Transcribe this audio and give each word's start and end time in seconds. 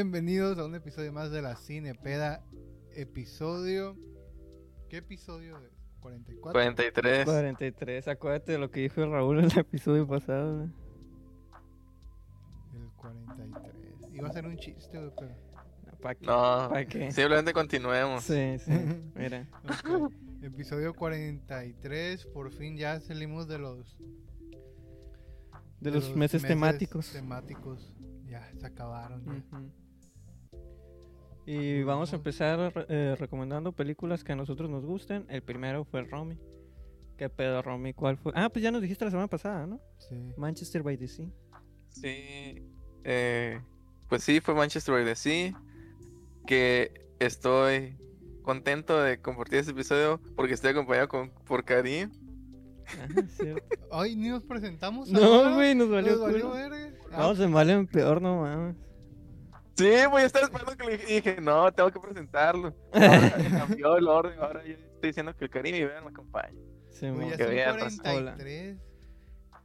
Bienvenidos 0.00 0.56
a 0.60 0.64
un 0.64 0.76
episodio 0.76 1.12
más 1.12 1.32
de 1.32 1.42
la 1.42 1.56
Cinepeda. 1.56 2.44
Episodio. 2.94 3.96
¿Qué 4.88 4.98
episodio 4.98 5.58
es? 5.58 5.72
44. 5.98 6.52
43. 6.52 7.24
43, 7.24 8.06
acuérdate 8.06 8.52
de 8.52 8.58
lo 8.58 8.70
que 8.70 8.82
dijo 8.82 9.04
Raúl 9.06 9.40
en 9.40 9.46
el 9.46 9.58
episodio 9.58 10.06
pasado. 10.06 10.58
güey. 10.58 10.68
El 12.80 12.88
43. 12.92 14.14
Iba 14.14 14.28
a 14.28 14.32
ser 14.32 14.46
un 14.46 14.56
chiste, 14.56 14.96
güey, 14.98 15.10
pero. 15.18 15.34
¿Para 16.00 16.14
qué? 16.14 16.26
No, 16.26 16.68
¿Para 16.70 16.84
qué? 16.86 17.10
simplemente 17.10 17.52
continuemos. 17.52 18.22
Sí, 18.22 18.56
sí, 18.60 18.70
mira. 19.16 19.48
Ok. 19.64 20.12
Episodio 20.42 20.94
43. 20.94 22.24
Por 22.26 22.52
fin 22.52 22.76
ya 22.76 23.00
salimos 23.00 23.48
de 23.48 23.58
los. 23.58 23.98
De 25.80 25.90
los 25.90 26.14
meses 26.14 26.42
temáticos. 26.42 27.10
Temáticos. 27.10 27.92
Ya 28.28 28.48
se 28.60 28.64
acabaron. 28.64 29.24
ya. 29.24 29.58
Y 31.50 31.82
vamos 31.82 32.12
a 32.12 32.16
empezar 32.16 32.86
eh, 32.90 33.16
recomendando 33.18 33.72
películas 33.72 34.22
que 34.22 34.32
a 34.32 34.36
nosotros 34.36 34.68
nos 34.68 34.84
gusten. 34.84 35.24
El 35.30 35.40
primero 35.40 35.82
fue 35.86 36.02
Romy. 36.02 36.38
¿Qué 37.16 37.30
pedo, 37.30 37.62
Romy? 37.62 37.94
¿Cuál 37.94 38.18
fue? 38.18 38.32
Ah, 38.34 38.50
pues 38.50 38.62
ya 38.62 38.70
nos 38.70 38.82
dijiste 38.82 39.06
la 39.06 39.10
semana 39.10 39.28
pasada, 39.28 39.66
¿no? 39.66 39.80
Sí. 39.96 40.14
Manchester 40.36 40.82
by 40.82 40.98
the 40.98 41.08
Sea. 41.08 41.30
Sí. 41.88 42.68
eh, 43.02 43.62
pues 44.10 44.24
sí, 44.24 44.40
fue 44.40 44.54
Manchester 44.54 44.94
by 44.94 45.06
the 45.06 45.16
Sea. 45.16 45.58
Que 46.46 46.92
estoy 47.18 47.96
contento 48.42 49.00
de 49.00 49.18
compartir 49.18 49.60
este 49.60 49.72
episodio 49.72 50.20
porque 50.36 50.52
estoy 50.52 50.72
acompañado 50.72 51.08
con, 51.08 51.30
por 51.46 51.64
Karim. 51.64 52.10
Ay, 53.90 54.16
ni 54.16 54.28
nos 54.28 54.42
presentamos. 54.42 55.10
No, 55.10 55.54
güey, 55.54 55.74
nos 55.74 55.88
valió 55.88 56.12
Nos 56.12 56.20
valió 56.20 56.50
verga. 56.50 56.92
Ah, 57.10 57.20
Vamos 57.20 57.40
en 57.40 57.50
mal 57.50 57.70
en 57.70 57.86
peor, 57.86 58.20
no 58.20 58.42
mames. 58.42 58.76
Sí, 59.78 59.90
pues 60.10 60.22
yo 60.22 60.26
estaba 60.26 60.44
esperando 60.46 60.76
que 60.76 60.86
le 60.86 60.96
dije, 60.98 61.40
no, 61.40 61.70
tengo 61.72 61.90
que 61.92 62.00
presentarlo. 62.00 62.74
Ahora 62.92 63.32
cambió 63.58 63.96
el 63.96 64.08
orden, 64.08 64.38
ahora 64.40 64.64
yo 64.64 64.72
estoy 64.74 65.10
diciendo 65.10 65.34
que 65.36 65.48
Karim 65.48 65.74
y 65.76 65.84
Vean 65.84 66.04
me 66.04 66.10
acompaña. 66.10 66.58
Sí, 66.90 67.08
güey, 67.08 67.26
mo. 67.26 67.30
ya 67.30 67.36
que 67.36 67.44
son 67.44 67.54
vean, 67.54 67.78
pues, 67.78 68.00
43. 68.00 68.78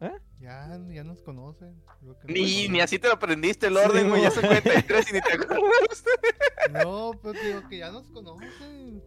¿Eh? 0.02 0.12
Ya, 0.40 0.78
ya 0.90 1.04
nos 1.04 1.22
conocen. 1.22 1.82
Que 2.28 2.34
Ni, 2.34 2.68
ni 2.68 2.82
así 2.82 3.00
te 3.00 3.08
lo 3.08 3.14
aprendiste 3.14 3.68
el 3.68 3.74
Sí, 3.76 3.80
orden, 3.80 4.10
güey. 4.10 4.22
ya 4.22 4.30
mo. 4.30 4.36
son 4.36 4.46
43 4.46 5.10
y 5.10 5.14
ni 5.14 5.22
te 5.22 5.34
acuerdas. 5.34 6.04
No, 6.72 7.12
pero 7.22 7.34
te 7.34 7.48
digo 7.48 7.68
que 7.70 7.78
ya 7.78 7.92
nos 7.92 8.10
conocen. 8.10 9.02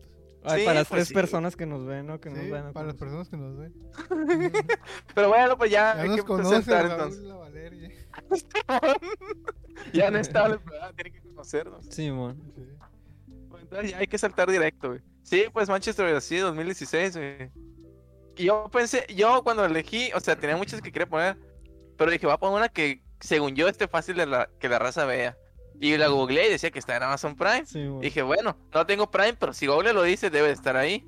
Ay, 0.45 0.61
Sí, 0.61 0.65
para 0.67 0.81
las 0.81 0.89
pues 0.89 0.99
tres 0.99 1.09
sí. 1.09 1.15
personas 1.15 1.57
que 1.57 1.67
nos 1.67 1.85
ven, 1.87 2.07
¿no? 2.07 2.21
Que 2.21 2.31
nos 2.31 2.39
Sí, 2.41 2.53
a 2.53 2.73
para 2.73 2.87
las 2.89 2.97
personas 2.97 3.29
que 3.29 3.37
nos 3.37 3.57
ven. 3.59 3.75
Pero 5.15 5.29
bueno, 5.29 5.57
pues 5.57 5.71
ya, 5.71 5.95
Ya 5.97 6.03
hay 6.03 6.09
nos 6.09 6.17
que 6.19 6.23
conocen, 6.25 6.63
presentar 6.63 6.83
Raúl 6.87 6.93
entonces. 7.01 7.23
La 7.25 7.35
Valeria. 7.37 7.91
ya 9.93 10.11
no 10.11 10.19
estaba 10.19 10.49
el 10.49 10.61
programa, 10.61 10.93
tienen 10.93 11.13
que 11.13 11.21
conocernos. 11.21 11.87
Sí, 11.91 12.11
mon. 12.11 12.41
Entonces 13.61 13.91
ya 13.91 13.99
hay 13.99 14.07
que 14.07 14.19
saltar 14.19 14.51
directo, 14.51 14.89
güey. 14.89 15.01
Sí, 15.23 15.45
pues 15.53 15.69
Manchester 15.69 16.15
así 16.15 16.37
2016, 16.37 17.17
güey. 17.17 17.51
Y 18.37 18.45
yo 18.45 18.69
pensé, 18.71 19.07
yo 19.15 19.43
cuando 19.43 19.65
elegí, 19.65 20.11
o 20.15 20.21
sea, 20.21 20.37
tenía 20.37 20.57
muchas 20.57 20.81
que 20.81 20.93
quería 20.93 21.09
poner, 21.09 21.37
pero 21.97 22.11
dije, 22.11 22.27
voy 22.27 22.35
a 22.35 22.39
poner 22.39 22.59
una 22.59 22.69
que, 22.69 23.03
según 23.21 23.57
yo, 23.57 23.67
esté 23.67 23.89
fácil 23.89 24.17
de 24.17 24.27
la, 24.27 24.49
que 24.61 24.69
la 24.69 24.79
raza 24.79 25.05
vea. 25.05 25.37
Y 25.81 25.97
la 25.97 26.09
googleé 26.09 26.49
y 26.49 26.53
decía 26.53 26.71
que 26.71 26.79
está 26.79 26.97
en 26.97 27.03
Amazon 27.03 27.37
Prime. 27.37 27.67
Sí. 27.67 27.87
Dije, 28.01 28.23
bueno, 28.23 28.57
no 28.73 28.87
tengo 28.87 29.11
Prime, 29.11 29.35
pero 29.35 29.53
si 29.53 29.67
Google 29.67 29.93
lo 29.93 30.03
dice, 30.03 30.31
debe 30.31 30.49
de 30.49 30.55
estar 30.55 30.77
ahí. 30.77 31.05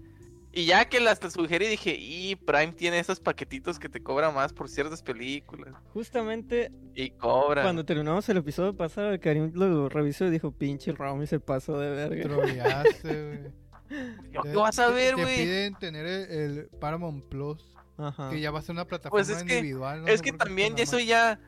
Y 0.59 0.67
ya 0.67 0.89
que 0.89 0.99
las 0.99 1.21
te 1.21 1.31
sugerí, 1.31 1.69
dije, 1.69 1.95
y 1.97 2.35
Prime 2.35 2.73
tiene 2.73 2.99
esos 2.99 3.21
paquetitos 3.21 3.79
que 3.79 3.89
te 3.89 4.03
cobra 4.03 4.31
más 4.33 4.53
por 4.53 4.69
ciertas 4.69 5.03
películas. 5.05 5.73
Justamente 5.93 6.73
Y 6.97 7.11
cobra. 7.11 7.63
cuando 7.63 7.85
terminamos 7.85 8.29
el 8.29 8.39
episodio 8.39 8.75
pasado, 8.77 9.17
Karim 9.21 9.53
lo 9.55 9.89
revisó 9.89 10.25
y 10.27 10.31
dijo, 10.31 10.51
pinche 10.51 10.91
Romy 10.93 11.27
se 11.29 11.39
pasó 11.39 11.79
de 11.79 11.91
verga. 11.91 12.23
Troleaste, 12.25 13.25
güey. 13.27 13.53
Te- 14.43 14.51
¿Qué 14.51 14.57
vas 14.57 14.79
a 14.81 14.89
te- 14.89 14.95
ver, 14.95 15.15
Te 15.15 15.23
güey? 15.23 15.37
piden 15.37 15.75
tener 15.77 16.07
el, 16.07 16.31
el 16.31 16.69
Paramount 16.81 17.25
Plus, 17.27 17.65
Ajá. 17.97 18.29
que 18.31 18.41
ya 18.41 18.51
va 18.51 18.59
a 18.59 18.63
ser 18.63 18.73
una 18.73 18.85
plataforma 18.85 19.11
Pues 19.25 19.29
es 19.29 19.45
que- 19.45 19.59
individual. 19.59 20.03
no 20.03 20.09
Es 20.09 20.21
que 20.23 20.33
también 20.33 20.73
nada 20.73 20.83
eso 20.83 20.97
más. 20.97 21.07
ya. 21.07 21.41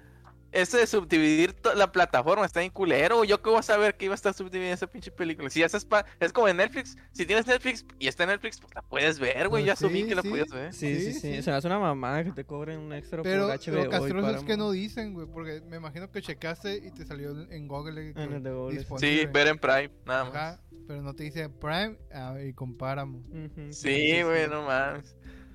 Eso 0.53 0.77
de 0.79 0.87
subdividir 0.87 1.55
la 1.77 1.93
plataforma 1.93 2.45
está 2.45 2.63
en 2.63 2.71
culero. 2.71 3.23
Yo 3.25 3.41
que 3.41 3.51
voy 3.51 3.61
a 3.61 3.63
saber 3.63 3.97
que 3.97 4.07
iba 4.07 4.15
a 4.15 4.17
estar 4.17 4.35
subdividida 4.35 4.73
esa 4.75 4.89
pinche 4.89 5.11
película. 5.13 5.49
Si 5.49 5.61
ya 5.61 5.67
es, 5.67 5.85
pa- 5.85 6.05
es 6.19 6.33
como 6.33 6.49
en 6.49 6.57
Netflix. 6.57 6.97
Si 7.13 7.25
tienes 7.25 7.47
Netflix 7.47 7.85
y 8.01 8.09
está 8.09 8.25
en 8.25 8.31
Netflix, 8.31 8.59
pues 8.61 8.75
la 8.75 8.83
puedes 8.83 9.19
ver, 9.21 9.49
güey. 9.49 9.65
Yo 9.65 9.73
asumí 9.75 10.03
sí, 10.03 10.09
que 10.09 10.15
la 10.17 10.23
podías 10.23 10.49
ver. 10.51 10.73
Sí, 10.73 10.97
sí, 10.97 11.01
Sí, 11.01 11.13
sí, 11.13 11.21
sí. 11.37 11.43
Se 11.43 11.51
me 11.51 11.57
hace 11.57 11.67
una 11.69 11.79
mamada 11.79 12.25
que 12.25 12.33
te 12.33 12.45
cobren 12.45 12.81
un 12.81 12.93
extra 12.93 13.23
Pero 13.23 13.47
por 13.49 13.57
HBO. 13.59 13.85
lo 13.85 13.91
castroso 13.91 14.31
y 14.33 14.35
es 14.35 14.43
que 14.45 14.57
no 14.57 14.71
dicen, 14.73 15.15
güey, 15.15 15.27
porque 15.27 15.61
me 15.69 15.77
imagino 15.77 16.11
que 16.11 16.21
checaste 16.21 16.77
y 16.85 16.91
te 16.91 17.05
salió 17.05 17.31
en- 17.51 17.69
Google. 17.69 18.13
que 18.15 18.21
En 18.23 18.33
el 18.33 18.43
de 18.43 18.51
Google, 18.53 18.85
sí. 18.99 19.27
ver 19.33 19.47
en 19.47 19.59
Prime, 19.59 19.91
nada 20.05 20.25
más. 20.25 20.35
Ajá, 20.35 20.61
pero 20.89 21.01
no 21.03 21.15
te 21.15 21.23
dice 21.23 21.49
Prime 21.49 21.97
ah, 22.13 22.35
y 22.45 22.53
con 22.55 22.77
Paramount. 22.77 23.25
Ujú, 23.29 23.73
Sí, 23.73 24.23
güey, 24.23 24.49
no 24.49 24.63
mames. 24.67 25.15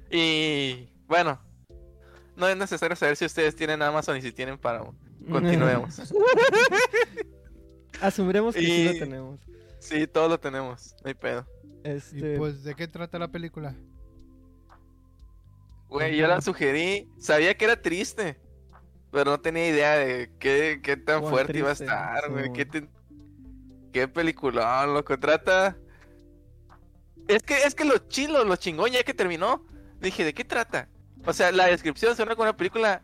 Y 0.09 0.89
bueno, 1.07 1.39
no 2.35 2.47
es 2.47 2.57
necesario 2.57 2.95
saber 2.95 3.15
si 3.15 3.25
ustedes 3.25 3.55
tienen 3.55 3.81
Amazon 3.81 4.17
y 4.17 4.21
si 4.21 4.31
tienen 4.31 4.57
Paramount. 4.57 4.97
Continuemos. 5.31 5.99
Asumiremos 8.01 8.55
que 8.55 8.61
sí 8.61 8.85
lo 8.85 8.93
tenemos. 8.93 9.39
sí, 9.79 10.07
todo 10.07 10.29
lo 10.29 10.39
tenemos. 10.39 10.95
No 11.03 11.07
hay 11.07 11.13
pedo. 11.13 11.47
Este, 11.83 12.33
Y 12.33 12.37
pues, 12.37 12.63
¿de 12.63 12.75
qué 12.75 12.87
trata 12.87 13.19
la 13.19 13.29
película? 13.29 13.75
Güey, 15.87 16.17
yo 16.17 16.27
la 16.27 16.41
sugerí. 16.41 17.09
Sabía 17.19 17.55
que 17.55 17.65
era 17.65 17.81
triste. 17.81 18.39
Pero 19.11 19.31
no 19.31 19.39
tenía 19.39 19.69
idea 19.69 19.97
de 19.97 20.29
qué, 20.39 20.81
qué 20.83 20.97
tan 20.97 21.21
Cuán 21.21 21.31
fuerte 21.33 21.57
iba 21.59 21.69
a 21.69 21.73
estar, 21.73 22.29
güey. 22.29 22.51
Qué, 22.51 22.65
te- 22.65 22.89
qué 23.93 24.09
peliculón, 24.09 24.93
loco. 24.93 25.17
Trata. 25.17 25.77
Es 27.29 27.41
que, 27.43 27.63
es 27.63 27.75
que 27.75 27.85
lo 27.85 27.97
chilo, 28.09 28.43
lo 28.43 28.57
chingón, 28.57 28.91
ya 28.91 29.03
que 29.03 29.13
terminó. 29.13 29.65
Dije, 30.01 30.25
¿de 30.25 30.33
qué 30.33 30.43
trata? 30.43 30.89
O 31.25 31.33
sea, 31.33 31.51
la 31.51 31.67
descripción 31.67 32.15
suena 32.15 32.35
como 32.35 32.43
una 32.43 32.57
película 32.57 33.01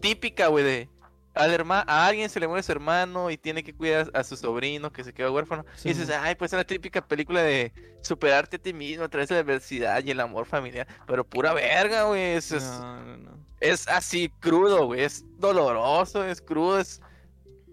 típica, 0.00 0.48
güey, 0.48 0.64
de. 0.64 0.88
Al 1.34 1.50
herma- 1.50 1.82
a 1.88 2.06
alguien 2.06 2.30
se 2.30 2.38
le 2.38 2.46
muere 2.46 2.62
su 2.62 2.70
hermano 2.70 3.28
y 3.28 3.36
tiene 3.36 3.64
que 3.64 3.74
cuidar 3.74 4.08
a 4.14 4.22
su 4.22 4.36
sobrino 4.36 4.92
que 4.92 5.02
se 5.02 5.12
quedó 5.12 5.32
huérfano. 5.32 5.64
Sí, 5.74 5.88
y 5.88 5.92
dices, 5.92 6.08
ay, 6.10 6.36
pues 6.36 6.52
es 6.52 6.54
una 6.54 6.62
típica 6.64 7.04
película 7.04 7.42
de 7.42 7.72
superarte 8.02 8.54
a 8.54 8.58
ti 8.60 8.72
mismo 8.72 9.02
a 9.04 9.08
través 9.08 9.28
de 9.30 9.34
la 9.34 9.40
adversidad 9.40 10.04
y 10.04 10.12
el 10.12 10.20
amor 10.20 10.46
familiar. 10.46 10.86
Pero 11.08 11.24
pura 11.24 11.52
verga, 11.52 12.04
güey. 12.04 12.22
Es, 12.34 12.52
es- 12.52 12.62
No, 12.62 13.04
no, 13.04 13.16
no. 13.16 13.30
es 13.60 13.88
así 13.88 14.28
crudo, 14.38 14.86
güey. 14.86 15.00
Es 15.02 15.24
doloroso, 15.38 16.22
es 16.24 16.40
crudo, 16.40 16.78
es 16.78 17.02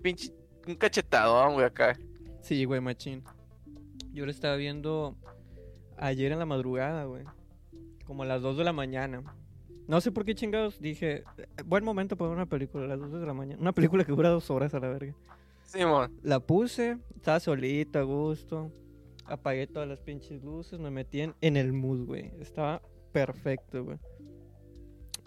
pinche 0.01 0.33
un 0.65 0.73
cachetadón, 0.73 1.53
güey, 1.53 1.67
acá. 1.67 1.95
Sí, 2.41 2.65
güey, 2.65 2.81
machín. 2.81 3.23
Yo 4.11 4.25
lo 4.25 4.31
estaba 4.31 4.55
viendo 4.55 5.15
ayer 5.97 6.31
en 6.31 6.39
la 6.39 6.47
madrugada, 6.47 7.03
güey. 7.03 7.25
Como 8.05 8.23
a 8.23 8.25
las 8.25 8.41
2 8.41 8.57
de 8.57 8.63
la 8.63 8.73
mañana. 8.73 9.21
No 9.91 9.99
sé 9.99 10.09
por 10.13 10.23
qué 10.23 10.33
chingados 10.33 10.79
dije, 10.79 11.25
"Eh, 11.37 11.45
buen 11.65 11.83
momento 11.83 12.15
para 12.15 12.29
ver 12.29 12.37
una 12.37 12.45
película 12.45 12.85
a 12.85 12.87
las 12.87 12.97
2 13.11 13.19
de 13.19 13.27
la 13.27 13.33
mañana. 13.33 13.61
Una 13.61 13.73
película 13.73 14.05
que 14.05 14.13
dura 14.13 14.29
dos 14.29 14.49
horas 14.49 14.73
a 14.73 14.79
la 14.79 14.87
verga. 14.87 15.13
Simón, 15.65 16.13
La 16.23 16.39
puse, 16.39 16.97
estaba 17.13 17.41
solita, 17.41 17.99
a 17.99 18.03
gusto. 18.03 18.71
Apagué 19.25 19.67
todas 19.67 19.89
las 19.89 19.99
pinches 19.99 20.41
luces, 20.43 20.79
me 20.79 20.91
metí 20.91 21.19
en, 21.19 21.35
en 21.41 21.57
el 21.57 21.73
mood, 21.73 22.05
güey. 22.05 22.31
Estaba 22.39 22.81
perfecto, 23.11 23.83
güey. 23.83 23.97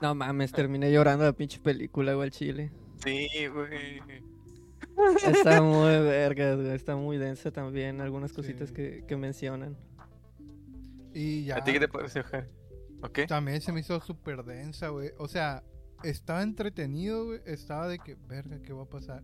No 0.01 0.15
mames, 0.15 0.51
terminé 0.51 0.91
llorando 0.91 1.27
la 1.27 1.35
pinche 1.35 1.61
película, 1.61 2.15
güey, 2.15 2.25
al 2.29 2.31
chile. 2.33 2.71
sí, 3.05 3.29
güey. 3.53 4.01
Está 5.31 5.61
muy 5.63 5.91
verga, 6.03 6.55
güey. 6.55 6.69
Está 6.71 6.97
muy 6.97 7.19
densa 7.19 7.51
también. 7.51 8.01
Algunas 8.01 8.33
cositas 8.33 8.71
Sí. 8.71 8.75
que, 8.75 9.05
que 9.07 9.17
mencionan. 9.19 9.77
Y 11.13 11.45
ya. 11.45 11.59
¿A 11.59 11.65
ti 11.65 11.73
qué 11.73 11.81
te 11.81 11.89
pareció, 11.89 12.23
Jari? 12.25 12.47
También 13.29 13.61
se 13.61 13.73
me 13.73 13.81
hizo 13.81 14.01
súper 14.01 14.45
densa, 14.45 14.89
güey. 14.89 15.11
O 15.19 15.29
sea, 15.29 15.63
estaba 16.03 16.43
entretenido, 16.43 17.27
güey. 17.27 17.41
Estaba 17.47 17.89
de 17.89 17.99
que, 17.99 18.17
verga, 18.27 18.61
¿qué 18.63 18.73
va 18.73 18.83
a 18.85 18.89
pasar? 18.89 19.23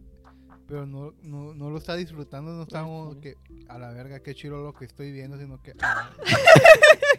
Pero 0.66 0.86
no, 0.86 1.12
no, 1.22 1.52
no 1.52 1.68
lo 1.70 1.78
está 1.78 1.96
disfrutando, 1.96 2.52
no 2.52 2.62
está 2.62 2.82
como 2.82 3.14
sí. 3.14 3.20
que, 3.20 3.34
a 3.68 3.76
la 3.78 3.90
verga, 3.90 4.20
qué 4.20 4.34
chido 4.36 4.62
lo 4.62 4.72
que 4.72 4.84
estoy 4.84 5.10
viendo, 5.10 5.36
sino 5.36 5.60
que, 5.60 5.72
ah, 5.82 6.10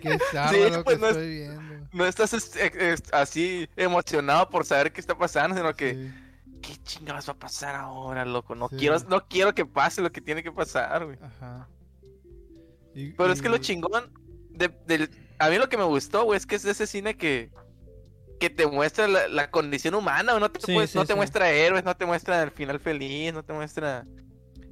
qué 0.02 0.18
Sí, 0.52 0.70
lo 0.72 0.84
pues 0.86 0.96
que 0.98 1.02
no 1.02 1.08
es- 1.08 1.18
estoy 1.18 1.28
viendo. 1.30 1.88
No 1.92 2.06
estás 2.06 2.34
es- 2.34 2.56
eh, 2.56 2.72
es- 2.94 3.04
así 3.12 3.68
emocionado 3.76 4.50
por 4.50 4.66
saber 4.66 4.94
qué 4.94 5.02
está 5.02 5.18
pasando, 5.18 5.58
sino 5.58 5.76
que, 5.76 5.94
Sí, 5.96 6.12
¿qué 6.62 6.78
chingados 6.84 7.28
va 7.28 7.34
a 7.34 7.40
pasar 7.40 7.76
ahora, 7.76 8.24
loco? 8.24 8.56
No 8.56 8.70
Sí. 8.70 8.78
quiero, 8.78 8.98
no 9.10 9.28
quiero 9.28 9.54
que 9.54 9.66
pase 9.66 10.02
lo 10.02 10.12
que 10.14 10.22
tiene 10.22 10.44
que 10.44 10.52
pasar, 10.54 11.04
güey. 11.06 11.18
ajá. 11.22 11.68
Y- 12.96 13.12
Pero 13.12 13.34
es 13.34 13.42
que 13.42 13.50
lo 13.50 13.58
chingón 13.58 14.14
de, 14.52 14.70
del- 14.88 15.10
a 15.42 15.50
mí 15.50 15.58
lo 15.58 15.68
que 15.70 15.78
me 15.78 15.84
gustó, 15.84 16.24
güey, 16.24 16.38
es 16.38 16.46
que 16.46 16.56
es 16.56 16.64
de 16.64 16.72
ese 16.72 16.88
cine 16.88 17.16
que 17.18 17.50
que 18.40 18.50
te 18.50 18.66
muestra 18.66 19.08
la, 19.08 19.28
la 19.28 19.52
condición 19.52 19.94
humana, 19.94 20.40
no 20.40 20.50
te, 20.52 20.60
Sí, 20.62 20.74
puedes- 20.74 20.90
sí, 20.90 20.98
no 20.98 21.06
te 21.06 21.14
sí. 21.14 21.18
muestra 21.18 21.52
héroes, 21.52 21.84
no 21.84 21.96
te 21.96 22.08
muestra 22.08 22.42
el 22.42 22.50
final 22.50 22.80
feliz, 22.80 23.32
no 23.34 23.44
te 23.44 23.54
muestra 23.54 24.04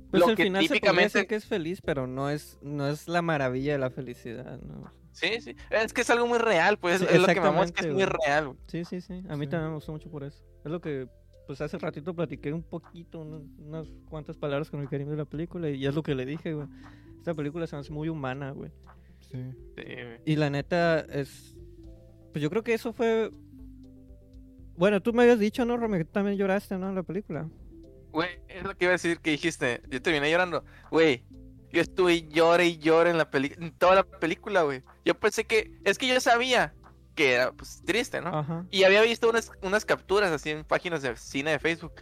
Pues 0.10 0.22
lo 0.22 0.30
al 0.30 0.36
que 0.36 0.44
final 0.44 0.64
se 0.64 0.68
típicamente 0.74 1.20
decir 1.20 1.28
que 1.28 1.36
es 1.36 1.46
feliz, 1.46 1.80
pero 1.80 2.08
no 2.08 2.32
es, 2.32 2.58
no 2.64 2.88
es 2.88 3.08
la 3.08 3.22
maravilla 3.22 3.74
de 3.74 3.78
la 3.78 3.92
felicidad, 3.92 4.60
¿no? 4.62 4.92
Sí, 5.12 5.40
sí, 5.42 5.56
es 5.70 5.94
que 5.94 6.02
es 6.02 6.10
algo 6.10 6.26
muy 6.26 6.40
real, 6.40 6.78
pues 6.80 7.02
es 7.04 7.20
lo 7.22 7.28
que 7.28 7.40
me 7.42 7.48
amo, 7.48 7.62
es 7.64 7.72
que 7.72 7.82
es 7.82 7.86
exactamente, 7.88 7.94
muy 7.94 8.06
real, 8.26 8.48
güey. 8.48 8.58
Sí, 8.68 8.86
sí, 8.86 9.02
sí. 9.02 9.22
A 9.30 9.36
mí 9.36 9.46
también 9.46 9.70
me 9.70 9.76
gustó 9.76 9.92
mucho 9.92 10.10
por 10.10 10.24
eso. 10.24 10.44
Es 10.66 10.72
lo 10.72 10.82
que 10.82 11.08
pues 11.46 11.62
hace 11.62 11.78
ratito 11.78 12.16
platiqué 12.16 12.52
un 12.54 12.64
poquito, 12.64 13.20
unas 13.20 13.88
cuantas 14.10 14.36
palabras 14.38 14.70
con 14.72 14.80
el 14.82 14.90
Karim 14.90 15.10
de 15.10 15.16
la 15.18 15.26
película 15.26 15.70
y 15.70 15.86
es 15.86 15.94
lo 15.94 16.02
que 16.02 16.16
le 16.16 16.26
dije, 16.26 16.54
güey. 16.56 16.68
Esta 17.20 17.34
película 17.36 17.68
se 17.68 17.76
me 17.76 17.82
hace 17.82 17.92
muy 17.92 18.10
humana, 18.10 18.50
güey. 18.52 18.72
Sí. 19.32 19.38
Y 20.26 20.36
la 20.36 20.50
neta 20.50 21.00
es... 21.00 21.58
Pues 22.32 22.42
yo 22.42 22.50
creo 22.50 22.64
que 22.64 22.74
eso 22.74 22.94
fue... 22.94 23.32
Bueno, 24.76 25.02
tú 25.02 25.14
me 25.14 25.24
habías 25.24 25.40
dicho, 25.40 25.66
¿no, 25.66 25.78
Romeo? 25.78 26.00
Que 26.00 26.06
tú 26.06 26.12
también 26.14 26.38
lloraste, 26.38 26.78
¿no? 26.78 26.90
En 26.90 26.96
la 26.96 27.04
película. 27.04 27.50
Güey, 28.12 28.30
es 28.48 28.64
lo 28.64 28.76
que 28.76 28.86
iba 28.86 28.92
a 28.92 28.94
decir 28.94 29.20
que 29.20 29.32
dijiste. 29.32 29.82
Yo 29.90 30.02
terminé 30.02 30.32
llorando. 30.32 30.64
Güey, 30.90 31.26
yo 31.72 31.82
estuve 31.82 32.28
llore 32.28 32.68
y 32.68 32.78
llore 32.78 33.12
en 33.12 33.18
la 33.18 33.30
película, 33.30 33.66
en 33.66 33.74
toda 33.74 33.96
la 33.96 34.04
película, 34.04 34.64
güey. 34.64 34.84
Yo 35.06 35.20
pensé 35.20 35.46
que, 35.46 35.72
es 35.84 35.98
que 35.98 36.08
yo 36.08 36.20
sabía 36.20 36.74
que 37.16 37.34
era, 37.34 37.52
pues, 37.52 37.82
triste, 37.86 38.22
¿no? 38.22 38.30
Ajá. 38.30 38.66
Y 38.72 38.84
había 38.84 39.02
visto 39.02 39.30
unas, 39.30 39.52
unas 39.62 39.86
capturas 39.86 40.32
así 40.32 40.50
en 40.50 40.64
páginas 40.64 41.02
de 41.02 41.16
cine 41.18 41.52
de 41.52 41.60
Facebook 41.60 41.94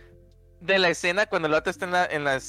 de 0.61 0.79
la 0.79 0.89
escena 0.89 1.25
cuando 1.25 1.47
el 1.47 1.53
otro 1.53 1.71
está 1.71 1.85
en 1.85 1.91
la, 1.91 2.05
en 2.05 2.23
la 2.23 2.39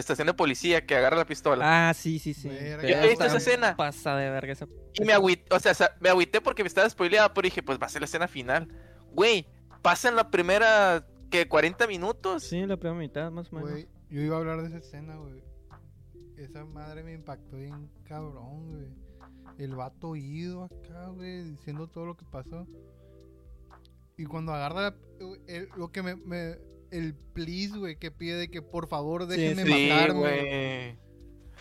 estación 0.00 0.26
de 0.26 0.34
policía 0.34 0.84
que 0.86 0.94
agarra 0.96 1.16
la 1.16 1.26
pistola. 1.26 1.88
Ah, 1.88 1.94
sí, 1.94 2.18
sí, 2.18 2.34
sí. 2.34 2.48
Verga. 2.48 2.88
Yo 2.88 2.96
he 2.96 3.08
visto 3.08 3.24
esa 3.24 3.36
escena. 3.38 3.76
Pasa 3.76 4.16
de 4.16 4.30
verga 4.30 4.52
esa... 4.52 4.66
Y 4.94 5.04
me 5.04 5.12
agüité, 5.12 5.54
o 5.54 5.58
sea, 5.60 5.72
me 6.00 6.08
agüité 6.08 6.40
porque 6.40 6.62
me 6.62 6.68
estaba 6.68 6.88
spoileado, 6.88 7.32
pero 7.34 7.46
dije, 7.46 7.62
pues 7.62 7.78
va 7.80 7.86
a 7.86 7.88
ser 7.88 8.02
la 8.02 8.06
escena 8.06 8.28
final. 8.28 8.68
Güey, 9.12 9.46
pasa 9.82 10.08
en 10.08 10.16
la 10.16 10.30
primera, 10.30 11.06
que 11.30 11.48
40 11.48 11.86
minutos. 11.86 12.44
Sí, 12.44 12.64
la 12.66 12.76
primera 12.76 12.98
mitad, 12.98 13.30
más 13.30 13.52
o 13.52 13.56
menos. 13.56 13.70
Güey, 13.70 13.88
yo 14.10 14.20
iba 14.20 14.36
a 14.36 14.38
hablar 14.40 14.62
de 14.62 14.68
esa 14.68 14.78
escena, 14.78 15.16
güey. 15.16 15.42
Esa 16.36 16.64
madre 16.64 17.02
me 17.02 17.12
impactó 17.14 17.56
bien 17.56 17.90
cabrón, 18.04 18.68
güey. 18.70 18.88
El 19.58 19.74
vato 19.74 20.16
ido 20.16 20.64
acá, 20.64 21.08
güey, 21.08 21.42
diciendo 21.44 21.88
todo 21.88 22.04
lo 22.04 22.16
que 22.16 22.24
pasó. 22.26 22.66
Y 24.18 24.24
cuando 24.24 24.52
agarra 24.52 24.80
la- 24.82 24.96
el- 25.46 25.68
lo 25.76 25.88
que 25.92 26.02
me, 26.02 26.16
me- 26.16 26.56
El 26.90 27.14
please, 27.34 27.76
güey, 27.76 27.96
que 27.98 28.10
pide 28.10 28.36
de 28.36 28.50
que 28.50 28.62
por 28.62 28.88
favor 28.88 29.22
Sí, 29.22 29.28
déjenme 29.36 29.64
Sí, 29.64 29.88
matarme. 29.90 30.18
güey. 30.20 30.98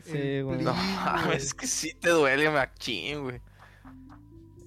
Sí, 0.03 0.41
güey. 0.41 0.61
No, 0.63 0.75
es 1.33 1.53
que 1.53 1.67
sí 1.67 1.93
te 1.99 2.09
duele, 2.09 2.49
machín, 2.49 3.23
güey. 3.23 3.41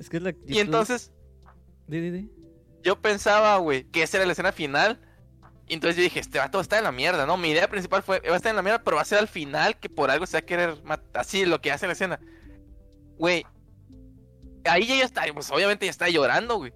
Es 0.01 0.09
que 0.09 0.17
es 0.19 0.23
la... 0.23 0.35
Y 0.47 0.59
entonces, 0.59 1.13
Di, 1.87 2.01
di, 2.01 2.11
di. 2.11 2.31
yo 2.83 3.01
pensaba, 3.01 3.57
güey, 3.59 3.85
que 3.85 4.03
esa 4.03 4.17
era 4.19 4.27
la 4.27 4.33
escena 4.33 4.53
final. 4.53 5.01
Y 5.69 5.75
entonces 5.75 5.97
yo 5.97 6.03
dije, 6.03 6.21
este 6.21 6.39
vato 6.39 6.59
va 6.59 6.61
a 6.61 6.63
estar 6.63 6.79
en 6.79 6.85
la 6.85 6.93
mierda, 6.93 7.27
¿no? 7.27 7.37
Mi 7.37 7.51
idea 7.51 7.69
principal 7.69 8.03
fue, 8.03 8.21
va 8.21 8.33
a 8.33 8.37
estar 8.37 8.51
en 8.51 8.57
la 8.57 8.63
mierda, 8.63 8.83
pero 8.83 8.97
va 8.97 9.03
a 9.03 9.05
ser 9.07 9.19
al 9.19 9.29
final 9.29 9.79
que 9.79 9.89
por 9.91 10.11
algo 10.11 10.27
se 10.27 10.37
va 10.37 10.41
a 10.41 10.47
querer 10.47 10.83
matar. 10.83 11.07
Así 11.21 11.45
lo 11.45 11.61
que 11.61 11.71
hace 11.71 11.85
en 11.85 11.89
la 11.89 11.93
escena. 11.93 12.21
Güey, 13.19 13.45
ahí 14.65 14.87
ya, 14.87 14.97
ya 14.97 15.05
está, 15.05 15.23
pues 15.35 15.51
obviamente 15.51 15.85
ya 15.85 15.91
está 15.91 16.09
llorando, 16.09 16.57
güey. 16.57 16.73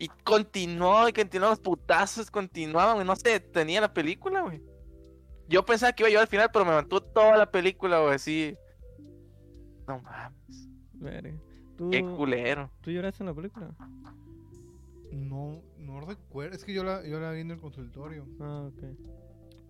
Y 0.00 0.08
continuó, 0.24 1.06
y 1.10 1.12
continuó, 1.12 1.50
los 1.50 1.60
putazos 1.60 2.30
continuaban, 2.30 2.94
güey. 2.94 3.06
No 3.06 3.14
se 3.16 3.28
detenía 3.28 3.82
la 3.82 3.92
película, 3.92 4.40
güey. 4.40 4.62
Yo 5.46 5.62
pensaba 5.62 5.92
que 5.92 6.02
iba 6.02 6.08
a 6.08 6.10
llorar 6.10 6.22
al 6.22 6.28
final, 6.28 6.50
pero 6.50 6.64
me 6.64 6.70
mantuvo 6.70 7.02
toda 7.02 7.36
la 7.36 7.50
película, 7.50 8.00
güey, 8.00 8.14
así. 8.14 8.56
No 9.86 10.00
mames, 10.00 10.68
Verga. 10.94 11.38
¿Tú, 11.76 11.90
qué 11.90 12.02
culero. 12.02 12.70
¿Tú 12.80 12.90
lloraste 12.90 13.22
en 13.22 13.26
la 13.26 13.34
película? 13.34 13.74
No, 15.12 15.60
no 15.76 16.00
recuerdo. 16.00 16.56
Es 16.56 16.64
que 16.64 16.72
yo 16.72 16.82
la, 16.82 17.06
yo 17.06 17.20
la 17.20 17.32
vi 17.32 17.40
en 17.40 17.50
el 17.50 17.58
consultorio. 17.58 18.26
Ah, 18.40 18.70
ok. 18.72 18.82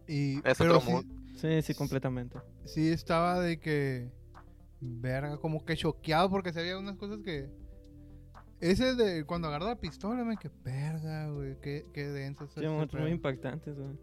Y, 0.07 0.37
Es 0.47 0.59
pero 0.59 0.79
otro. 0.79 1.03
Sí, 1.35 1.61
sí, 1.63 1.75
completamente. 1.75 2.39
sí 2.67 2.89
estaba 2.89 3.41
de 3.41 3.59
que. 3.59 4.13
Verga, 4.81 5.39
como 5.39 5.65
que 5.65 5.77
choqueado 5.77 6.31
porque 6.31 6.53
se 6.53 6.61
había 6.61 6.79
unas 6.79 6.97
cosas 6.97 7.19
que. 7.25 7.49
Ese 8.61 8.95
de 8.95 9.25
cuando 9.25 9.49
agarra 9.49 9.67
la 9.67 9.77
pistola, 9.77 10.23
me 10.23 10.37
que 10.37 10.51
verga, 10.63 11.29
güey. 11.31 11.57
Qué, 11.61 11.87
qué 11.93 12.09
denso 12.09 12.47
Sí, 12.55 12.67
momentos 12.67 13.01
muy 13.01 13.11
impactantes, 13.11 13.77
güey. 13.77 13.97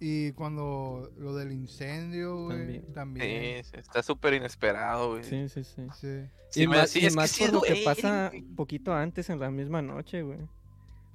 Y 0.00 0.32
cuando 0.32 1.12
lo 1.18 1.34
del 1.34 1.52
incendio, 1.52 2.44
güey. 2.44 2.58
También. 2.58 2.92
También. 2.92 3.64
Sí, 3.64 3.70
sí, 3.72 3.80
está 3.80 4.02
súper 4.02 4.34
inesperado, 4.34 5.12
güey. 5.12 5.24
Sí, 5.24 5.48
sí, 5.48 5.64
sí. 5.64 5.82
Sí. 5.94 6.28
Sí, 6.50 6.62
y 6.62 6.66
más, 6.66 6.90
sí, 6.90 7.00
y 7.00 7.06
es 7.06 7.12
que 7.12 7.16
más 7.16 7.30
sí 7.30 7.44
por 7.44 7.54
lo 7.54 7.62
que 7.62 7.82
pasa 7.84 8.30
poquito 8.54 8.94
antes 8.94 9.30
en 9.30 9.40
la 9.40 9.50
misma 9.50 9.82
noche, 9.82 10.22
güey. 10.22 10.38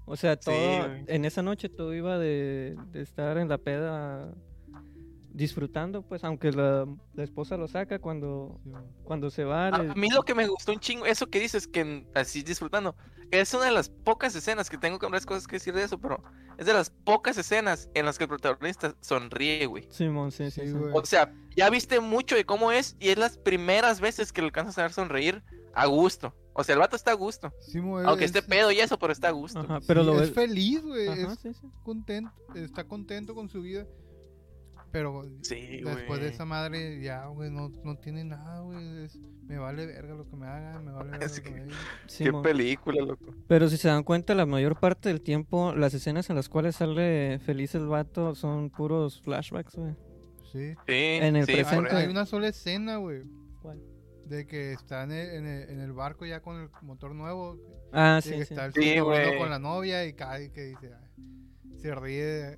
O 0.05 0.17
sea, 0.17 0.37
todo, 0.37 0.85
en 1.07 1.23
esa 1.23 1.43
noche 1.43 1.69
todo 1.69 1.93
iba 1.93 2.17
de, 2.17 2.75
de 2.91 3.01
estar 3.01 3.37
en 3.37 3.47
la 3.47 3.59
peda 3.59 4.33
disfrutando, 5.39 6.03
pues, 6.03 6.23
aunque 6.23 6.51
la, 6.51 6.85
la 7.13 7.23
esposa 7.23 7.57
lo 7.57 7.67
saca 7.67 7.99
cuando, 7.99 8.59
sí, 8.63 8.71
cuando 9.03 9.29
se 9.31 9.43
va. 9.45 9.69
A, 9.69 9.83
le- 9.83 9.91
a 9.91 9.95
mí 9.95 10.09
lo 10.09 10.21
que 10.23 10.35
me 10.35 10.47
gustó 10.47 10.71
un 10.73 10.79
chingo, 10.79 11.05
eso 11.05 11.27
que 11.27 11.39
dices, 11.39 11.67
que 11.67 12.05
así 12.13 12.43
disfrutando, 12.43 12.95
es 13.31 13.53
una 13.53 13.65
de 13.65 13.71
las 13.71 13.89
pocas 13.89 14.35
escenas 14.35 14.69
que 14.69 14.77
tengo 14.77 14.99
con 14.99 15.11
varias 15.11 15.25
cosas 15.25 15.47
que 15.47 15.55
decir 15.55 15.73
de 15.73 15.83
eso, 15.83 15.97
pero 15.97 16.21
es 16.57 16.65
de 16.65 16.73
las 16.73 16.89
pocas 16.89 17.37
escenas 17.37 17.89
en 17.93 18.05
las 18.05 18.17
que 18.17 18.25
el 18.25 18.29
protagonista 18.29 18.95
sonríe, 19.01 19.65
güey. 19.65 19.87
Simón, 19.89 20.31
sí, 20.31 20.51
sí, 20.51 20.61
Sí, 20.61 20.67
sí. 20.67 20.73
güey. 20.73 20.91
O 20.93 21.05
sea, 21.05 21.33
ya 21.55 21.69
viste 21.69 21.99
mucho 21.99 22.35
de 22.35 22.45
cómo 22.45 22.71
es 22.71 22.95
y 22.99 23.09
es 23.09 23.17
las 23.17 23.37
primeras 23.37 24.01
veces 24.01 24.31
que 24.33 24.41
le 24.41 24.47
alcanzas 24.47 24.77
a 24.77 24.81
ver 24.83 24.93
sonreír 24.93 25.41
a 25.73 25.85
gusto. 25.85 26.35
O 26.53 26.63
sea, 26.65 26.73
el 26.73 26.79
vato 26.79 26.97
está 26.97 27.11
a 27.11 27.13
gusto. 27.13 27.53
Sí, 27.61 27.79
güey, 27.79 28.05
Aunque 28.05 28.25
es- 28.25 28.35
esté 28.35 28.41
pedo 28.45 28.71
y 28.71 28.79
eso, 28.81 28.99
pero 28.99 29.13
está 29.13 29.29
a 29.29 29.31
gusto. 29.31 29.59
Ajá, 29.59 29.79
pero 29.87 30.01
sí, 30.01 30.07
lo 30.07 30.13
es 30.15 30.19
ves. 30.21 30.31
feliz, 30.33 30.81
güey. 30.83 31.07
Es 31.07 31.39
sí, 31.39 31.53
sí. 31.53 31.67
contento. 31.83 32.31
Está 32.55 32.83
contento 32.83 33.33
con 33.33 33.47
su 33.47 33.61
vida. 33.61 33.85
Pero 34.91 35.21
Sí, 35.43 35.81
después 35.83 36.19
de 36.19 36.29
esa 36.29 36.45
madre, 36.45 36.99
ya, 37.01 37.27
güey, 37.27 37.51
no, 37.51 37.69
no 37.83 37.95
tiene 37.97 38.23
nada, 38.23 38.61
güey. 38.61 39.07
Me 39.45 39.57
vale 39.57 39.85
verga 39.85 40.13
lo 40.15 40.27
que 40.29 40.35
me 40.35 40.47
hagan, 40.47 40.85
me 40.85 40.91
vale 40.91 41.11
verga 41.11 41.25
Es 41.25 41.37
lo 41.37 41.43
que 41.43 41.49
que- 41.53 41.55
me 41.59 41.65
digan. 41.65 41.79
Qué 42.17 42.33
película, 42.43 43.01
loco. 43.05 43.33
Pero 43.47 43.69
si 43.69 43.77
se 43.77 43.87
dan 43.87 44.03
cuenta, 44.03 44.33
la 44.35 44.45
mayor 44.45 44.79
parte 44.79 45.09
del 45.09 45.21
tiempo, 45.21 45.73
las 45.75 45.93
escenas 45.93 46.29
en 46.29 46.35
las 46.35 46.49
cuales 46.49 46.75
sale 46.77 47.39
feliz 47.39 47.75
el 47.75 47.87
vato 47.87 48.33
son 48.35 48.69
puros 48.69 49.21
flashbacks, 49.21 49.75
güey. 49.75 49.95
Sí. 50.51 50.73
Sí, 50.87 50.93
En 50.93 51.35
el 51.35 51.45
sí, 51.45 51.53
presente. 51.53 51.95
hay 51.95 52.07
una 52.07 52.25
sola 52.25 52.47
escena, 52.47 52.97
güey. 52.97 53.21
¿Cuál? 53.61 53.79
De 54.25 54.45
que 54.47 54.73
está 54.73 55.03
en 55.03 55.11
el, 55.11 55.29
en 55.35 55.45
el- 55.47 55.69
en 55.69 55.79
el 55.81 55.93
barco 55.93 56.25
ya 56.25 56.41
con 56.41 56.59
el 56.61 56.69
motor 56.81 57.13
nuevo. 57.13 57.57
Ah, 57.91 58.19
y 58.19 58.21
sí, 58.23 58.29
que 58.31 58.45
sí. 58.45 58.53
está 58.53 58.65
el 58.65 58.73
Sí, 58.73 58.95
con 59.37 59.49
la 59.49 59.59
novia 59.59 60.05
y 60.05 60.13
cae 60.13 60.45
y 60.45 60.49
que 60.49 60.61
dice. 60.65 60.91
Se 61.77 61.95
ríe. 61.95 62.57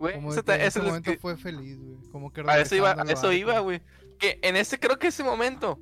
Güey, 0.00 0.14
Como 0.14 0.32
eso 0.32 0.42
que 0.42 0.54
en 0.54 0.60
ese 0.62 0.80
momento 0.80 1.10
que- 1.12 1.18
fue 1.18 1.36
feliz, 1.36 1.78
güey. 1.78 2.10
Como 2.10 2.32
que 2.32 2.40
A 2.46 2.58
eso 2.58 2.74
iba, 2.74 2.90
a 2.92 3.02
eso 3.04 3.14
barco. 3.28 3.32
iba, 3.32 3.58
güey. 3.60 3.82
Que 4.18 4.38
en 4.42 4.56
ese, 4.56 4.80
creo 4.80 4.98
que 4.98 5.08
ese 5.08 5.22
momento, 5.22 5.78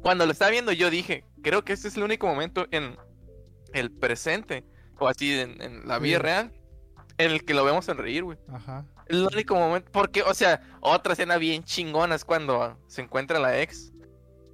cuando 0.00 0.24
lo 0.24 0.32
estaba 0.32 0.50
viendo, 0.52 0.72
yo 0.72 0.88
dije, 0.90 1.24
creo 1.42 1.64
que 1.64 1.72
este 1.74 1.88
es 1.88 1.96
el 1.96 2.04
único 2.04 2.26
momento 2.26 2.66
en 2.70 2.96
el 3.74 3.90
presente, 3.90 4.64
o 4.98 5.08
así 5.08 5.38
en, 5.38 5.60
en 5.60 5.86
la 5.88 5.96
Sí. 5.98 6.04
vida 6.04 6.18
real, 6.20 6.52
en 7.18 7.32
el 7.32 7.44
que 7.44 7.52
lo 7.54 7.64
vemos 7.64 7.84
sonreír, 7.84 8.22
güey. 8.24 8.38
Ajá. 8.48 8.86
El 9.06 9.26
único 9.26 9.56
momento, 9.56 9.90
porque, 9.92 10.22
o 10.22 10.32
sea, 10.34 10.62
otra 10.80 11.12
escena 11.14 11.36
bien 11.36 11.64
chingona 11.64 12.14
es 12.14 12.24
cuando 12.24 12.78
se 12.86 13.02
encuentra 13.02 13.38
la 13.40 13.60
ex, 13.60 13.92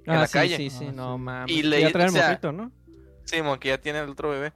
en 0.05 0.13
Ah, 0.15 0.21
la 0.21 0.27
sí, 0.27 0.33
calle. 0.33 0.57
Sí, 0.57 0.69
sí, 0.71 0.85
Ah, 0.89 0.93
no 0.93 1.15
sí. 1.15 1.21
mames. 1.21 1.51
Y 1.55 1.59
Y 1.59 1.63
le- 1.63 1.81
ya 1.81 1.91
trae 1.91 2.05
el 2.05 2.09
o 2.09 2.13
sea, 2.13 2.27
morrito, 2.29 2.51
¿no? 2.51 2.71
Simón, 3.25 3.59
que 3.59 3.67
ya 3.69 3.77
tiene 3.79 3.99
el 3.99 4.09
otro 4.09 4.31
bebé. 4.31 4.51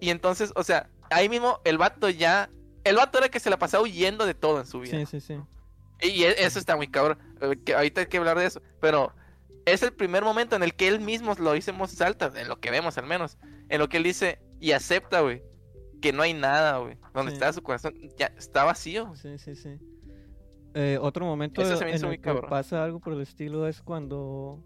Y 0.00 0.10
entonces, 0.10 0.52
o 0.54 0.62
sea, 0.62 0.90
ahí 1.10 1.30
mismo 1.30 1.60
el 1.64 1.78
vato 1.78 2.10
ya, 2.10 2.50
el 2.88 2.96
vato 2.96 3.18
era 3.18 3.28
que 3.28 3.40
se 3.40 3.50
la 3.50 3.58
pasaba 3.58 3.82
huyendo 3.84 4.26
de 4.26 4.34
todo 4.34 4.60
en 4.60 4.66
su 4.66 4.80
vida. 4.80 4.98
Sí, 4.98 5.06
sí, 5.06 5.20
sí. 5.20 5.40
Y 6.00 6.22
e- 6.24 6.44
eso 6.44 6.58
está 6.58 6.76
muy 6.76 6.88
cabrón. 6.88 7.18
eh, 7.40 7.56
que 7.64 7.74
ahorita 7.74 8.02
hay 8.02 8.06
que 8.06 8.18
hablar 8.18 8.38
de 8.38 8.46
eso. 8.46 8.60
Pero 8.80 9.12
es 9.66 9.82
el 9.82 9.92
primer 9.92 10.22
momento 10.24 10.56
en 10.56 10.62
el 10.62 10.74
que 10.74 10.88
él 10.88 11.00
mismo 11.00 11.34
lo 11.38 11.52
dice 11.52 11.70
en 11.72 11.78
voz 11.78 12.00
alta, 12.00 12.32
en 12.36 12.48
lo 12.48 12.58
que 12.60 12.70
vemos 12.70 12.96
al 12.98 13.06
menos. 13.06 13.36
En 13.68 13.78
lo 13.80 13.88
que 13.88 13.96
él 13.98 14.02
dice 14.04 14.40
y 14.60 14.72
acepta, 14.72 15.20
güey, 15.20 15.42
que 16.00 16.12
no 16.12 16.22
hay 16.22 16.34
nada, 16.34 16.78
güey. 16.78 16.96
Donde 17.14 17.32
Sí. 17.32 17.34
está 17.36 17.52
su 17.52 17.62
corazón, 17.62 17.94
ya 18.16 18.26
está 18.38 18.64
vacío. 18.64 19.14
Sí, 19.16 19.38
sí, 19.38 19.54
sí. 19.56 19.78
Eh, 20.74 20.98
otro 21.00 21.24
momento 21.24 21.60
Eso 21.62 21.76
se 21.76 21.84
me 21.84 21.94
en 21.94 22.04
el 22.04 22.10
que 22.12 22.20
cabrón. 22.20 22.48
pasa 22.50 22.84
algo 22.84 23.00
por 23.00 23.12
el 23.14 23.20
estilo 23.22 23.66
es 23.66 23.82
cuando 23.82 24.62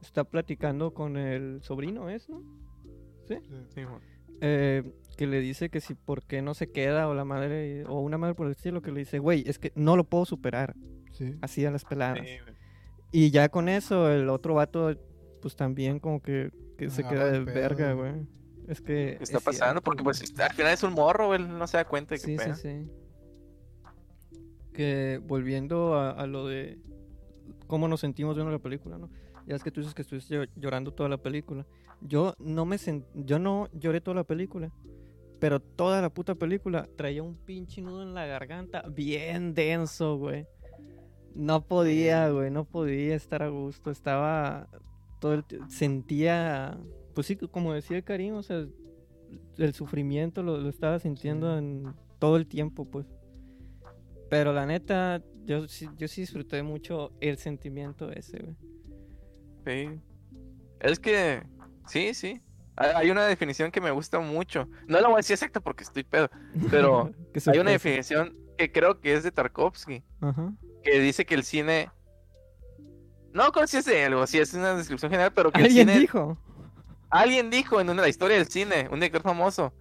está 0.00 0.24
platicando 0.24 0.94
con 0.94 1.16
el 1.16 1.60
sobrino, 1.62 2.08
¿es, 2.08 2.28
no? 2.28 2.40
¿Sí? 3.28 3.36
Sí. 3.74 3.82
Eh, 4.40 4.82
que 5.16 5.26
le 5.26 5.40
dice 5.40 5.68
que 5.68 5.80
si 5.80 5.94
por 5.94 6.22
qué 6.24 6.40
no 6.40 6.54
se 6.54 6.70
queda 6.70 7.06
o 7.08 7.14
la 7.14 7.24
madre 7.26 7.84
o 7.86 8.00
una 8.00 8.16
madre 8.16 8.34
por 8.34 8.46
el 8.46 8.52
estilo 8.52 8.80
que 8.80 8.90
le 8.90 9.00
dice, 9.00 9.18
güey, 9.18 9.44
es 9.46 9.58
que 9.58 9.70
no 9.74 9.96
lo 9.96 10.04
puedo 10.04 10.24
superar 10.24 10.74
Sí. 11.12 11.34
así 11.42 11.66
a 11.66 11.70
las 11.70 11.84
peladas. 11.84 12.20
Sí. 12.26 12.36
Y 13.12 13.30
ya 13.30 13.48
con 13.50 13.68
eso 13.68 14.10
el 14.10 14.28
otro 14.30 14.54
vato 14.54 14.96
pues 15.42 15.56
también 15.56 15.98
como 15.98 16.22
que, 16.22 16.50
que 16.78 16.88
se 16.90 17.02
queda 17.04 17.26
de 17.30 17.38
el 17.38 17.44
pedo. 17.44 17.54
verga, 17.54 17.92
güey. 17.92 18.12
Es 18.68 18.80
que 18.80 19.16
¿Qué 19.18 19.24
está 19.24 19.38
es 19.38 19.44
pasando? 19.44 19.64
cierto, 19.72 19.82
Porque 19.82 20.02
pues 20.04 20.22
al 20.38 20.52
final 20.54 20.72
es 20.72 20.82
un 20.84 20.92
morro, 20.94 21.26
güey, 21.26 21.40
él 21.42 21.48
no 21.58 21.66
se 21.66 21.76
da 21.76 21.84
cuenta 21.84 22.14
de 22.14 22.20
que 22.20 22.38
Sí, 22.38 22.38
sí, 22.38 22.50
sí. 22.54 22.90
Que 24.72 25.20
volviendo 25.22 25.94
a, 25.94 26.10
a 26.12 26.26
lo 26.26 26.46
de 26.46 26.78
cómo 27.66 27.88
nos 27.88 28.00
sentimos 28.00 28.36
viendo 28.36 28.52
la 28.52 28.58
película, 28.60 28.96
¿no? 28.98 29.10
Ya 29.46 29.56
es 29.56 29.62
que 29.64 29.70
tú 29.70 29.80
dices 29.80 29.94
que 29.94 30.02
estuviste 30.02 30.34
llo- 30.38 30.48
llorando 30.56 30.92
toda 30.92 31.08
la 31.08 31.18
película. 31.18 31.66
Yo 32.00 32.34
no 32.38 32.64
me 32.64 32.76
sen- 32.76 33.04
yo 33.14 33.38
no 33.38 33.68
lloré 33.72 34.00
toda 34.00 34.14
la 34.16 34.24
película, 34.24 34.70
pero 35.38 35.60
toda 35.60 36.00
la 36.02 36.10
puta 36.10 36.34
película 36.34 36.88
traía 36.96 37.22
un 37.22 37.34
pinche 37.36 37.82
nudo 37.82 38.02
en 38.02 38.14
la 38.14 38.26
garganta 38.26 38.82
bien 38.88 39.54
denso, 39.54 40.16
güey. 40.16 40.46
No 41.34 41.62
podía, 41.66 42.28
güey, 42.30 42.50
no 42.50 42.64
podía 42.64 43.14
estar 43.14 43.42
a 43.42 43.48
gusto. 43.48 43.90
Estaba 43.90 44.68
todo 45.20 45.34
el 45.34 45.44
sentía, 45.68 46.78
pues 47.14 47.26
sí, 47.26 47.36
como 47.36 47.72
decía 47.72 48.02
Karim, 48.02 48.34
o 48.34 48.42
sea, 48.42 48.66
el 49.58 49.74
sufrimiento 49.74 50.42
lo, 50.42 50.58
lo 50.58 50.68
estaba 50.68 50.98
sintiendo 50.98 51.56
en 51.56 51.94
todo 52.18 52.36
el 52.36 52.46
tiempo, 52.46 52.84
pues. 52.84 53.06
Pero 54.28 54.52
la 54.52 54.66
neta, 54.66 55.22
yo, 55.44 55.66
yo 55.96 56.08
sí 56.08 56.20
disfruté 56.20 56.62
mucho 56.62 57.12
el 57.20 57.36
sentimiento 57.36 58.10
ese, 58.10 58.38
güey. 58.42 58.56
Sí. 59.70 60.00
Es 60.80 60.98
que, 60.98 61.42
sí, 61.86 62.14
sí. 62.14 62.42
Hay 62.76 63.10
una 63.10 63.26
definición 63.26 63.70
que 63.70 63.80
me 63.80 63.90
gusta 63.90 64.20
mucho. 64.20 64.68
No 64.86 65.00
la 65.00 65.08
voy 65.08 65.14
a 65.14 65.16
decir 65.18 65.34
exacta 65.34 65.60
porque 65.60 65.84
estoy 65.84 66.02
pedo, 66.02 66.30
pero 66.70 67.12
hay 67.46 67.58
una 67.58 67.72
definición 67.72 68.36
que 68.56 68.72
creo 68.72 69.00
que 69.00 69.12
es 69.12 69.22
de 69.22 69.30
Tarkovsky, 69.30 70.02
Ajá. 70.20 70.52
que 70.82 70.98
dice 71.00 71.26
que 71.26 71.34
el 71.34 71.44
cine... 71.44 71.90
No 73.32 73.52
creo 73.52 73.66
si 73.66 73.76
es 73.76 73.84
de 73.84 74.04
algo, 74.04 74.26
si 74.26 74.38
es 74.38 74.54
una 74.54 74.74
descripción 74.74 75.10
general, 75.10 75.32
pero 75.32 75.52
que 75.52 75.60
el 75.60 75.66
Alguien 75.66 75.88
cine... 75.88 76.00
dijo. 76.00 76.38
Alguien 77.10 77.50
dijo 77.50 77.80
en 77.80 77.90
una, 77.90 78.02
la 78.02 78.08
historia 78.08 78.36
del 78.36 78.48
cine, 78.48 78.88
un 78.90 78.98
director 79.00 79.22
famoso, 79.22 79.74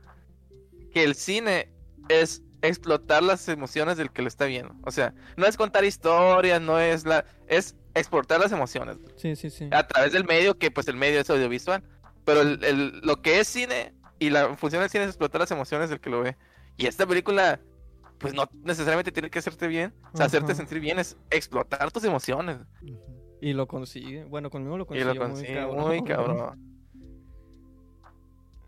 que 0.91 1.03
el 1.03 1.15
cine 1.15 1.72
es 2.10 2.43
explotar 2.62 3.24
las 3.24 3.48
emociones 3.48 3.98
del 3.98 4.12
que 4.12 4.22
lo 4.22 4.27
está 4.27 4.46
viendo. 4.46 4.75
O 4.84 4.91
sea, 4.91 5.13
no 5.38 5.46
es 5.46 5.55
contar 5.55 5.86
historias, 5.86 6.62
no 6.62 6.79
es 6.79 7.05
la... 7.05 7.25
es 7.48 7.75
exportar 8.00 8.39
las 8.39 8.51
emociones 8.51 8.98
Sí, 9.15 9.36
sí, 9.36 9.50
sí. 9.50 9.68
a 9.72 9.86
través 9.88 10.12
del 10.13 10.25
medio, 10.25 10.58
que 10.58 10.72
pues 10.72 10.88
el 10.88 10.96
medio 10.96 11.20
es 11.20 11.29
audiovisual. 11.29 11.84
Pero 12.25 12.41
el, 12.41 12.63
el- 12.63 13.00
lo 13.01 13.22
que 13.22 13.39
es 13.39 13.48
cine 13.48 13.94
y 14.20 14.29
la 14.29 14.56
función 14.56 14.82
del 14.82 14.89
cine 14.89 15.03
es 15.06 15.10
explotar 15.12 15.41
las 15.41 15.51
emociones 15.51 15.89
del 15.89 16.00
que 16.00 16.10
lo 16.10 16.22
ve. 16.22 16.36
Y 16.77 16.86
esta 16.88 17.06
película, 17.08 17.60
pues 18.20 18.34
no 18.34 18.46
necesariamente 18.63 19.12
tiene 19.12 19.29
que 19.29 19.39
hacerte 19.39 19.68
bien. 19.68 19.94
O 20.13 20.18
sea, 20.18 20.25
hacerte 20.27 20.53
sentir 20.56 20.79
bien 20.79 21.00
es 21.00 21.18
explotar 21.32 21.91
tus 21.91 22.03
emociones. 22.03 22.58
Y 23.41 23.53
lo 23.53 23.68
consigue. 23.68 24.25
Bueno, 24.25 24.50
conmigo 24.50 24.77
lo 24.77 24.84
Y 24.84 24.88
consiguió 24.88 25.13
lo 25.13 25.20
consigue 25.22 25.53
muy 25.53 25.60
cabrón. 25.75 25.88
muy 25.88 26.03
cabrón. 26.03 26.70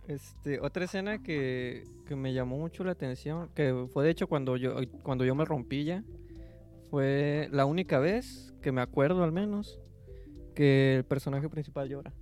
Este, 0.07 0.59
otra 0.59 0.85
escena 0.85 1.21
que, 1.23 1.83
que 2.07 2.15
me 2.15 2.33
llamó 2.33 2.57
mucho 2.57 2.83
la 2.83 2.91
atención, 2.91 3.49
que 3.55 3.87
fue 3.93 4.03
de 4.03 4.09
hecho 4.09 4.27
cuando 4.27 4.57
yo, 4.57 4.75
cuando 5.03 5.23
yo 5.23 5.35
me 5.35 5.45
rompí 5.45 5.85
ya, 5.85 6.03
fue 6.91 7.47
la 7.51 7.65
única 7.65 7.99
vez 7.99 8.53
que 8.61 8.73
me 8.73 8.81
acuerdo 8.81 9.23
al 9.23 9.31
menos 9.31 9.79
que 10.53 10.97
el 10.97 11.05
personaje 11.05 11.49
principal 11.49 11.87
llora. 11.87 12.13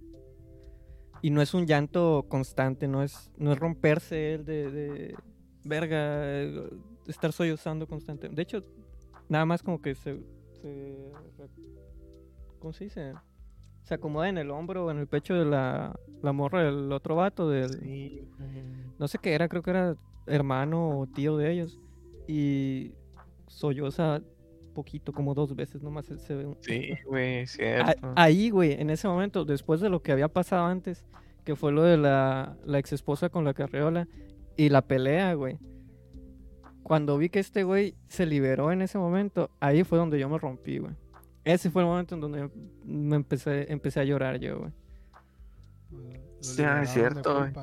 Y 1.23 1.31
no 1.31 1.41
es 1.41 1.55
un 1.55 1.65
llanto 1.65 2.27
constante, 2.29 2.87
no 2.87 3.03
es, 3.03 3.31
no 3.35 3.51
es 3.51 3.57
romperse 3.57 4.35
él 4.35 4.45
de, 4.45 4.71
de 4.71 5.15
verga, 5.65 5.97
eh, 6.23 6.69
estar 7.07 7.33
sollozando 7.33 7.87
constante. 7.87 8.29
De 8.29 8.41
hecho, 8.43 8.63
nada 9.27 9.43
más 9.45 9.63
como 9.63 9.81
que 9.81 9.95
se, 9.95 10.21
se 10.61 11.11
¿cómo 12.59 12.71
se 12.71 12.85
dice? 12.85 13.13
Se 13.83 13.95
acomoda 13.95 14.29
en 14.29 14.37
el 14.37 14.51
hombro 14.51 14.85
o 14.85 14.91
en 14.91 14.99
el 14.99 15.07
pecho 15.07 15.33
de 15.33 15.45
la, 15.45 15.99
la 16.21 16.31
morra 16.31 16.63
del 16.63 16.91
otro 16.91 17.15
vato, 17.15 17.49
del, 17.49 17.79
Sí, 17.79 18.21
no 18.99 19.07
sé 19.07 19.17
qué 19.17 19.33
era, 19.33 19.49
creo 19.49 19.63
que 19.63 19.71
era 19.71 19.95
hermano 20.27 20.99
o 20.99 21.07
tío 21.07 21.37
de 21.37 21.51
ellos. 21.51 21.79
Y 22.27 22.93
solloza 23.47 24.21
poquito, 24.69 25.11
como 25.13 25.33
dos 25.33 25.55
veces 25.55 25.81
nomás 25.81 26.05
se, 26.05 26.17
se 26.19 26.35
ve. 26.35 26.45
un- 26.45 26.57
Sí, 26.61 26.89
güey, 27.07 27.41
A- 27.43 27.47
cierto. 27.47 28.13
Ahí, 28.15 28.49
güey, 28.49 28.73
en 28.73 28.89
ese 28.89 29.07
momento, 29.07 29.45
después 29.45 29.81
de 29.81 29.89
lo 29.89 30.01
que 30.01 30.11
había 30.11 30.27
pasado 30.27 30.65
antes, 30.65 31.05
que 31.43 31.55
fue 31.55 31.71
lo 31.71 31.83
de 31.83 31.97
la, 31.97 32.57
la 32.65 32.79
ex 32.79 32.93
esposa 32.93 33.29
con 33.29 33.43
la 33.45 33.53
carriola 33.53 34.07
y 34.57 34.69
la 34.69 34.81
pelea, 34.81 35.33
güey. 35.33 35.57
Cuando 36.83 37.17
vi 37.17 37.29
que 37.29 37.39
este 37.39 37.63
güey 37.63 37.95
se 38.07 38.25
liberó 38.25 38.71
en 38.71 38.81
ese 38.81 38.97
momento, 38.97 39.51
ahí 39.59 39.83
fue 39.83 39.97
donde 39.97 40.19
yo 40.19 40.27
me 40.29 40.37
rompí, 40.37 40.79
güey. 40.79 40.93
Ese 41.43 41.69
fue 41.69 41.81
el 41.83 41.87
momento 41.87 42.15
en 42.15 42.21
donde 42.21 42.49
me 42.83 43.15
empecé, 43.15 43.71
empecé 43.71 43.99
a 43.99 44.03
llorar 44.03 44.39
yo, 44.39 44.59
güey. 44.59 44.71
Sí, 46.41 46.61
ah, 46.63 46.81
es 46.83 46.89
cierto, 46.91 47.39
güey. 47.39 47.53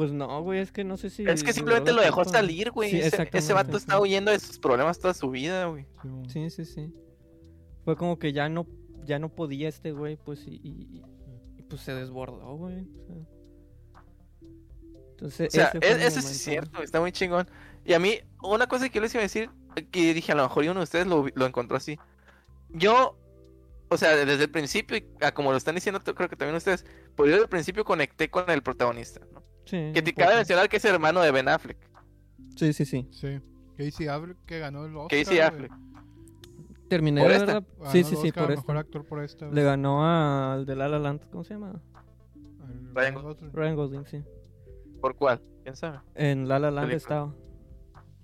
Pues 0.00 0.12
no, 0.12 0.42
güey, 0.42 0.60
es 0.60 0.72
que 0.72 0.82
no 0.82 0.96
sé 0.96 1.10
si... 1.10 1.24
Es 1.24 1.44
que 1.44 1.52
simplemente 1.52 1.92
lo 1.92 2.00
dejó 2.00 2.24
salir, 2.24 2.70
güey. 2.70 2.90
Sí, 2.90 3.00
ese, 3.00 3.28
ese 3.30 3.52
vato 3.52 3.76
está 3.76 4.00
huyendo 4.00 4.30
de 4.30 4.38
sus 4.40 4.58
problemas 4.58 4.98
toda 4.98 5.12
su 5.12 5.28
vida, 5.28 5.66
güey. 5.66 5.84
Sí. 6.26 6.48
Sí, 6.48 6.64
sí. 6.64 6.94
Fue 7.84 7.96
como 7.96 8.18
que 8.18 8.32
ya 8.32 8.48
no, 8.48 8.66
ya 9.04 9.18
no 9.18 9.28
podía 9.28 9.68
este 9.68 9.92
güey, 9.92 10.16
pues, 10.16 10.46
y, 10.46 10.54
y- 10.64 11.02
y, 11.58 11.62
pues 11.64 11.82
se 11.82 11.92
desbordó, 11.92 12.54
güey. 12.56 12.80
o 12.80 13.04
sea. 13.06 13.16
Entonces, 15.10 15.48
O 15.48 15.50
sea, 15.50 15.72
ese 15.82 16.02
e- 16.02 16.06
eso 16.06 16.22
sí 16.22 16.28
es 16.32 16.38
cierto, 16.44 16.82
está 16.82 16.98
muy 16.98 17.12
chingón. 17.12 17.46
Y 17.84 17.92
a 17.92 17.98
mí, 17.98 18.20
una 18.42 18.66
cosa 18.68 18.88
que 18.88 18.94
yo 18.94 19.02
les 19.02 19.12
iba 19.12 19.20
a 19.20 19.24
decir, 19.24 19.50
que 19.90 20.14
dije, 20.14 20.32
a 20.32 20.34
lo 20.34 20.44
mejor 20.44 20.64
uno 20.64 20.80
de 20.80 20.84
ustedes 20.84 21.06
lo, 21.06 21.26
lo 21.34 21.44
encontró 21.46 21.76
así. 21.76 21.98
Yo, 22.70 23.18
o 23.90 23.98
sea, 23.98 24.16
desde 24.16 24.44
el 24.44 24.50
principio, 24.50 24.96
como 25.34 25.50
lo 25.50 25.58
están 25.58 25.74
diciendo, 25.74 26.00
creo 26.02 26.30
que 26.30 26.36
también 26.36 26.56
ustedes, 26.56 26.86
pues 27.16 27.28
yo 27.28 27.32
desde 27.32 27.42
el 27.44 27.50
principio 27.50 27.84
conecté 27.84 28.30
con 28.30 28.48
el 28.48 28.62
protagonista. 28.62 29.20
Sí, 29.70 29.92
Que 29.94 30.02
te 30.02 30.12
cabe 30.12 30.34
mencionar 30.34 30.68
que 30.68 30.78
es 30.78 30.84
hermano 30.84 31.20
de 31.20 31.30
Ben 31.30 31.48
Affleck, 31.48 31.78
Sí, 32.56 32.72
sí, 32.72 32.84
sí. 32.84 33.08
Sí. 33.12 33.40
Casey 33.76 34.08
Affleck 34.08 34.36
que 34.44 34.58
ganó 34.58 34.84
el 34.84 34.94
Oscar. 34.96 35.18
Casey. 35.18 35.38
Affleck. 35.38 35.72
Terminé 36.88 37.20
¿Por 37.22 37.30
de 37.30 37.36
esta? 37.36 37.52
Ganó 37.60 37.90
Sí, 37.92 38.02
sí, 38.04 38.16
sí, 38.16 38.32
por 38.32 38.48
mejor 38.48 38.76
actor 38.76 39.04
por 39.06 39.22
esta. 39.22 39.46
Le 39.48 39.62
ganó 39.62 40.04
al 40.52 40.66
de 40.66 40.74
La 40.74 40.88
La 40.88 40.98
Land, 40.98 41.30
¿cómo 41.30 41.44
se 41.44 41.54
llama? 41.54 41.80
Ryan 42.92 43.14
Gosling. 43.14 43.52
Ryan 43.52 43.76
Gosling, 43.76 44.06
sí. 44.06 44.24
¿Por 45.00 45.14
cuál? 45.14 45.40
¿Quién 45.62 45.76
sabe? 45.76 46.00
En 46.16 46.48
La 46.48 46.58
La 46.58 46.70
Land 46.72 46.88
Película. 46.88 46.96
estaba. 46.96 47.34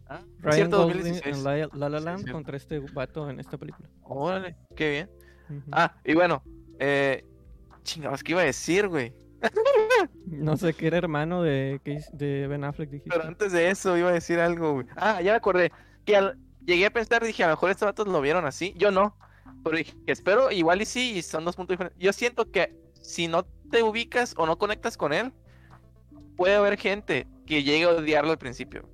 Ah, 0.08 0.20
Ryan 0.40 0.54
cierto, 0.56 0.76
Gosling 0.78 1.02
2016. 1.04 1.36
en 1.36 1.44
La, 1.80 1.88
La 1.88 2.00
Land 2.00 2.30
contra 2.32 2.56
este 2.56 2.80
vato 2.80 3.30
en 3.30 3.38
esta 3.40 3.56
película. 3.56 3.88
Órale, 4.02 4.56
qué 4.74 4.90
bien. 4.90 5.10
Ah, 5.70 5.94
y 6.04 6.14
bueno, 6.14 6.42
eh, 6.80 7.24
chingados, 7.84 8.22
¿qué 8.24 8.32
iba 8.32 8.40
a 8.42 8.44
decir, 8.44 8.88
güey? 8.88 9.14
No 10.26 10.56
sé, 10.56 10.74
que 10.74 10.86
era 10.86 10.98
hermano 10.98 11.42
de, 11.42 11.80
de 12.12 12.46
Ben 12.46 12.64
Affleck, 12.64 12.90
dijiste. 12.90 13.10
Pero 13.10 13.24
antes 13.28 13.52
de 13.52 13.70
eso 13.70 13.96
iba 13.96 14.08
a 14.10 14.12
decir 14.12 14.38
algo, 14.40 14.74
güey. 14.74 14.86
Ah, 14.96 15.20
ya 15.22 15.32
me 15.32 15.36
acordé. 15.36 15.72
Que 16.04 16.16
al- 16.16 16.38
llegué 16.64 16.86
a 16.86 16.92
pensar, 16.92 17.24
dije, 17.24 17.44
a 17.44 17.48
lo 17.48 17.52
mejor 17.54 17.70
estos 17.70 17.86
vatos 17.86 18.06
lo 18.08 18.20
vieron 18.20 18.44
así. 18.44 18.74
Yo 18.76 18.90
no. 18.90 19.16
Pero 19.64 19.76
dije, 19.76 19.94
espero, 20.06 20.50
igual 20.50 20.82
y 20.82 20.86
sí, 20.86 21.12
y 21.16 21.22
son 21.22 21.44
dos 21.44 21.56
puntos 21.56 21.74
diferentes. 21.74 22.00
Yo 22.02 22.12
siento 22.12 22.50
que 22.50 22.74
si 23.00 23.28
no 23.28 23.44
te 23.70 23.82
ubicas 23.82 24.34
o 24.36 24.46
no 24.46 24.58
conectas 24.58 24.96
con 24.96 25.12
él, 25.12 25.32
puede 26.36 26.54
haber 26.56 26.78
gente 26.78 27.26
que 27.46 27.62
llegue 27.62 27.84
a 27.84 27.90
odiarlo 27.90 28.32
al 28.32 28.38
principio. 28.38 28.88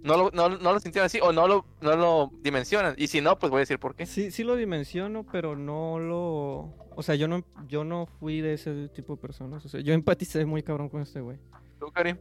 No 0.00 0.16
lo, 0.16 0.30
no, 0.30 0.48
no 0.48 0.72
lo 0.72 0.80
sintieron 0.80 1.06
así 1.06 1.18
o 1.20 1.32
no 1.32 1.48
lo, 1.48 1.66
no 1.80 1.96
lo 1.96 2.30
dimensionan. 2.42 2.94
Y 2.96 3.08
si 3.08 3.20
no, 3.20 3.38
pues 3.38 3.50
voy 3.50 3.58
a 3.58 3.60
decir 3.60 3.78
por 3.80 3.96
qué. 3.96 4.06
Sí, 4.06 4.30
sí 4.30 4.44
lo 4.44 4.54
dimensiono, 4.56 5.24
pero 5.30 5.56
no 5.56 5.98
lo... 5.98 6.74
O 6.94 7.02
sea, 7.02 7.14
yo 7.16 7.26
no, 7.28 7.44
yo 7.66 7.84
no 7.84 8.06
fui 8.06 8.40
de 8.40 8.54
ese 8.54 8.88
tipo 8.88 9.16
de 9.16 9.20
personas. 9.22 9.64
O 9.64 9.68
sea, 9.68 9.80
yo 9.80 9.92
empaticé 9.94 10.44
muy 10.44 10.62
cabrón 10.62 10.88
con 10.88 11.02
este 11.02 11.20
güey. 11.20 11.38
¿Tú, 11.80 11.90
Karim? 11.92 12.16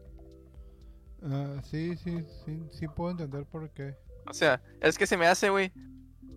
Ah, 1.23 1.61
sí, 1.63 1.95
sí, 1.97 2.23
sí, 2.45 2.59
sí 2.71 2.87
puedo 2.87 3.11
entender 3.11 3.45
por 3.45 3.69
qué. 3.71 3.95
O 4.27 4.33
sea, 4.33 4.61
es 4.81 4.97
que 4.97 5.07
se 5.07 5.17
me 5.17 5.27
hace, 5.27 5.49
güey. 5.49 5.71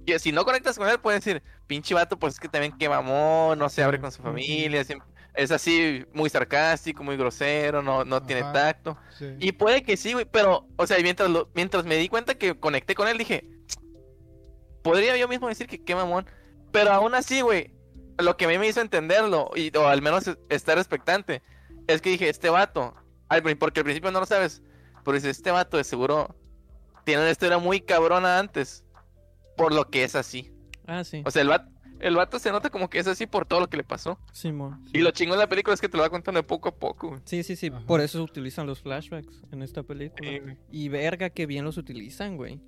Que 0.06 0.18
si 0.18 0.32
no 0.32 0.44
conectas 0.44 0.78
con 0.78 0.88
él, 0.88 0.98
puedes 1.00 1.22
decir, 1.22 1.42
pinche 1.66 1.94
vato, 1.94 2.18
pues 2.18 2.34
es 2.34 2.40
que 2.40 2.48
también 2.48 2.76
que 2.78 2.88
mamón, 2.88 3.58
no 3.58 3.68
se 3.68 3.82
abre 3.82 4.00
con 4.00 4.10
su 4.10 4.22
familia, 4.22 4.82
siempre- 4.84 5.06
es 5.34 5.50
así 5.50 6.04
muy 6.12 6.28
sarcástico, 6.30 7.02
muy 7.04 7.16
grosero, 7.16 7.82
no, 7.82 8.04
no 8.04 8.22
tiene 8.22 8.42
tacto. 8.52 8.96
Sí. 9.18 9.26
Y 9.38 9.52
puede 9.52 9.82
que 9.82 9.96
sí, 9.96 10.12
güey, 10.12 10.24
pero, 10.24 10.66
o 10.76 10.86
sea, 10.86 10.98
mientras, 11.02 11.30
lo- 11.30 11.50
mientras 11.54 11.84
me 11.84 11.96
di 11.96 12.08
cuenta 12.08 12.34
que 12.36 12.58
conecté 12.58 12.94
con 12.94 13.08
él, 13.08 13.18
dije, 13.18 13.48
podría 14.82 15.16
yo 15.16 15.28
mismo 15.28 15.48
decir 15.48 15.66
que 15.66 15.82
qué 15.82 15.94
mamón. 15.94 16.26
Pero 16.72 16.92
aún 16.92 17.14
así, 17.14 17.40
güey, 17.40 17.72
lo 18.18 18.36
que 18.36 18.44
a 18.44 18.48
mí 18.48 18.58
me 18.58 18.68
hizo 18.68 18.80
entenderlo, 18.80 19.50
y, 19.54 19.76
o 19.76 19.86
al 19.86 20.02
menos 20.02 20.24
estar 20.48 20.78
expectante, 20.78 21.42
es 21.86 22.00
que 22.00 22.10
dije, 22.10 22.28
este 22.28 22.50
vato, 22.50 22.94
porque 23.58 23.80
al 23.80 23.84
principio 23.84 24.10
no 24.10 24.20
lo 24.20 24.26
sabes, 24.26 24.62
pero 25.04 25.14
dice, 25.14 25.30
este 25.30 25.50
vato 25.50 25.76
de 25.76 25.84
seguro 25.84 26.34
tiene 27.04 27.22
una 27.22 27.30
historia 27.30 27.58
muy 27.58 27.80
cabrona 27.80 28.38
antes, 28.38 28.84
por 29.56 29.72
lo 29.74 29.88
que 29.90 30.04
es 30.04 30.14
así. 30.14 30.52
Ah, 30.86 31.02
sí. 31.04 31.22
O 31.24 31.30
sea, 31.30 31.42
el 31.42 31.48
vato, 31.48 31.70
el 32.00 32.16
vato 32.16 32.38
se 32.38 32.50
nota 32.50 32.70
como 32.70 32.88
que 32.88 32.98
es 32.98 33.06
así 33.06 33.26
por 33.26 33.46
todo 33.46 33.60
lo 33.60 33.68
que 33.68 33.76
le 33.76 33.84
pasó. 33.84 34.18
Simón. 34.32 34.82
Y 34.92 34.98
lo 34.98 35.10
chingón 35.10 35.38
de 35.38 35.44
la 35.44 35.48
película 35.48 35.74
es 35.74 35.80
que 35.80 35.88
te 35.88 35.96
lo 35.96 36.02
va 36.02 36.10
contando 36.10 36.38
de 36.38 36.46
poco 36.46 36.68
a 36.68 36.74
poco, 36.74 37.08
güey. 37.08 37.20
Sí, 37.24 37.42
sí, 37.42 37.56
sí. 37.56 37.68
Ajá. 37.68 37.84
Por 37.86 38.00
eso 38.00 38.22
utilizan 38.22 38.66
los 38.66 38.80
flashbacks 38.80 39.42
en 39.52 39.62
esta 39.62 39.82
película. 39.82 40.28
Sí. 40.28 40.40
Y 40.70 40.88
verga, 40.88 41.30
que 41.30 41.46
bien 41.46 41.64
los 41.64 41.76
utilizan, 41.76 42.36
güey. 42.36 42.60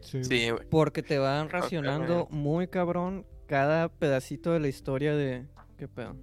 Sí, 0.00 0.24
Sí, 0.24 0.50
güey. 0.50 0.66
Porque 0.68 1.02
te 1.02 1.18
van 1.18 1.48
racionando 1.48 2.28
muy 2.30 2.68
cabrón 2.68 3.26
cada 3.46 3.88
pedacito 3.88 4.52
de 4.52 4.60
la 4.60 4.68
historia 4.68 5.14
de... 5.14 5.46
¿Qué 5.76 5.88
pedo? 5.88 6.16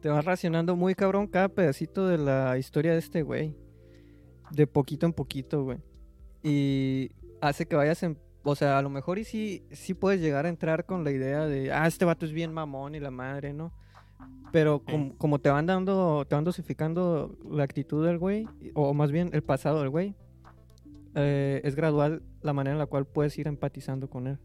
Te 0.00 0.08
van 0.08 0.22
racionando 0.24 0.76
muy 0.76 0.94
cabrón 0.94 1.26
cada 1.26 1.48
pedacito 1.48 2.06
de 2.06 2.18
la 2.18 2.56
historia 2.56 2.92
de 2.92 2.98
este 2.98 3.22
güey. 3.22 3.54
De 4.50 4.66
poquito 4.66 5.06
en 5.06 5.12
poquito, 5.12 5.64
güey. 5.64 5.78
Y 6.42 7.10
hace 7.40 7.66
que 7.66 7.76
vayas 7.76 8.02
en... 8.02 8.18
O 8.42 8.54
sea, 8.54 8.78
a 8.78 8.82
lo 8.82 8.88
mejor 8.90 9.18
y 9.18 9.24
sí, 9.24 9.64
sí 9.70 9.94
puedes 9.94 10.20
llegar 10.20 10.46
a 10.46 10.48
entrar 10.48 10.86
con 10.86 11.04
la 11.04 11.10
idea 11.10 11.46
de... 11.46 11.72
Ah, 11.72 11.86
este 11.86 12.04
vato 12.04 12.24
es 12.24 12.32
bien 12.32 12.52
mamón 12.52 12.94
y 12.94 13.00
la 13.00 13.10
madre, 13.10 13.52
¿no? 13.52 13.72
Pero 14.50 14.82
com- 14.82 15.10
como 15.10 15.38
te 15.38 15.50
van 15.50 15.66
dando... 15.66 16.24
Te 16.26 16.34
van 16.34 16.44
dosificando 16.44 17.36
la 17.50 17.64
actitud 17.64 18.04
del 18.06 18.18
güey. 18.18 18.48
O 18.74 18.94
más 18.94 19.12
bien 19.12 19.30
el 19.32 19.42
pasado 19.42 19.80
del 19.80 19.90
güey 19.90 20.14
eh, 21.14 21.60
es 21.64 21.74
gradual 21.74 22.22
la 22.40 22.52
manera 22.52 22.72
en 22.72 22.78
la 22.78 22.86
cual 22.86 23.04
puedes 23.04 23.36
ir 23.38 23.46
empatizando 23.46 24.08
con 24.08 24.26
él. 24.26 24.38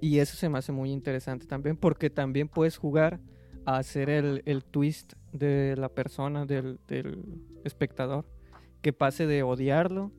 Y 0.00 0.20
eso 0.20 0.36
se 0.36 0.48
me 0.48 0.58
hace 0.58 0.72
muy 0.72 0.90
interesante 0.90 1.46
también, 1.46 1.76
porque 1.76 2.08
también 2.08 2.48
puedes 2.48 2.76
jugar 2.78 3.20
a 3.66 3.76
hacer 3.78 4.08
el, 4.08 4.42
el 4.46 4.64
twist 4.64 5.14
de 5.32 5.74
la 5.76 5.88
persona, 5.88 6.46
del, 6.46 6.78
del 6.86 7.42
espectador, 7.64 8.24
que 8.80 8.92
pase 8.92 9.26
de 9.26 9.42
odiarlo 9.42 10.12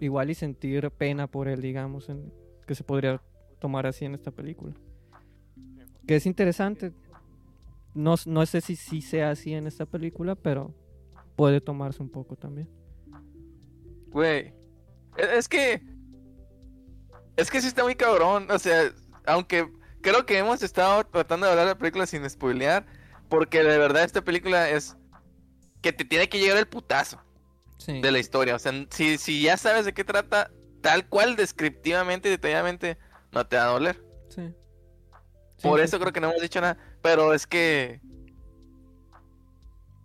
igual 0.00 0.30
y 0.30 0.34
sentir 0.34 0.90
pena 0.90 1.26
por 1.26 1.48
él, 1.48 1.60
digamos, 1.62 2.08
en- 2.08 2.32
que 2.66 2.74
se 2.74 2.84
podría 2.84 3.20
tomar 3.58 3.86
así 3.86 4.04
en 4.04 4.14
esta 4.14 4.30
película. 4.30 4.74
Que 6.06 6.16
es 6.16 6.26
interesante. 6.26 6.92
No, 7.94 8.14
no 8.26 8.46
sé 8.46 8.60
si, 8.60 8.76
si 8.76 9.00
sea 9.02 9.30
así 9.30 9.54
en 9.54 9.66
esta 9.66 9.86
película, 9.86 10.34
pero 10.34 10.74
puede 11.36 11.60
tomarse 11.60 12.02
un 12.02 12.10
poco 12.10 12.36
también. 12.36 12.68
Güey. 14.08 14.52
e- 15.16 15.36
Es 15.36 15.48
que. 15.48 15.82
Es 17.36 17.50
que 17.50 17.60
sí 17.60 17.68
está 17.68 17.84
muy 17.84 17.94
cabrón. 17.94 18.50
O 18.50 18.58
sea, 18.58 18.92
aunque 19.26 19.70
creo 20.00 20.26
que 20.26 20.38
hemos 20.38 20.62
estado 20.62 21.04
tratando 21.04 21.46
de 21.46 21.52
hablar 21.52 21.66
de 21.66 21.72
la 21.74 21.78
película 21.78 22.06
sin 22.06 22.28
spoilear. 22.28 22.86
Porque 23.28 23.62
de 23.62 23.78
verdad 23.78 24.04
esta 24.04 24.22
película 24.22 24.68
es. 24.70 24.96
Que 25.82 25.92
te 25.92 26.04
tiene 26.04 26.28
que 26.28 26.38
llegar 26.40 26.56
el 26.58 26.66
putazo 26.66 27.20
Sí. 27.78 28.00
de 28.00 28.10
la 28.12 28.18
historia. 28.18 28.56
O 28.56 28.58
sea, 28.58 28.72
si, 28.90 29.18
si 29.18 29.42
ya 29.42 29.56
sabes 29.56 29.84
de 29.84 29.94
qué 29.94 30.04
trata, 30.04 30.50
tal 30.80 31.08
cual, 31.08 31.36
descriptivamente 31.36 32.28
y 32.28 32.32
detalladamente, 32.32 32.98
no 33.32 33.46
te 33.46 33.56
va 33.56 33.64
a 33.64 33.66
doler. 33.68 34.02
sí. 34.28 34.54
Sí, 35.56 35.66
Por 35.66 35.80
sí, 35.80 35.84
eso 35.86 35.98
creo 35.98 36.12
que 36.12 36.20
no 36.20 36.28
hemos 36.30 36.40
dicho 36.40 36.60
nada. 36.60 36.78
Pero 37.02 37.34
es 37.34 37.46
que. 37.46 38.00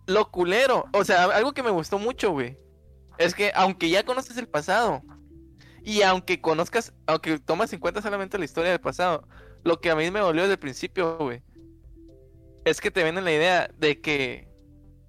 Lo 0.06 0.30
culero. 0.30 0.86
O 0.92 1.04
sea, 1.04 1.24
algo 1.26 1.52
que 1.52 1.62
me 1.62 1.70
gustó 1.70 1.98
mucho, 1.98 2.32
güey. 2.32 2.58
Es 3.18 3.34
que 3.34 3.52
aunque 3.54 3.88
ya 3.88 4.04
conoces 4.04 4.36
el 4.36 4.48
pasado. 4.48 5.02
Y 5.84 6.02
aunque 6.02 6.40
conozcas. 6.40 6.92
Aunque 7.06 7.38
tomas 7.38 7.72
en 7.72 7.78
cuenta 7.78 8.02
solamente 8.02 8.36
la 8.36 8.44
historia 8.46 8.72
del 8.72 8.80
pasado. 8.80 9.28
Lo 9.62 9.80
que 9.80 9.90
a 9.90 9.96
mí 9.96 10.10
me 10.10 10.18
dolió 10.20 10.42
desde 10.42 10.54
el 10.54 10.58
principio, 10.58 11.16
güey. 11.18 11.42
Es 12.64 12.80
que 12.80 12.90
te 12.90 13.04
venden 13.04 13.24
la 13.24 13.32
idea 13.32 13.70
de 13.78 14.00
que. 14.00 14.48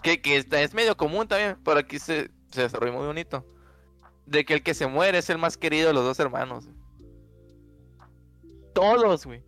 Que, 0.04 0.22
que 0.22 0.38
esta 0.38 0.62
es 0.62 0.76
medio 0.76 0.96
común 0.96 1.28
también. 1.28 1.58
Pero 1.64 1.80
aquí 1.80 1.98
se, 1.98 2.30
se 2.56 2.62
desarrolló 2.62 2.94
muy 2.94 3.06
bonito. 3.06 3.46
De 4.26 4.44
que 4.44 4.56
el 4.56 4.64
que 4.64 4.74
se 4.74 4.88
muere 4.88 5.20
es 5.20 5.30
el 5.30 5.38
más 5.38 5.58
querido 5.58 5.88
de 5.88 5.94
los 5.94 6.04
dos 6.04 6.20
hermanos. 6.20 6.68
Todos, 8.74 9.26
güey. 9.26 9.44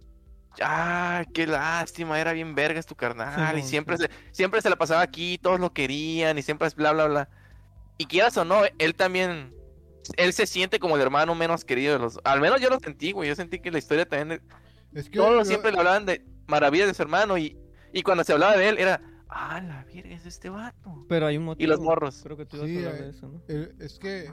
Ay, 0.62 1.26
qué 1.34 1.46
lástima, 1.46 2.20
era 2.20 2.34
bien 2.34 2.56
vergas 2.56 2.86
tu 2.86 2.96
carnal. 2.96 3.58
y 3.58 3.64
siempre 3.64 3.98
sí. 3.98 4.04
se, 4.04 4.10
siempre 4.32 4.62
se 4.62 4.70
la 4.70 4.76
pasaba 4.76 5.02
aquí, 5.02 5.38
todos 5.38 5.60
lo 5.60 5.74
querían, 5.74 6.38
y 6.38 6.42
siempre 6.42 6.68
es 6.68 6.76
bla 6.76 6.94
bla 6.94 7.08
bla. 7.08 7.30
Y 7.98 8.06
quieras 8.06 8.38
o 8.38 8.46
no, 8.46 8.62
él 8.78 8.96
también, 8.96 9.54
él 10.18 10.34
se 10.34 10.48
siente 10.48 10.80
como 10.80 10.96
el 10.96 11.02
hermano 11.02 11.36
menos 11.36 11.66
querido 11.66 11.94
de 11.94 12.00
los. 12.00 12.20
Al 12.24 12.42
menos 12.42 12.62
yo 12.62 12.70
lo 12.70 12.80
sentí, 12.80 13.12
güey. 13.12 13.30
Yo 13.30 13.36
sentí 13.36 13.60
que 13.60 13.72
la 13.72 13.80
historia 13.80 14.08
también. 14.08 14.42
Es 14.94 15.10
que 15.10 15.18
Todos 15.18 15.48
siempre 15.48 15.72
le 15.72 15.80
hablaban 15.80 16.06
de 16.06 16.24
maravillas 16.48 16.88
de 16.88 16.94
su 16.94 17.02
hermano, 17.02 17.38
y, 17.38 17.58
y 17.94 18.04
cuando 18.04 18.24
se 18.24 18.34
hablaba 18.34 18.56
de 18.56 18.70
él, 18.70 18.78
era. 18.78 19.02
Ah, 19.30 19.62
la 19.62 19.84
verga, 19.84 20.10
es 20.16 20.26
este 20.26 20.50
vato. 20.50 21.06
Pero 21.10 21.26
hay 21.28 21.38
un 21.38 21.46
motivo. 21.46 21.66
Y 21.66 21.68
los 21.68 21.80
morros. 21.82 22.22
Creo 22.24 22.38
que 22.38 22.46
tú 22.46 22.58
ibas 22.58 22.70
Sí, 22.70 22.76
a 22.78 22.80
hablar 22.90 22.96
eh, 22.96 23.04
de 23.06 23.10
eso, 23.12 23.28
¿no? 23.28 23.42
el- 23.48 23.76
es 23.80 24.00
que 24.00 24.32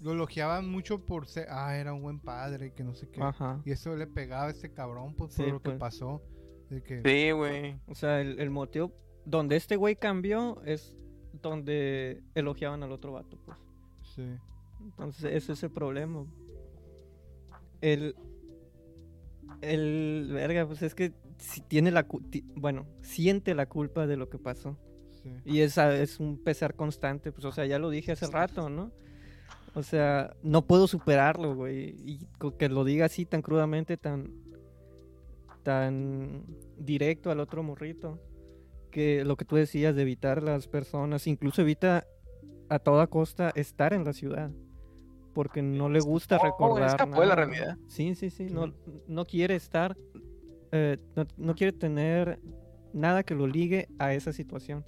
lo 0.00 0.12
elogiaban 0.12 0.68
mucho 0.70 1.04
por 1.04 1.26
ser, 1.26 1.46
ah, 1.50 1.76
era 1.76 1.92
un 1.94 2.02
buen 2.02 2.20
padre, 2.20 2.72
que 2.72 2.84
no 2.84 2.94
sé 2.94 3.08
qué. 3.08 3.22
Ajá. 3.22 3.60
Y 3.64 3.70
eso 3.72 3.94
le 3.96 4.06
pegaba 4.06 4.46
a 4.46 4.50
este 4.50 4.72
cabrón, 4.72 5.14
pues, 5.14 5.34
por 5.34 5.44
Sí, 5.44 5.50
lo 5.50 5.60
que 5.60 5.70
pues. 5.70 5.78
pasó. 5.78 6.22
De 6.70 6.82
que, 6.82 7.02
Sí, 7.04 7.30
güey. 7.32 7.78
O 7.86 7.94
sea, 7.94 8.20
el, 8.20 8.38
el 8.40 8.50
motivo 8.50 8.92
donde 9.26 9.56
este 9.56 9.76
güey 9.76 9.96
cambió 9.96 10.62
es 10.64 10.96
donde 11.42 12.22
elogiaban 12.34 12.82
al 12.82 12.92
otro 12.92 13.12
vato, 13.12 13.38
pues. 13.44 13.58
sí. 14.14 14.26
Entonces, 14.80 15.32
ese 15.32 15.52
es 15.52 15.62
el 15.62 15.70
problema. 15.70 16.26
El. 17.80 18.14
El. 19.62 20.28
Verga, 20.32 20.66
pues 20.66 20.82
es 20.82 20.94
que 20.94 21.12
si 21.44 21.60
tiene 21.60 21.90
la. 21.90 22.06
Bueno, 22.56 22.86
siente 23.02 23.54
la 23.54 23.66
culpa 23.66 24.06
de 24.06 24.16
lo 24.16 24.28
que 24.28 24.38
pasó. 24.38 24.78
sí. 25.22 25.30
Y 25.44 25.60
esa 25.60 25.94
es 25.94 26.18
un 26.20 26.42
pesar 26.42 26.74
constante, 26.74 27.32
pues, 27.32 27.44
o 27.44 27.52
sea, 27.52 27.66
ya 27.66 27.78
lo 27.78 27.90
dije 27.90 28.12
hace 28.12 28.26
rato, 28.26 28.68
¿no? 28.70 28.90
O 29.74 29.82
sea, 29.82 30.34
no 30.42 30.66
puedo 30.66 30.86
superarlo, 30.86 31.54
güey. 31.54 31.94
Y 32.04 32.18
que 32.58 32.68
lo 32.68 32.84
diga 32.84 33.06
así 33.06 33.24
tan 33.26 33.42
crudamente, 33.42 33.96
tan. 33.96 34.30
tan 35.62 36.44
directo 36.78 37.30
al 37.30 37.40
otro 37.40 37.62
morrito. 37.62 38.20
Que 38.90 39.24
lo 39.24 39.36
que 39.36 39.44
tú 39.44 39.56
decías 39.56 39.94
de 39.96 40.02
evitar 40.02 40.42
las 40.42 40.68
personas, 40.68 41.26
incluso 41.26 41.62
evita 41.62 42.04
a 42.68 42.78
toda 42.78 43.06
costa 43.08 43.50
estar 43.56 43.92
en 43.92 44.04
la 44.04 44.12
ciudad. 44.12 44.50
Porque 45.34 45.62
no 45.62 45.88
le 45.88 45.98
gusta 46.00 46.36
Oh, 46.40 46.44
recordar. 46.44 46.96
de 47.10 47.26
la 47.26 47.34
realidad. 47.34 47.76
Sí, 47.88 48.14
sí, 48.14 48.30
sí. 48.30 48.44
No, 48.50 48.72
no 49.08 49.24
quiere 49.24 49.56
estar. 49.56 49.96
Eh, 50.76 50.98
no, 51.36 51.54
quiere 51.54 51.72
tener 51.72 52.40
nada 52.92 53.22
que 53.22 53.36
lo 53.36 53.46
ligue 53.46 53.86
a 54.00 54.12
esa 54.12 54.32
situación. 54.32 54.84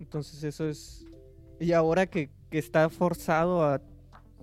Entonces, 0.00 0.42
eso 0.42 0.68
es. 0.68 1.06
Y 1.60 1.72
ahora 1.72 2.06
que, 2.06 2.30
que 2.50 2.58
está 2.58 2.88
forzado 2.88 3.62
a 3.64 3.80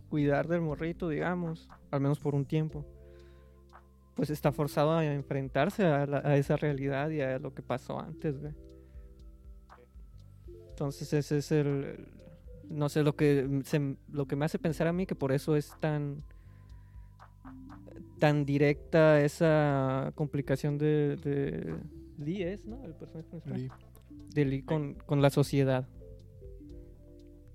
cuidar 0.09 0.47
del 0.47 0.61
morrito, 0.61 1.09
digamos, 1.09 1.67
al 1.91 1.99
menos 1.99 2.19
por 2.19 2.35
un 2.35 2.45
tiempo, 2.45 2.85
pues 4.15 4.29
está 4.29 4.53
forzado 4.53 4.93
a 4.93 5.05
enfrentarse 5.05 5.85
a, 5.85 6.05
la- 6.05 6.37
esa 6.37 6.55
realidad 6.55 7.09
y 7.09 7.19
a 7.19 7.37
lo 7.37 7.53
que 7.53 7.61
pasó 7.61 7.99
antes. 7.99 8.35
Entonces, 10.69 11.11
ese 11.13 11.37
es 11.39 11.51
el. 11.51 11.67
el- 11.67 12.07
no 12.69 12.87
sé, 12.89 13.03
lo 13.03 13.15
que, 13.15 13.61
se- 13.65 13.97
lo 14.09 14.25
que 14.25 14.35
me 14.37 14.45
hace 14.45 14.57
pensar 14.57 14.87
a 14.87 14.93
mí 14.93 15.05
que 15.05 15.15
por 15.15 15.33
eso 15.33 15.55
es 15.57 15.73
tan. 15.81 16.23
Tan 18.19 18.45
directa 18.45 19.21
esa 19.21 20.11
complicación 20.15 20.77
de. 20.77 21.15
de 21.17 21.75
Lee 22.17 22.43
es, 22.43 22.65
¿no? 22.65 22.83
El 22.83 22.93
personaje 22.95 23.27
principal 23.29 23.61
Lee. 23.61 23.69
de 24.33 24.45
Lee 24.45 24.61
con, 24.63 24.93
con 25.05 25.21
la 25.21 25.29
sociedad. 25.29 25.87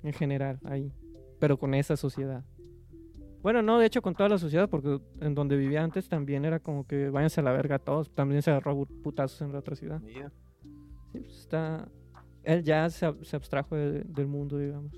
En 0.02 0.12
general, 0.12 0.58
ahí. 0.64 0.92
Pero 1.38 1.58
con 1.58 1.74
esa 1.74 1.96
sociedad. 1.96 2.44
Bueno, 3.42 3.62
no, 3.62 3.78
de 3.78 3.86
hecho 3.86 4.02
con 4.02 4.14
toda 4.14 4.28
la 4.28 4.36
sociedad, 4.38 4.68
porque 4.68 5.00
en 5.20 5.34
donde 5.34 5.56
vivía 5.56 5.82
antes 5.82 6.08
también 6.08 6.44
era 6.44 6.58
como 6.60 6.86
que 6.86 7.08
váyanse 7.08 7.40
a 7.40 7.44
la 7.44 7.52
verga 7.52 7.78
todos. 7.78 8.10
También 8.14 8.42
se 8.42 8.50
agarró 8.50 8.84
putazos 9.02 9.40
en 9.40 9.52
la 9.52 9.58
otra 9.60 9.76
ciudad. 9.76 10.00
Sí, 10.02 10.14
pues 11.12 11.38
está... 11.38 11.88
Él 12.42 12.62
ya 12.62 12.88
se, 12.90 13.06
ab- 13.06 13.22
se 13.24 13.36
abstrajo 13.36 13.76
de- 13.76 14.02
del 14.04 14.26
mundo, 14.26 14.58
digamos. 14.58 14.92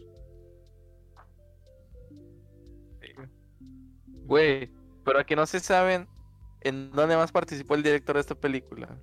Güey, 4.26 4.70
pero 5.04 5.18
aquí 5.18 5.34
no 5.36 5.46
se 5.46 5.60
saben 5.60 6.08
en 6.60 6.90
dónde 6.92 7.16
más 7.16 7.32
participó 7.32 7.74
el 7.74 7.82
director 7.82 8.14
de 8.16 8.20
esta 8.20 8.34
película. 8.34 8.96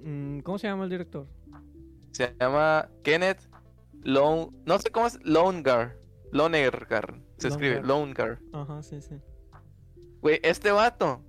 Mm, 0.00 0.40
¿Cómo 0.40 0.58
se 0.58 0.66
llama 0.66 0.84
el 0.84 0.90
director? 0.90 1.26
Se 2.12 2.34
llama 2.40 2.88
Kenneth 3.02 3.40
Lone... 4.02 4.48
No 4.64 4.78
sé 4.78 4.90
cómo 4.90 5.06
es... 5.06 5.18
Lonegar. 5.22 5.96
Lonegar. 6.32 7.20
Se 7.36 7.48
escribe 7.48 7.82
Lonegar. 7.82 8.40
Ajá, 8.52 8.82
sí, 8.82 9.00
sí. 9.00 9.16
Güey, 10.20 10.40
este 10.42 10.70
vato... 10.72 11.22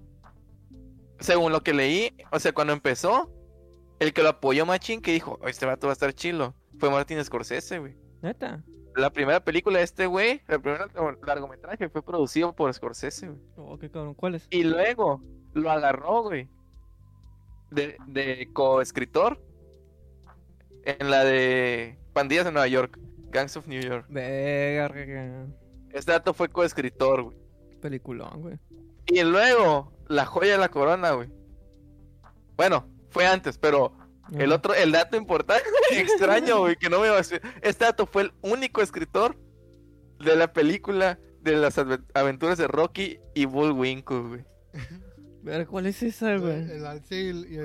Según 1.20 1.52
lo 1.52 1.62
que 1.62 1.74
leí, 1.74 2.16
o 2.32 2.40
sea, 2.40 2.54
cuando 2.54 2.72
empezó, 2.72 3.30
el 4.00 4.14
que 4.14 4.24
lo 4.24 4.30
apoyó 4.30 4.66
machín, 4.66 5.02
que 5.02 5.12
dijo, 5.12 5.38
"Oh, 5.42 5.48
este 5.50 5.66
vato 5.66 5.88
va 5.88 5.92
a 5.92 5.94
estar 5.94 6.14
chilo, 6.14 6.56
fue 6.80 6.90
Martin 6.90 7.22
Scorsese, 7.24 7.80
güey. 7.80 7.98
¿Neta? 8.22 8.64
La 8.96 9.12
primera 9.12 9.40
película 9.44 9.78
de 9.80 9.86
este 9.86 10.08
güey, 10.08 10.42
el 10.48 10.62
primer 10.62 10.80
largo- 10.82 11.18
largometraje 11.26 11.90
fue 11.90 12.02
producido 12.02 12.54
por 12.54 12.74
Scorsese, 12.74 13.28
güey. 13.30 13.40
Oh, 13.56 13.78
qué 13.78 13.90
cabrón. 13.90 14.14
¿Cuál 14.16 14.36
es? 14.36 14.48
Y 14.50 14.64
luego 14.64 15.22
lo 15.54 15.72
agarró, 15.72 16.24
güey. 16.24 16.50
De, 17.72 17.98
de 18.08 18.50
coescritor. 18.52 19.42
En 20.84 21.10
la 21.12 21.24
de 21.24 22.00
Pandillas 22.14 22.46
de 22.46 22.52
Nueva 22.52 22.68
York. 22.68 22.98
Gangs 23.32 23.56
of 23.58 23.68
New 23.68 23.80
York. 23.82 24.08
Verga. 24.10 25.46
Este 25.92 26.12
dato 26.12 26.34
fue 26.34 26.50
coescritor, 26.50 27.24
güey. 27.24 27.38
Peliculón, 27.82 28.42
güey. 28.42 28.58
Y 29.06 29.22
luego, 29.24 29.94
la 30.08 30.26
joya 30.26 30.54
de 30.54 30.58
la 30.58 30.70
corona, 30.70 31.12
güey. 31.12 31.30
Bueno, 32.58 32.88
fue 33.10 33.26
antes, 33.28 33.58
pero 33.58 33.94
el 34.38 34.52
otro, 34.52 34.74
el 34.74 34.92
dato 34.92 35.18
importante, 35.18 35.64
extraño, 35.92 36.60
güey, 36.60 36.76
que 36.76 36.90
no 36.90 37.00
me 37.00 37.08
va 37.10 37.16
a 37.16 37.18
decir. 37.18 37.42
Este 37.62 37.86
dato 37.86 38.06
fue 38.06 38.24
el 38.24 38.34
único 38.42 38.82
escritor 38.82 39.38
de 40.20 40.36
la 40.36 40.52
película 40.54 41.18
de 41.42 41.56
las 41.56 41.78
aventuras 42.14 42.58
de 42.58 42.68
Rocky 42.68 43.20
y 43.34 43.46
Bullwinkle, 43.46 44.20
güey. 44.20 44.46
Verga, 45.42 45.66
¿Cuál 45.68 45.86
es 45.86 46.04
esa, 46.04 46.36
güey? 46.38 46.70
El 46.70 46.86
alce 46.86 47.16
y, 47.16 47.28
el- 47.30 47.46
y- 47.50 47.56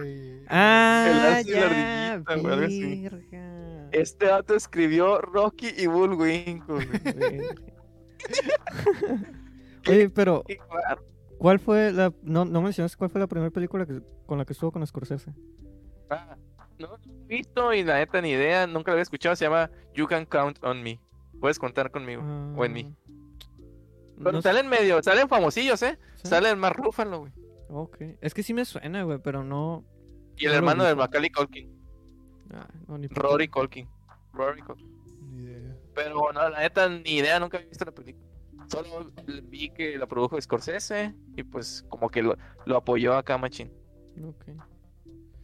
y- 0.42 0.44
Ah, 0.48 1.42
ya, 1.44 2.12
ardillita, 2.24 3.16
güey. 3.16 3.88
Este 3.90 4.26
dato 4.26 4.54
escribió 4.54 5.18
Rocky 5.20 5.70
y 5.76 5.86
Bullwinkle, 5.88 6.86
güey. 6.86 7.40
Oye, 9.88 10.08
pero. 10.10 10.44
¿cuál 11.38 11.58
fue 11.58 11.92
la 11.92 12.12
no 12.22 12.44
no 12.44 12.62
mencionaste 12.62 12.96
cuál 12.96 13.10
fue 13.10 13.20
la 13.20 13.26
primera 13.26 13.50
película 13.50 13.84
que- 13.86 14.00
con 14.26 14.38
la 14.38 14.44
que 14.44 14.52
estuvo 14.52 14.70
con 14.72 14.86
Scorsese? 14.86 15.34
Ah, 16.10 16.36
no, 16.78 16.88
lo 16.88 16.98
he 17.24 17.26
visto 17.26 17.72
y 17.72 17.82
la 17.84 17.96
neta 17.98 18.20
ni 18.20 18.30
idea, 18.30 18.66
nunca 18.66 18.90
lo 18.90 18.94
había 18.94 19.02
escuchado, 19.02 19.34
se 19.36 19.44
llama 19.44 19.70
You 19.94 20.06
Can 20.06 20.26
Count 20.26 20.62
on 20.62 20.82
Me. 20.82 21.00
Puedes 21.40 21.58
contar 21.58 21.90
conmigo. 21.90 22.22
o 22.56 22.64
en 22.64 22.72
mí. 22.72 22.94
Ah, 22.96 24.14
Pero 24.18 24.32
no 24.32 24.42
sé- 24.42 24.48
salen 24.48 24.68
medio, 24.68 25.02
salen 25.02 25.28
famosillos, 25.28 25.82
¿eh? 25.82 25.98
¿sí? 26.16 26.28
Sale 26.28 26.50
el 26.50 26.56
más 26.56 26.72
Rúfalo, 26.72 27.20
güey. 27.20 27.32
Ok. 27.68 27.96
Es 28.20 28.32
que 28.34 28.42
sí 28.42 28.54
me 28.54 28.64
suena, 28.64 29.02
güey, 29.02 29.18
pero 29.18 29.42
no. 29.42 29.84
Y 30.36 30.46
el 30.46 30.52
No 30.52 30.58
hermano 30.58 30.84
de 30.84 30.90
ubico. 30.92 31.02
Macaulay 31.02 31.30
Culkin, 31.30 31.80
ah, 32.52 32.68
no, 32.86 32.98
ni 32.98 33.06
Rory 33.08 33.48
Culkin. 33.48 33.88
Rory. 34.32 34.62
Ni 35.30 35.42
idea. 35.44 35.76
Pero 35.94 36.32
no, 36.32 36.48
la 36.48 36.60
neta, 36.60 36.88
ni 36.88 37.16
idea, 37.16 37.38
nunca 37.40 37.56
había 37.58 37.68
visto 37.68 37.84
la 37.84 37.92
película. 37.92 38.24
Solo 38.68 39.10
vi 39.44 39.68
que 39.70 39.98
la 39.98 40.06
produjo 40.06 40.40
Scorsese 40.40 41.14
y 41.36 41.42
pues 41.42 41.84
como 41.88 42.08
que 42.08 42.22
lo, 42.22 42.36
lo 42.64 42.76
apoyó 42.78 43.14
acá 43.14 43.36
Machín. 43.38 43.70
Ok. 44.26 44.44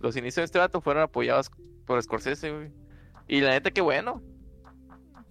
Los 0.00 0.16
inicios 0.16 0.36
de 0.36 0.44
este 0.44 0.58
vato 0.58 0.80
fueron 0.80 1.04
apoyados 1.04 1.50
por 1.86 2.02
Scorsese, 2.02 2.52
güey. 2.52 2.72
Y 3.28 3.40
la 3.40 3.50
neta, 3.50 3.70
qué 3.70 3.80
bueno. 3.80 4.22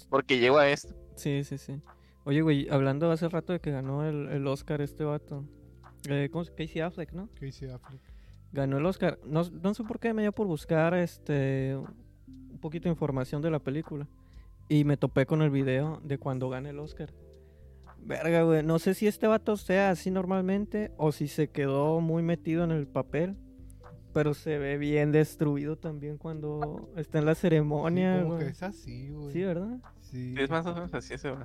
Porque 0.09 0.39
llegó 0.39 0.57
a 0.57 0.69
esto. 0.69 0.95
Sí, 1.15 1.43
sí, 1.43 1.57
sí. 1.57 1.81
Oye, 2.23 2.41
güey, 2.41 2.69
hablando 2.69 3.11
hace 3.11 3.27
rato 3.27 3.53
de 3.53 3.59
que 3.59 3.71
ganó 3.71 4.05
el, 4.05 4.29
el 4.29 4.47
Oscar 4.47 4.81
este 4.81 5.03
vato. 5.03 5.43
Eh, 6.07 6.29
¿Cómo 6.31 6.45
se 6.45 6.53
Casey 6.53 6.81
Affleck, 6.81 7.11
¿no? 7.11 7.29
Casey 7.33 7.69
Affleck. 7.69 8.01
Ganó 8.51 8.77
el 8.77 8.85
Oscar. 8.85 9.19
No, 9.25 9.43
no 9.49 9.73
sé 9.73 9.83
por 9.83 9.99
qué 9.99 10.13
me 10.13 10.21
dio 10.21 10.31
por 10.31 10.47
buscar 10.47 10.93
este 10.93 11.75
un 12.27 12.59
poquito 12.59 12.85
de 12.85 12.91
información 12.91 13.41
de 13.41 13.51
la 13.51 13.59
película. 13.59 14.07
Y 14.67 14.83
me 14.83 14.97
topé 14.97 15.25
con 15.25 15.41
el 15.41 15.49
video 15.49 15.99
de 16.03 16.17
cuando 16.17 16.49
gana 16.49 16.69
el 16.69 16.79
Oscar. 16.79 17.11
Verga, 17.97 18.43
güey. 18.43 18.63
No 18.63 18.79
sé 18.79 18.93
si 18.93 19.07
este 19.07 19.27
vato 19.27 19.57
sea 19.57 19.89
así 19.89 20.11
normalmente 20.11 20.91
o 20.97 21.11
si 21.11 21.27
se 21.27 21.49
quedó 21.49 21.99
muy 21.99 22.23
metido 22.23 22.63
en 22.63 22.71
el 22.71 22.87
papel. 22.87 23.35
Pero 24.13 24.33
se 24.33 24.57
ve 24.57 24.77
bien 24.77 25.11
destruido 25.11 25.77
también 25.77 26.17
cuando 26.17 26.89
está 26.95 27.19
en 27.19 27.25
la 27.25 27.35
Sí, 27.35 27.41
ceremonia, 27.41 28.21
como 28.23 28.37
que 28.37 28.43
güey. 28.45 28.51
es 28.51 28.63
así, 28.63 29.09
güey. 29.09 29.31
Sí, 29.31 29.43
¿verdad? 29.43 29.77
Sí. 30.01 30.33
Sí, 30.35 30.41
es 30.41 30.49
más 30.49 30.65
o 30.65 30.73
menos 30.73 30.93
así 30.93 31.13
ese, 31.13 31.29
güey. 31.31 31.43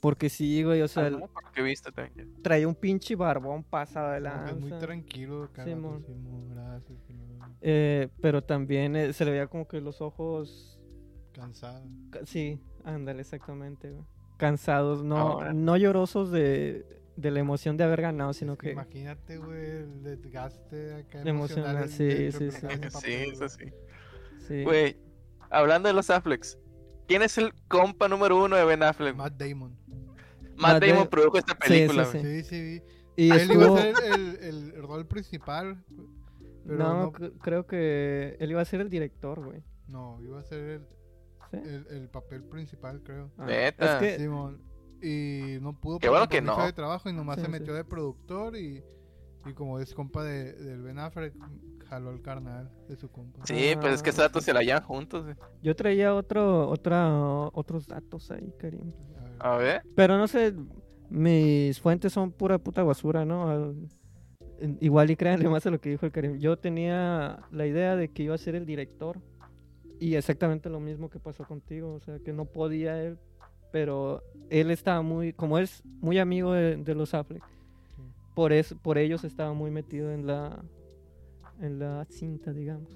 Porque 0.00 0.28
sí, 0.28 0.62
güey. 0.62 0.82
O 0.82 0.88
sea, 0.88 1.06
Ah, 1.06 1.10
no, 1.10 1.28
que 1.52 1.62
visto 1.62 1.90
también. 1.90 2.32
traía 2.42 2.68
un 2.68 2.74
pinche 2.76 3.16
barbón 3.16 3.64
pasado 3.64 4.12
de 4.12 4.20
Como 4.30 4.44
que 4.44 4.50
es 4.50 4.56
muy 4.60 4.78
tranquilo, 4.78 5.48
cara. 5.52 5.68
Simón. 5.68 6.04
Simón, 6.04 6.48
gracias. 6.50 6.98
Simón. 7.06 7.56
Eh, 7.60 8.08
pero 8.20 8.44
también 8.44 8.94
eh, 8.94 9.12
se 9.12 9.24
le 9.24 9.32
veía 9.32 9.46
como 9.48 9.66
que 9.66 9.80
los 9.80 10.00
ojos 10.00 10.72
Cansado. 11.32 11.82
Ca- 12.10 12.24
Sí, 12.24 12.60
ándale, 12.84 13.20
exactamente, 13.22 13.90
güey. 13.90 14.04
Cansados, 14.38 15.02
no, 15.02 15.16
Ahora. 15.18 15.52
no 15.52 15.76
llorosos 15.76 16.30
de, 16.30 16.86
de 17.16 17.30
la 17.30 17.40
emoción 17.40 17.76
de 17.76 17.84
haber 17.84 18.02
ganado, 18.02 18.32
sino 18.32 18.52
Es 18.52 18.58
que 18.58 18.66
que... 18.66 18.72
Imagínate, 18.72 19.38
güey, 19.38 19.64
el 19.70 20.02
desgaste 20.02 20.94
acá 20.96 21.22
Emocional, 21.22 21.76
emocional. 21.76 21.88
sí, 21.88 22.04
de 22.04 22.32
sí, 22.32 22.50
sí. 22.50 22.66
Sí, 23.00 23.12
eso 23.12 23.38
güey. 23.38 23.48
sí. 23.48 23.74
sí. 24.46 24.64
Güey, 24.64 24.96
hablando 25.50 25.88
de 25.88 25.94
los 25.94 26.10
Afflecks, 26.10 26.58
¿quién 27.08 27.22
es 27.22 27.38
el 27.38 27.52
compa 27.68 28.08
número 28.08 28.42
uno 28.44 28.56
de 28.56 28.64
Ben 28.64 28.82
Affleck? 28.82 29.16
Matt, 29.16 29.34
Damon. 29.40 29.74
Matt 30.56 30.82
Damon 30.82 31.04
Da- 31.04 31.10
produjo 31.10 31.38
esta 31.38 31.52
Sí, 31.54 31.68
película, 31.68 32.04
sí, 32.04 32.18
güey. 32.18 32.42
Sí, 32.42 32.48
sí, 32.48 32.62
vi. 32.62 32.82
y 33.24 33.30
Él 33.30 33.50
iba 33.52 33.66
a 33.66 33.80
ser 33.80 33.94
el, 34.04 34.36
el, 34.42 34.72
el 34.74 34.82
rol 34.82 35.06
principal. 35.06 35.82
Pero 36.66 36.78
no, 36.78 36.94
no, 37.02 37.12
cre- 37.12 37.32
creo 37.40 37.66
que 37.66 38.36
él 38.40 38.50
iba 38.50 38.60
a 38.60 38.64
ser 38.64 38.80
el 38.80 38.90
director, 38.90 39.42
güey. 39.44 39.62
no, 39.88 40.18
iba 40.22 40.40
a 40.40 40.42
ser 40.42 40.58
el, 40.58 40.86
¿Sí? 41.50 41.56
el, 41.58 41.86
el 41.90 42.08
papel 42.08 42.42
principal, 42.42 43.00
creo. 43.04 43.30
Ah. 43.38 43.46
Es 43.50 43.74
que, 44.00 44.18
Simón. 44.18 44.60
Y 45.02 45.58
no 45.60 45.78
pudo 45.78 45.98
Qué 45.98 46.08
bueno 46.08 46.28
que 46.28 46.40
no. 46.40 46.64
de 46.64 46.72
trabajo 46.72 47.08
y 47.08 47.12
nomás 47.12 47.36
Sí, 47.36 47.42
se 47.42 47.46
sí. 47.46 47.52
metió 47.52 47.74
de 47.74 47.84
productor 47.84 48.56
y, 48.56 48.82
y 49.46 49.52
como 49.54 49.78
es 49.78 49.94
compa 49.94 50.24
de, 50.24 50.52
del 50.54 50.82
Ben 50.82 50.98
Affleck, 50.98 51.34
jaló 51.88 52.10
el 52.10 52.22
carnal 52.22 52.70
de 52.88 52.96
su 52.96 53.08
compa. 53.10 53.44
Sí, 53.46 53.74
pues 53.80 53.94
es 53.94 54.02
que 54.02 54.08
Ah, 54.08 54.12
estos 54.12 54.16
datos 54.24 54.42
sí. 54.42 54.46
se 54.46 54.54
la 54.54 54.62
llevan 54.62 54.82
juntos, 54.82 55.26
yo 55.62 55.76
traía 55.76 56.14
otro, 56.14 56.68
otra, 56.68 57.20
otros 57.52 57.86
datos 57.86 58.30
ahí, 58.30 58.52
Karim. 58.58 58.92
A 59.16 59.22
ver. 59.22 59.36
A 59.40 59.56
ver. 59.56 59.82
Pero 59.94 60.16
no 60.18 60.26
sé, 60.26 60.54
mis 61.10 61.78
fuentes 61.80 62.12
son 62.12 62.32
pura 62.32 62.58
puta 62.58 62.82
basura, 62.82 63.24
¿no? 63.24 63.74
Igual 64.80 65.10
y 65.10 65.16
créanle 65.16 65.48
más 65.50 65.66
a 65.66 65.70
lo 65.70 65.78
que 65.80 65.90
dijo 65.90 66.06
el 66.06 66.12
Karim. 66.12 66.38
Yo 66.38 66.56
tenía 66.58 67.40
la 67.50 67.66
idea 67.66 67.94
de 67.94 68.08
que 68.08 68.22
iba 68.22 68.34
a 68.34 68.38
ser 68.38 68.54
el 68.54 68.64
director. 68.64 69.20
Y 70.00 70.14
exactamente 70.14 70.68
lo 70.70 70.80
mismo 70.80 71.08
que 71.10 71.18
pasó 71.18 71.44
contigo. 71.44 71.92
O 71.94 72.00
sea, 72.00 72.18
que 72.20 72.32
no 72.32 72.46
podía 72.46 73.02
él. 73.02 73.18
Pero 73.76 74.22
él 74.48 74.70
estaba 74.70 75.02
muy, 75.02 75.34
como 75.34 75.58
es 75.58 75.82
muy 76.00 76.18
amigo 76.18 76.54
de, 76.54 76.76
de 76.78 76.94
los 76.94 77.12
Affleck. 77.12 77.42
Sí. 77.94 78.00
Por 78.34 78.54
eso, 78.54 78.74
por 78.78 78.96
ellos 78.96 79.22
estaba 79.22 79.52
muy 79.52 79.70
metido 79.70 80.10
en 80.12 80.26
la, 80.26 80.64
en 81.60 81.78
la 81.78 82.06
cinta, 82.06 82.54
digamos. 82.54 82.88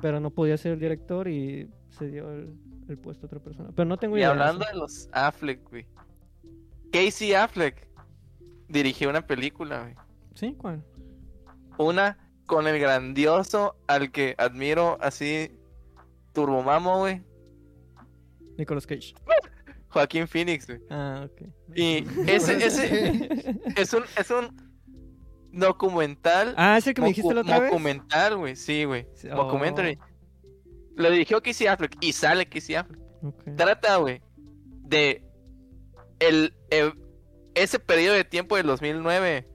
Pero 0.00 0.20
no 0.20 0.30
podía 0.30 0.56
ser 0.56 0.72
el 0.72 0.80
director 0.80 1.28
y 1.28 1.68
se 1.90 2.08
dio 2.08 2.32
el, 2.32 2.54
el 2.88 2.96
puesto 2.96 3.26
a 3.26 3.28
otra 3.28 3.40
persona. 3.40 3.72
Pero 3.76 3.86
no 3.86 3.98
tengo 3.98 4.16
Y 4.16 4.20
idea. 4.20 4.30
hablando 4.30 4.60
o 4.62 4.64
sea. 4.64 4.72
de 4.72 4.78
los 4.78 5.08
Affleck, 5.12 5.68
güey. 5.68 5.86
Casey 6.90 7.34
Affleck 7.34 7.86
dirigió 8.68 9.10
una 9.10 9.26
película, 9.26 9.82
güey. 9.82 9.94
¿Sí? 10.34 10.54
¿Cuál? 10.56 10.82
Una 11.76 12.16
con 12.46 12.66
el 12.66 12.80
grandioso 12.80 13.76
al 13.86 14.10
que 14.10 14.34
admiro 14.38 14.96
así 15.02 15.50
turbomamo, 16.32 17.00
güey. 17.00 17.20
Nicolas 18.56 18.86
Cage. 18.86 19.14
Joaquín 19.92 20.26
Phoenix, 20.26 20.66
güey. 20.66 20.80
Ah, 20.90 21.26
ok. 21.26 21.42
Y 21.74 22.04
ese, 22.26 22.64
ese 22.66 23.58
es 23.76 23.92
un, 23.92 24.04
es 24.16 24.30
un 24.30 24.56
documental. 25.52 26.54
Ah, 26.56 26.78
ese 26.78 26.94
que 26.94 27.02
me 27.02 27.08
dijiste 27.08 27.34
la 27.34 27.42
otra 27.42 27.60
vez. 27.60 27.70
Documental, 27.70 28.36
güey, 28.36 28.56
sí, 28.56 28.84
güey. 28.84 29.06
Sí, 29.14 29.28
Documentary. 29.28 29.98
oh, 30.00 30.06
Lo 30.96 31.10
dirigió 31.10 31.42
Casey 31.42 31.66
Affleck 31.66 31.96
y 32.00 32.12
sale 32.12 32.46
Casey 32.46 32.74
Affleck. 32.76 33.00
Trata, 33.56 33.96
güey, 33.96 34.20
de 34.84 35.22
el, 36.18 36.54
el- 36.70 36.94
ese 37.54 37.78
periodo 37.78 38.14
de 38.14 38.24
tiempo 38.24 38.56
del 38.56 38.66
2009 38.66 39.46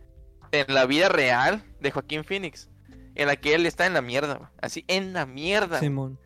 en 0.52 0.74
la 0.74 0.86
vida 0.86 1.10
real 1.10 1.64
de 1.82 1.92
Joaquín 1.92 2.24
Phoenix, 2.24 2.70
en 3.16 3.28
la 3.28 3.36
que 3.36 3.56
él 3.56 3.66
está 3.66 3.86
en 3.88 3.94
la 3.94 4.02
mierda, 4.02 4.36
güey. 4.36 4.50
así 4.62 4.86
en 4.88 5.14
la 5.14 5.26
mierda. 5.26 5.80
Simón. 5.80 6.20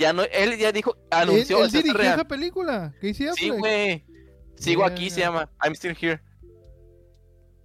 Ya 0.00 0.12
no, 0.14 0.22
él 0.22 0.56
ya 0.56 0.72
dijo, 0.72 0.94
¿Él, 0.96 1.02
anunció, 1.10 1.58
él 1.58 1.66
es 1.66 1.72
dirigió 1.72 1.98
real. 1.98 2.14
esa 2.14 2.24
película? 2.26 2.92
Casey 3.02 3.28
Affleck. 3.28 3.36
Sí, 3.36 3.50
güey. 3.50 4.04
Sigo 4.56 4.84
aquí, 4.84 5.10
se 5.10 5.20
llama 5.20 5.48
I'm 5.62 5.74
Still 5.74 5.94
Here. 6.00 6.20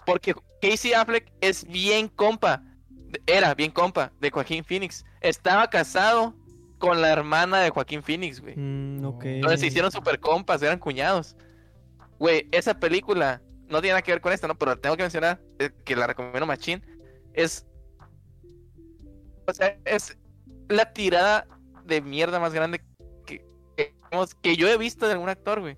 Porque 0.05 0.35
Casey 0.61 0.93
Affleck 0.93 1.31
es 1.41 1.65
bien 1.65 2.09
compa. 2.09 2.61
Era 3.25 3.55
bien 3.55 3.71
compa 3.71 4.11
de 4.19 4.29
Joaquín 4.29 4.63
Phoenix. 4.65 5.05
Estaba 5.21 5.69
casado 5.69 6.35
con 6.77 7.01
la 7.01 7.09
hermana 7.11 7.61
de 7.61 7.69
Joaquín 7.69 8.03
Phoenix, 8.03 8.41
güey. 8.41 8.55
Mm, 8.57 9.01
No. 9.01 9.09
ok. 9.11 9.23
Entonces 9.25 9.61
se 9.61 9.67
hicieron 9.67 9.91
super 9.91 10.19
compas, 10.19 10.61
eran 10.61 10.77
cuñados. 10.79 11.35
Güey, 12.19 12.49
esa 12.51 12.77
película 12.79 13.41
no 13.69 13.79
tiene 13.79 13.93
nada 13.93 14.01
que 14.01 14.11
ver 14.11 14.19
con 14.21 14.33
esta, 14.33 14.47
¿no? 14.47 14.57
Pero 14.57 14.77
tengo 14.77 14.97
que 14.97 15.03
mencionar 15.03 15.41
eh, 15.59 15.71
que 15.85 15.95
la 15.95 16.07
recomiendo 16.07 16.45
machín. 16.45 16.83
Es. 17.33 17.65
O 19.47 19.53
sea, 19.53 19.77
es 19.85 20.17
la 20.69 20.91
tirada 20.91 21.47
de 21.85 22.01
mierda 22.01 22.39
más 22.39 22.53
grande 22.53 22.81
que, 23.25 23.45
que, 24.41 24.55
yo 24.55 24.67
he 24.67 24.77
visto 24.77 25.05
de 25.07 25.13
algún 25.13 25.29
actor, 25.29 25.59
güey. 25.61 25.77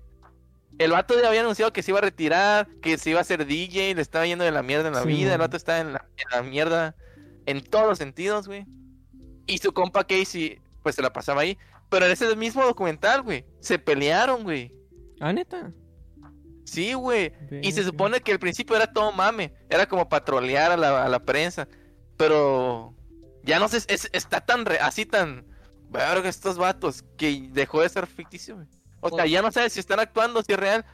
El 0.78 0.92
vato 0.92 1.20
ya 1.20 1.28
había 1.28 1.40
anunciado 1.40 1.72
que 1.72 1.82
se 1.82 1.90
iba 1.90 1.98
a 1.98 2.02
retirar, 2.02 2.68
que 2.80 2.98
se 2.98 3.10
iba 3.10 3.18
a 3.18 3.22
hacer 3.22 3.46
DJ, 3.46 3.94
le 3.94 4.02
estaba 4.02 4.26
yendo 4.26 4.44
de 4.44 4.52
la 4.52 4.62
mierda 4.62 4.88
en 4.88 4.94
la 4.94 5.02
Sí, 5.02 5.08
vida. 5.08 5.32
El 5.32 5.38
vato 5.40 5.56
está 5.56 5.80
en 5.80 5.92
la, 5.94 6.06
en 6.16 6.24
la 6.30 6.42
mierda 6.48 6.94
en 7.46 7.62
todos 7.64 7.86
los 7.88 7.98
sentidos, 7.98 8.46
güey. 8.46 8.64
Y 9.46 9.58
su 9.58 9.72
compa 9.72 10.04
Casey, 10.04 10.60
pues 10.82 10.94
se 10.94 11.02
la 11.02 11.12
pasaba 11.12 11.40
ahí. 11.40 11.58
Pero 11.88 12.06
en 12.06 12.12
ese 12.12 12.36
mismo 12.36 12.62
documental, 12.64 13.22
güey, 13.22 13.44
se 13.60 13.78
pelearon, 13.78 14.44
güey. 14.44 14.72
Ah, 15.20 15.32
neta. 15.32 15.72
Sí, 16.64 16.92
güey. 16.92 17.32
Y 17.62 17.72
se 17.72 17.82
supone 17.82 18.20
que 18.20 18.32
al 18.32 18.38
principio 18.38 18.76
era 18.76 18.92
todo 18.92 19.10
mame. 19.10 19.54
Era 19.70 19.88
como 19.88 20.08
patrolear 20.08 20.70
a 20.70 20.76
la, 20.76 21.04
a 21.04 21.08
la 21.08 21.18
prensa. 21.18 21.66
Pero 22.18 22.94
ya 23.42 23.58
no 23.58 23.68
sé, 23.68 23.78
es- 23.88 24.10
está 24.12 24.42
tan 24.42 24.66
re- 24.66 24.78
así 24.78 25.06
tan. 25.06 25.46
Verga, 25.90 26.28
estos 26.28 26.56
vatos. 26.58 27.04
Que 27.16 27.48
dejó 27.52 27.82
de 27.82 27.88
ser 27.88 28.06
ficticio, 28.06 28.56
güey. 28.56 28.66
O 29.00 29.08
sea, 29.08 29.18
Pues- 29.18 29.30
ya 29.30 29.42
no 29.42 29.52
sabes 29.52 29.72
si 29.72 29.80
están 29.80 30.00
actuando, 30.00 30.42
si 30.42 30.52
es 30.52 30.58
real. 30.58 30.84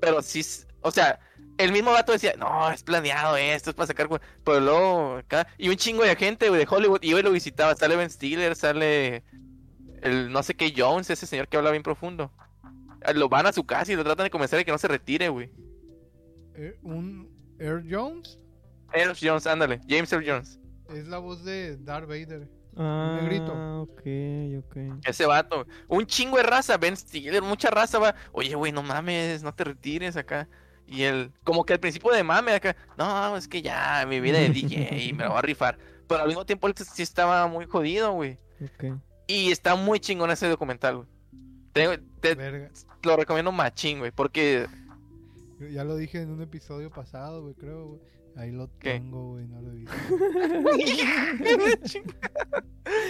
Pero 0.00 0.22
sí. 0.22 0.44
O 0.80 0.90
sea, 0.90 1.18
el 1.58 1.72
mismo 1.72 1.92
vato 1.92 2.12
decía, 2.12 2.34
no, 2.38 2.70
es 2.70 2.82
planeado 2.82 3.36
esto, 3.36 3.70
es 3.70 3.76
para 3.76 3.86
sacar. 3.86 4.06
güey". 4.08 4.20
Pero 4.44 4.60
luego 4.60 5.16
acá. 5.16 5.46
Y 5.58 5.68
un 5.68 5.76
chingo 5.76 6.04
de 6.04 6.14
gente, 6.16 6.48
güey, 6.48 6.60
de 6.64 6.68
Hollywood. 6.70 7.02
Y 7.02 7.14
hoy 7.14 7.22
lo 7.22 7.30
visitaba. 7.30 7.74
Sale 7.74 7.96
Ben 7.96 8.10
Stiller, 8.10 8.54
sale. 8.56 9.24
El 10.02 10.30
no 10.30 10.42
sé 10.42 10.54
qué 10.54 10.74
Jones, 10.76 11.08
ese 11.08 11.26
señor 11.26 11.48
que 11.48 11.56
habla 11.56 11.70
bien 11.70 11.82
profundo. 11.82 12.30
Ah, 13.02 13.12
Lo 13.14 13.28
van 13.28 13.46
a 13.46 13.52
su 13.52 13.64
casa 13.64 13.90
y 13.92 13.96
lo 13.96 14.04
tratan 14.04 14.24
de 14.24 14.30
convencer 14.30 14.58
de 14.58 14.64
que 14.64 14.70
no 14.72 14.78
se 14.78 14.88
retire, 14.88 15.28
güey. 15.30 15.50
Eh, 16.54 16.78
un 16.82 17.28
Air 17.58 17.82
Jones 17.88 18.38
Earl 18.92 19.16
Jones, 19.20 19.46
ándale, 19.46 19.80
James 19.88 20.12
Earl 20.12 20.24
Jones. 20.28 20.60
es 20.90 21.06
la 21.08 21.18
voz 21.18 21.42
de 21.44 21.76
Darth 21.78 22.06
Vader. 22.06 22.48
Ah, 22.76 23.18
negrito. 23.20 23.52
ok, 23.82 24.00
ok. 24.58 25.04
Ese 25.04 25.26
vato. 25.26 25.66
Un 25.88 26.06
chingo 26.06 26.36
de 26.36 26.42
raza, 26.42 26.76
Ben 26.76 26.96
Stiller, 26.96 27.42
mucha 27.42 27.70
raza 27.70 27.98
va. 27.98 28.14
Oye, 28.32 28.54
güey, 28.54 28.72
no 28.72 28.82
mames, 28.82 29.42
no 29.42 29.54
te 29.54 29.64
retires 29.64 30.16
acá. 30.16 30.48
Y 30.86 31.02
él, 31.02 31.32
como 31.44 31.64
que 31.64 31.72
al 31.72 31.80
principio 31.80 32.10
de 32.12 32.22
mame 32.22 32.52
acá, 32.52 32.76
no, 32.98 33.36
es 33.36 33.48
que 33.48 33.62
ya, 33.62 34.04
mi 34.06 34.20
vida 34.20 34.38
de 34.38 34.50
DJ, 34.50 35.12
me 35.14 35.24
la 35.24 35.30
voy 35.30 35.38
a 35.38 35.42
rifar. 35.42 35.78
Pero 36.06 36.20
al 36.20 36.28
mismo 36.28 36.44
tiempo 36.44 36.66
él 36.66 36.74
sí 36.76 37.02
estaba 37.02 37.46
muy 37.46 37.66
jodido, 37.66 38.12
güey. 38.12 38.38
ok. 38.62 39.00
Y 39.26 39.50
está 39.50 39.74
muy 39.74 40.00
chingón 40.00 40.30
ese 40.30 40.48
documental, 40.48 40.96
güey. 40.96 41.08
Te, 42.20 42.70
lo 43.02 43.16
recomiendo 43.16 43.50
machín, 43.50 43.98
güey, 43.98 44.12
porque 44.12 44.66
Ya 45.72 45.82
lo 45.82 45.96
dije 45.96 46.20
en 46.20 46.30
un 46.30 46.42
episodio 46.42 46.90
pasado, 46.90 47.42
güey, 47.42 47.54
creo, 47.54 47.86
güey. 47.86 48.00
Ahí 48.36 48.50
lo 48.50 48.68
¿Qué? 48.80 48.94
tengo, 48.94 49.30
güey, 49.32 49.46
no 49.46 49.60
lo 49.62 49.70
he 49.70 49.74
visto. 49.76 49.94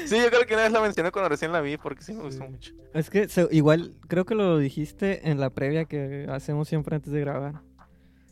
sí, 0.06 0.16
yo 0.22 0.28
creo 0.28 0.46
que 0.46 0.54
una 0.54 0.64
vez 0.64 0.72
la 0.72 0.80
mencioné 0.80 1.10
cuando 1.10 1.28
recién 1.28 1.52
la 1.52 1.60
vi 1.60 1.76
porque 1.76 2.02
sí 2.02 2.12
me 2.12 2.22
gustó 2.22 2.44
Sí. 2.44 2.50
mucho. 2.50 2.74
Es 2.92 3.10
que 3.10 3.28
se- 3.28 3.48
igual, 3.50 3.94
creo 4.08 4.24
que 4.24 4.34
lo 4.34 4.58
dijiste 4.58 5.28
en 5.30 5.40
la 5.40 5.50
previa 5.50 5.84
que 5.86 6.26
hacemos 6.30 6.68
siempre 6.68 6.96
antes 6.96 7.12
de 7.12 7.20
grabar. 7.20 7.60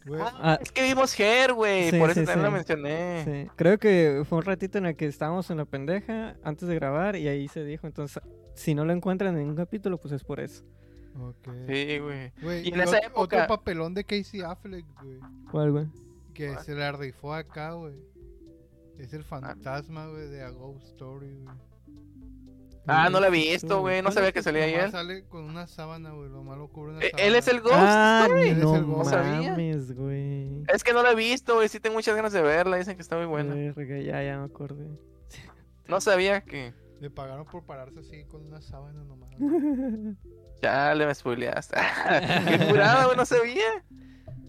Güey, 0.04 0.20
Ah, 0.20 0.58
Es 0.60 0.72
que 0.72 0.82
vimos 0.82 1.18
Hair, 1.18 1.52
güey, 1.54 1.90
Sí, 1.90 1.98
por 1.98 2.10
eso 2.10 2.20
sí, 2.20 2.26
también 2.26 2.42
la 2.44 2.50
mencioné. 2.50 3.22
sí. 3.24 3.50
Creo 3.56 3.78
que 3.78 4.22
fue 4.28 4.38
un 4.38 4.44
ratito 4.44 4.78
en 4.78 4.86
el 4.86 4.96
que 4.96 5.06
estábamos 5.06 5.48
en 5.50 5.58
la 5.58 5.64
pendeja 5.64 6.36
antes 6.42 6.68
de 6.68 6.74
grabar 6.74 7.16
y 7.16 7.28
ahí 7.28 7.46
se 7.48 7.64
dijo. 7.64 7.86
Entonces, 7.86 8.22
si 8.54 8.74
no 8.74 8.84
lo 8.84 8.92
encuentran 8.92 9.38
en 9.38 9.48
un 9.48 9.56
capítulo, 9.56 9.98
pues 9.98 10.12
es 10.12 10.24
por 10.24 10.40
eso. 10.40 10.64
ok. 11.18 11.48
Sí, 11.68 11.98
güey. 11.98 12.32
Y 12.64 12.72
en 12.74 12.80
esa 12.80 12.98
época- 12.98 13.20
Otro 13.20 13.46
papelón 13.46 13.94
de 13.94 14.04
Casey 14.04 14.40
Affleck, 14.42 14.84
güey. 15.02 15.18
¿Cuál, 15.50 15.70
güey? 15.70 15.86
Que 16.34 16.56
se 16.58 16.74
la 16.74 16.92
rifó 16.92 17.34
acá, 17.34 17.72
güey. 17.72 17.94
Es 18.98 19.12
Ah. 19.12 19.16
el 19.16 19.24
fantasma, 19.24 20.06
güey, 20.08 20.28
de 20.28 20.42
A 20.42 20.50
Ghost 20.50 20.84
Story, 20.86 21.34
güey. 21.34 21.56
Ah, 22.86 23.08
no 23.10 23.20
la 23.20 23.28
he 23.28 23.30
visto, 23.30 23.80
güey. 23.80 23.98
No 23.98 24.06
¿Cuál 24.06 24.14
sabía 24.14 24.32
que 24.32 24.42
salía 24.42 24.66
él. 24.84 24.90
sale 24.90 25.24
con 25.28 25.44
una 25.44 25.68
sábana, 25.68 26.10
güey. 26.10 26.28
Lo 26.28 26.42
malo 26.42 26.66
cubre 26.68 26.92
una 26.94 27.00
Eh, 27.04 27.10
sábana. 27.10 27.28
Él 27.28 27.34
es 27.36 27.46
el 27.48 27.60
Ghost 27.60 27.74
Ah, 27.76 28.22
Story. 28.26 28.54
No 28.54 28.74
el 28.76 28.84
Ghost. 28.84 29.10
¿Sabía? 29.10 29.50
mames, 29.52 29.92
güey. 29.94 30.64
Es 30.66 30.82
que 30.82 30.92
no 30.92 31.02
la 31.04 31.12
he 31.12 31.14
visto, 31.14 31.54
güey. 31.54 31.68
Sí 31.68 31.78
tengo 31.78 31.94
muchas 31.94 32.16
ganas 32.16 32.32
de 32.32 32.42
verla. 32.42 32.76
Dicen 32.78 32.96
que 32.96 33.02
está 33.02 33.16
muy 33.16 33.26
buena. 33.26 33.54
Verga, 33.54 33.98
ya, 34.00 34.22
ya 34.24 34.38
me 34.38 34.44
acordé. 34.46 34.88
No 35.86 36.00
sabía 36.00 36.40
que... 36.42 36.74
Le 37.00 37.10
pagaron 37.10 37.44
por 37.46 37.64
pararse 37.64 38.00
así 38.00 38.24
con 38.24 38.46
una 38.46 38.60
sábana 38.60 39.02
nomás. 39.04 39.30
Ya 40.62 40.94
le 40.94 41.06
me 41.06 41.14
spoileaste. 41.14 41.76
Qué 42.48 42.66
curada, 42.68 43.04
güey. 43.06 43.16
No 43.16 43.26
sabía. 43.26 43.84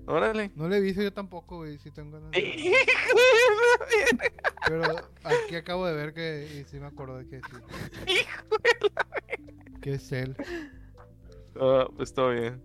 Órale. 0.05 0.51
No 0.55 0.67
le 0.67 0.77
he 0.77 0.81
visto 0.81 1.01
yo 1.01 1.13
tampoco, 1.13 1.57
güey. 1.57 1.77
Sí 1.77 1.89
tengo 1.91 2.11
ganas. 2.19 2.31
de- 2.31 2.73
Pero 4.67 4.83
aquí 5.23 5.55
acabo 5.55 5.85
de 5.87 5.93
ver 5.93 6.13
que. 6.13 6.47
Y 6.59 6.69
sí 6.69 6.79
me 6.79 6.87
acordé 6.87 7.27
que 7.27 7.37
sí. 7.39 8.15
Que 9.81 9.93
es 9.95 10.11
él. 10.11 10.35
Ah, 11.59 11.87
pues 11.95 12.13
todo 12.13 12.31
bien. 12.31 12.61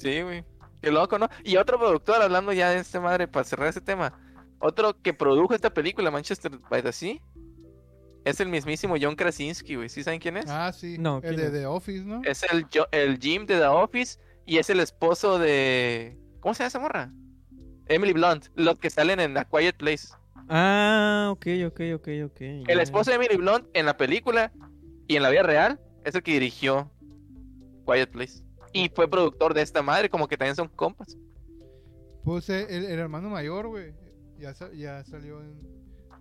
Sí, 0.00 0.20
güey. 0.22 0.44
Qué 0.82 0.90
loco, 0.90 1.18
¿no? 1.18 1.28
Y 1.42 1.56
otro 1.56 1.78
productor, 1.78 2.20
hablando 2.22 2.52
ya 2.52 2.70
de 2.70 2.78
este 2.78 3.00
madre, 3.00 3.26
para 3.28 3.44
cerrar 3.44 3.68
ese 3.68 3.80
tema. 3.80 4.12
Otro 4.58 5.00
que 5.00 5.14
produjo 5.14 5.54
esta 5.54 5.72
película, 5.72 6.10
Manchester 6.10 6.52
by 6.70 6.82
the 6.82 6.92
Sea, 6.92 7.16
es 8.24 8.40
el 8.40 8.48
mismísimo 8.48 8.96
John 9.00 9.14
Krasinski, 9.16 9.76
güey. 9.76 9.88
¿Sí 9.88 10.02
saben 10.02 10.20
quién 10.20 10.36
es? 10.36 10.46
Ah, 10.48 10.72
sí. 10.72 10.96
No, 10.98 11.16
el 11.18 11.22
¿quién 11.22 11.36
de 11.36 11.46
es? 11.46 11.52
The 11.52 11.66
Office, 11.66 12.04
¿no? 12.04 12.20
Es 12.24 12.42
el, 12.52 12.66
el 12.92 13.18
Jim 13.18 13.46
de 13.46 13.58
The 13.58 13.66
Office 13.66 14.18
y 14.46 14.58
es 14.58 14.70
el 14.70 14.80
esposo 14.80 15.38
de... 15.38 16.16
¿Cómo 16.40 16.54
se 16.54 16.60
llama 16.60 16.68
esa 16.68 16.78
morra? 16.78 17.12
Emily 17.86 18.12
Blunt, 18.12 18.46
los 18.54 18.78
que 18.78 18.88
salen 18.90 19.20
en 19.20 19.36
A 19.36 19.44
Quiet 19.44 19.76
Place. 19.76 20.08
Ah, 20.48 21.28
ok, 21.32 21.46
ok, 21.66 21.80
ok, 21.96 22.08
ok. 22.26 22.40
El 22.68 22.80
esposo 22.80 23.10
de 23.10 23.16
Emily 23.16 23.36
Blunt 23.36 23.66
en 23.74 23.86
la 23.86 23.96
película 23.96 24.52
y 25.08 25.16
en 25.16 25.22
la 25.22 25.30
vida 25.30 25.42
real 25.42 25.80
es 26.04 26.14
el 26.14 26.22
que 26.22 26.32
dirigió 26.32 26.90
Quiet 27.84 28.10
Place. 28.10 28.44
Y 28.72 28.88
fue 28.90 29.08
productor 29.08 29.54
de 29.54 29.62
esta 29.62 29.82
madre, 29.82 30.08
como 30.08 30.28
que 30.28 30.36
también 30.36 30.56
son 30.56 30.68
compas. 30.68 31.16
Pues 32.24 32.48
eh, 32.50 32.66
el, 32.68 32.84
el 32.84 32.98
hermano 32.98 33.28
mayor, 33.30 33.68
güey. 33.68 33.94
Ya, 34.38 34.54
ya 34.74 35.04
salió 35.04 35.40
en, 35.40 35.58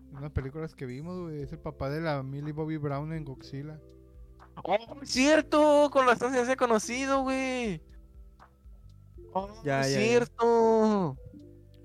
en 0.10 0.18
unas 0.18 0.32
películas 0.32 0.74
que 0.74 0.86
vimos, 0.86 1.20
güey. 1.20 1.42
Es 1.42 1.52
el 1.52 1.60
papá 1.60 1.90
de 1.90 2.02
la 2.02 2.24
Millie 2.24 2.54
Bobby 2.54 2.78
Brown 2.78 3.12
en 3.12 3.26
Godzilla. 3.26 3.80
Oh, 4.64 4.78
cierto, 5.04 5.90
con 5.92 6.06
razón 6.06 6.32
se 6.32 6.40
hace 6.40 6.56
conocido, 6.56 7.24
güey. 7.24 7.82
Oh, 9.38 9.50
Ya, 9.65 9.82
ya, 9.82 9.89
ya. 9.89 10.00
cierto. 10.00 11.17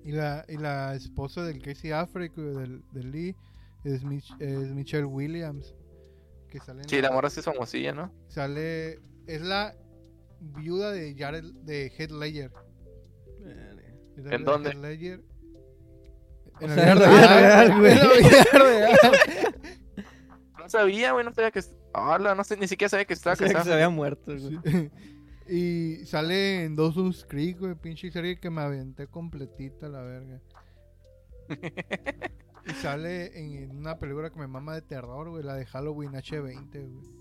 Y 0.05 0.13
la, 0.13 0.45
y 0.49 0.57
la 0.57 0.95
esposa 0.95 1.43
del 1.45 1.61
Casey 1.61 1.91
Affleck, 1.91 2.33
del, 2.35 2.83
del 2.93 3.11
Lee, 3.11 3.37
es, 3.85 4.05
Mich- 4.05 4.37
es 4.41 4.71
Michelle 4.71 5.05
Williams. 5.05 5.75
Que 6.49 6.61
sale 6.61 6.85
Sí, 6.89 7.01
la 7.03 7.11
morra 7.11 7.29
sí 7.29 7.41
es 7.41 7.45
famosilla, 7.47 7.93
¿no? 7.93 8.13
Sale. 8.29 9.01
Es 9.27 9.41
la 9.43 9.75
viuda 10.41 10.91
de 10.93 11.15
Jared 11.17 11.45
de 11.65 11.93
Heath 11.97 12.11
Ledger. 12.13 12.51
La 14.17 14.35
¿En 14.37 14.45
dónde? 14.45 14.71
Heath 14.71 14.79
Ledger. 14.79 15.25
En 16.61 16.77
la 16.77 16.95
vida 16.95 16.95
la 16.95 17.67
real, 17.67 17.83
la. 17.83 18.99
No 20.59 20.69
sabía, 20.69 21.13
güey, 21.13 21.25
no 21.25 21.33
sabía 21.35 21.51
que... 21.51 21.61
Hola, 21.95 22.35
no 22.37 22.45
sé, 22.45 22.57
ni 22.57 22.69
siquiera 22.69 22.89
sabía 22.89 23.05
que 23.05 23.15
estaba 23.15 23.35
que 23.35 23.49
se 23.49 23.73
había 23.73 23.89
muerto, 23.89 24.33
güey. 24.37 24.59
Sí. 24.65 24.91
Y 25.53 26.07
sale 26.07 26.63
en 26.65 26.77
Dawson's 26.77 27.27
Creek, 27.29 27.59
güey, 27.59 27.75
pinche 27.75 28.09
serie 28.13 28.39
que 28.39 28.51
me 28.51 28.61
aventé 28.61 29.09
completita 29.09 29.89
la 29.89 30.01
verga. 30.01 30.41
y 32.67 32.71
sale 32.75 33.37
en, 33.37 33.65
en 33.65 33.77
una 33.77 33.99
película 33.99 34.31
que 34.31 34.39
me 34.39 34.47
mama 34.47 34.77
de 34.77 34.83
terror, 34.83 35.29
güey, 35.29 35.43
la 35.43 35.57
de 35.57 35.67
Halloween 35.67 36.13
H20, 36.13 36.71
güey. 36.71 37.21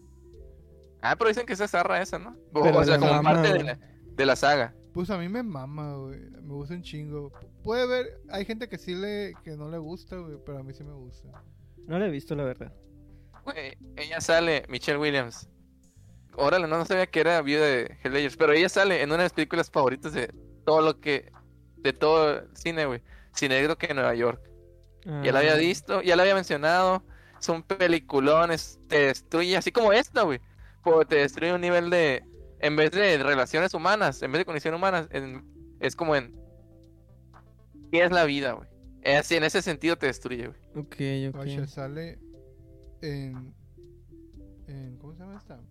Ah, 1.01 1.15
pero 1.15 1.29
dicen 1.29 1.47
que 1.47 1.53
esa 1.53 1.67
zarra 1.67 2.03
esa, 2.03 2.19
¿no? 2.19 2.35
O, 2.53 2.83
sea, 2.83 2.99
como 2.99 3.13
mama, 3.13 3.33
parte 3.33 3.51
de 3.51 3.63
la, 3.63 3.79
de 4.15 4.25
la 4.27 4.35
saga. 4.35 4.75
Pues 4.93 5.09
a 5.09 5.17
mí 5.17 5.27
me 5.27 5.41
mama, 5.41 5.95
güey. 5.95 6.19
Me 6.19 6.53
gusta 6.53 6.75
un 6.75 6.83
chingo. 6.83 7.31
Puede 7.63 7.87
ver, 7.87 8.21
hay 8.29 8.45
gente 8.45 8.69
que 8.69 8.77
sí 8.77 8.93
le, 8.93 9.33
que 9.43 9.57
no 9.57 9.71
le 9.71 9.79
gusta, 9.79 10.17
güey, 10.17 10.37
pero 10.45 10.59
a 10.59 10.63
mí 10.63 10.71
sí 10.71 10.83
me 10.83 10.93
gusta. 10.93 11.29
No 11.87 11.97
la 11.97 12.05
he 12.05 12.11
visto, 12.11 12.35
la 12.35 12.43
verdad. 12.43 12.71
Güey, 13.43 13.75
ella 13.95 14.21
sale, 14.21 14.65
Michelle 14.69 14.99
Williams. 14.99 15.49
Órale, 16.39 16.67
no, 16.67 16.77
no 16.77 16.85
sabía 16.85 17.07
que 17.07 17.19
era 17.19 17.41
viuda 17.41 17.65
de 17.65 17.97
Ledger, 18.03 18.37
pero 18.37 18.53
ella 18.53 18.69
sale 18.69 19.01
en 19.01 19.09
una 19.09 19.17
de 19.19 19.23
mis 19.25 19.33
películas 19.33 19.69
favoritas 19.69 20.13
de 20.13 20.33
todo 20.65 20.81
lo 20.81 20.99
que... 20.99 21.31
De 21.77 21.93
todo 21.93 22.39
el 22.39 22.47
cine, 22.55 22.85
güey. 22.85 23.01
Cine 23.33 23.55
negro 23.55 23.77
que 23.77 23.87
en 23.87 23.95
Nueva 23.95 24.13
York. 24.15 24.41
Ya 25.23 25.31
la 25.31 25.39
había 25.39 25.53
Ah, 25.53 25.57
visto, 25.57 26.01
ya 26.01 26.15
la 26.17 26.23
había 26.23 26.35
mencionado. 26.35 27.03
Son 27.39 27.63
peliculones, 27.63 28.79
te 28.87 29.05
destruye, 29.07 29.55
así 29.55 29.71
como 29.71 29.93
esta, 29.93 30.23
güey. 30.23 30.39
Pero 30.83 31.05
te 31.05 31.15
destruye 31.17 31.53
un 31.53 31.61
nivel 31.61 31.89
de. 31.89 32.23
En 32.59 32.75
vez 32.75 32.91
de 32.91 33.17
relaciones 33.23 33.73
humanas, 33.73 34.21
en 34.21 34.31
vez 34.33 34.39
de 34.39 34.45
condiciones 34.45 34.77
humanas, 34.77 35.07
en- 35.11 35.45
es 35.79 35.95
como 35.95 36.15
en. 36.17 36.37
¿Qué 37.91 38.03
es 38.03 38.11
la 38.11 38.25
vida, 38.25 38.51
güey? 38.51 38.67
Es 39.01 39.19
así, 39.21 39.35
en 39.37 39.45
ese 39.45 39.61
sentido 39.61 39.95
te 39.95 40.07
destruye, 40.07 40.47
güey. 40.47 40.59
Ok, 40.75 40.95
ok. 41.29 41.35
Guacha, 41.45 41.65
sale 41.67 42.19
en, 43.01 43.53
en. 44.67 44.97
¿Cómo 44.97 45.13
se 45.13 45.19
llama 45.19 45.37
esta? 45.37 45.61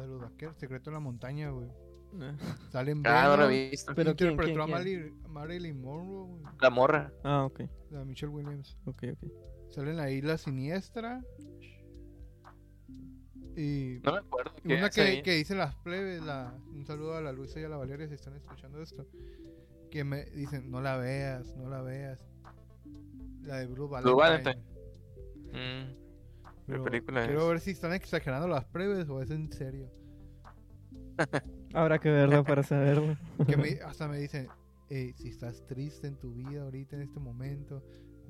La 0.00 0.06
de 0.06 0.08
los 0.08 0.20
vaqueros, 0.22 0.56
Secreto 0.58 0.90
de 0.90 0.94
la 0.94 1.00
Montaña, 1.00 1.50
güey. 1.50 1.68
Ah. 2.20 2.34
Sale 2.70 2.92
en 2.92 3.02
Ah, 3.06 3.28
no 3.28 3.36
lo 3.36 3.50
he 3.50 3.70
visto. 3.70 3.92
Pero 3.94 4.16
¿quién, 4.16 4.30
Interpretó 4.32 4.64
quién, 4.64 4.74
a 4.74 4.82
quién? 4.82 5.00
Marilyn, 5.00 5.22
Marilyn 5.32 5.80
Monroe, 5.80 6.26
güey. 6.26 6.42
La 6.60 6.70
morra. 6.70 7.12
Ah, 7.22 7.44
ok, 7.44 7.60
La 7.90 8.04
Michelle 8.04 8.32
Williams. 8.32 8.76
ok, 8.86 9.04
ok. 9.12 9.30
Sale 9.70 9.90
en 9.90 9.96
la 9.96 10.10
isla 10.10 10.36
siniestra. 10.36 11.22
Y 13.56 14.00
No 14.04 14.12
me 14.12 14.18
acuerdo. 14.18 14.52
y 14.64 14.72
una 14.72 14.90
que, 14.90 15.22
que 15.22 15.32
dice 15.34 15.54
las 15.54 15.74
plebes, 15.76 16.22
la, 16.22 16.54
un 16.72 16.84
saludo 16.86 17.16
a 17.16 17.20
la 17.20 17.32
Luisa 17.32 17.60
y 17.60 17.64
a 17.64 17.68
la 17.68 17.76
Valeria 17.76 18.08
si 18.08 18.14
están 18.14 18.34
escuchando 18.36 18.80
esto. 18.82 19.06
Que 19.90 20.04
me 20.04 20.24
dicen, 20.26 20.70
no 20.70 20.80
la 20.80 20.96
veas, 20.96 21.54
no 21.56 21.68
la 21.68 21.82
veas. 21.82 22.24
La 23.42 23.56
de 23.58 23.66
Blue 23.66 23.88
Valentine. 23.88 24.16
Valentine. 24.16 24.62
Mm, 25.52 26.09
Pero 26.70 26.84
película 26.84 27.24
quiero 27.26 27.42
es? 27.42 27.48
ver 27.48 27.60
si 27.60 27.70
están 27.72 27.92
exagerando 27.92 28.48
las 28.48 28.64
plebes 28.66 29.08
o 29.08 29.20
es 29.22 29.30
en 29.30 29.50
serio. 29.52 29.90
Habrá 31.74 31.98
que 31.98 32.10
verla 32.10 32.42
para 32.42 32.62
saberlo. 32.62 33.16
Que 33.46 33.56
me- 33.56 33.78
hasta 33.84 34.08
me 34.08 34.18
dicen, 34.18 34.48
"Ey, 34.88 35.12
si 35.14 35.28
estás 35.28 35.66
triste 35.66 36.06
en 36.06 36.16
tu 36.16 36.32
vida 36.34 36.62
ahorita 36.62 36.96
en 36.96 37.02
este 37.02 37.20
momento, 37.20 37.82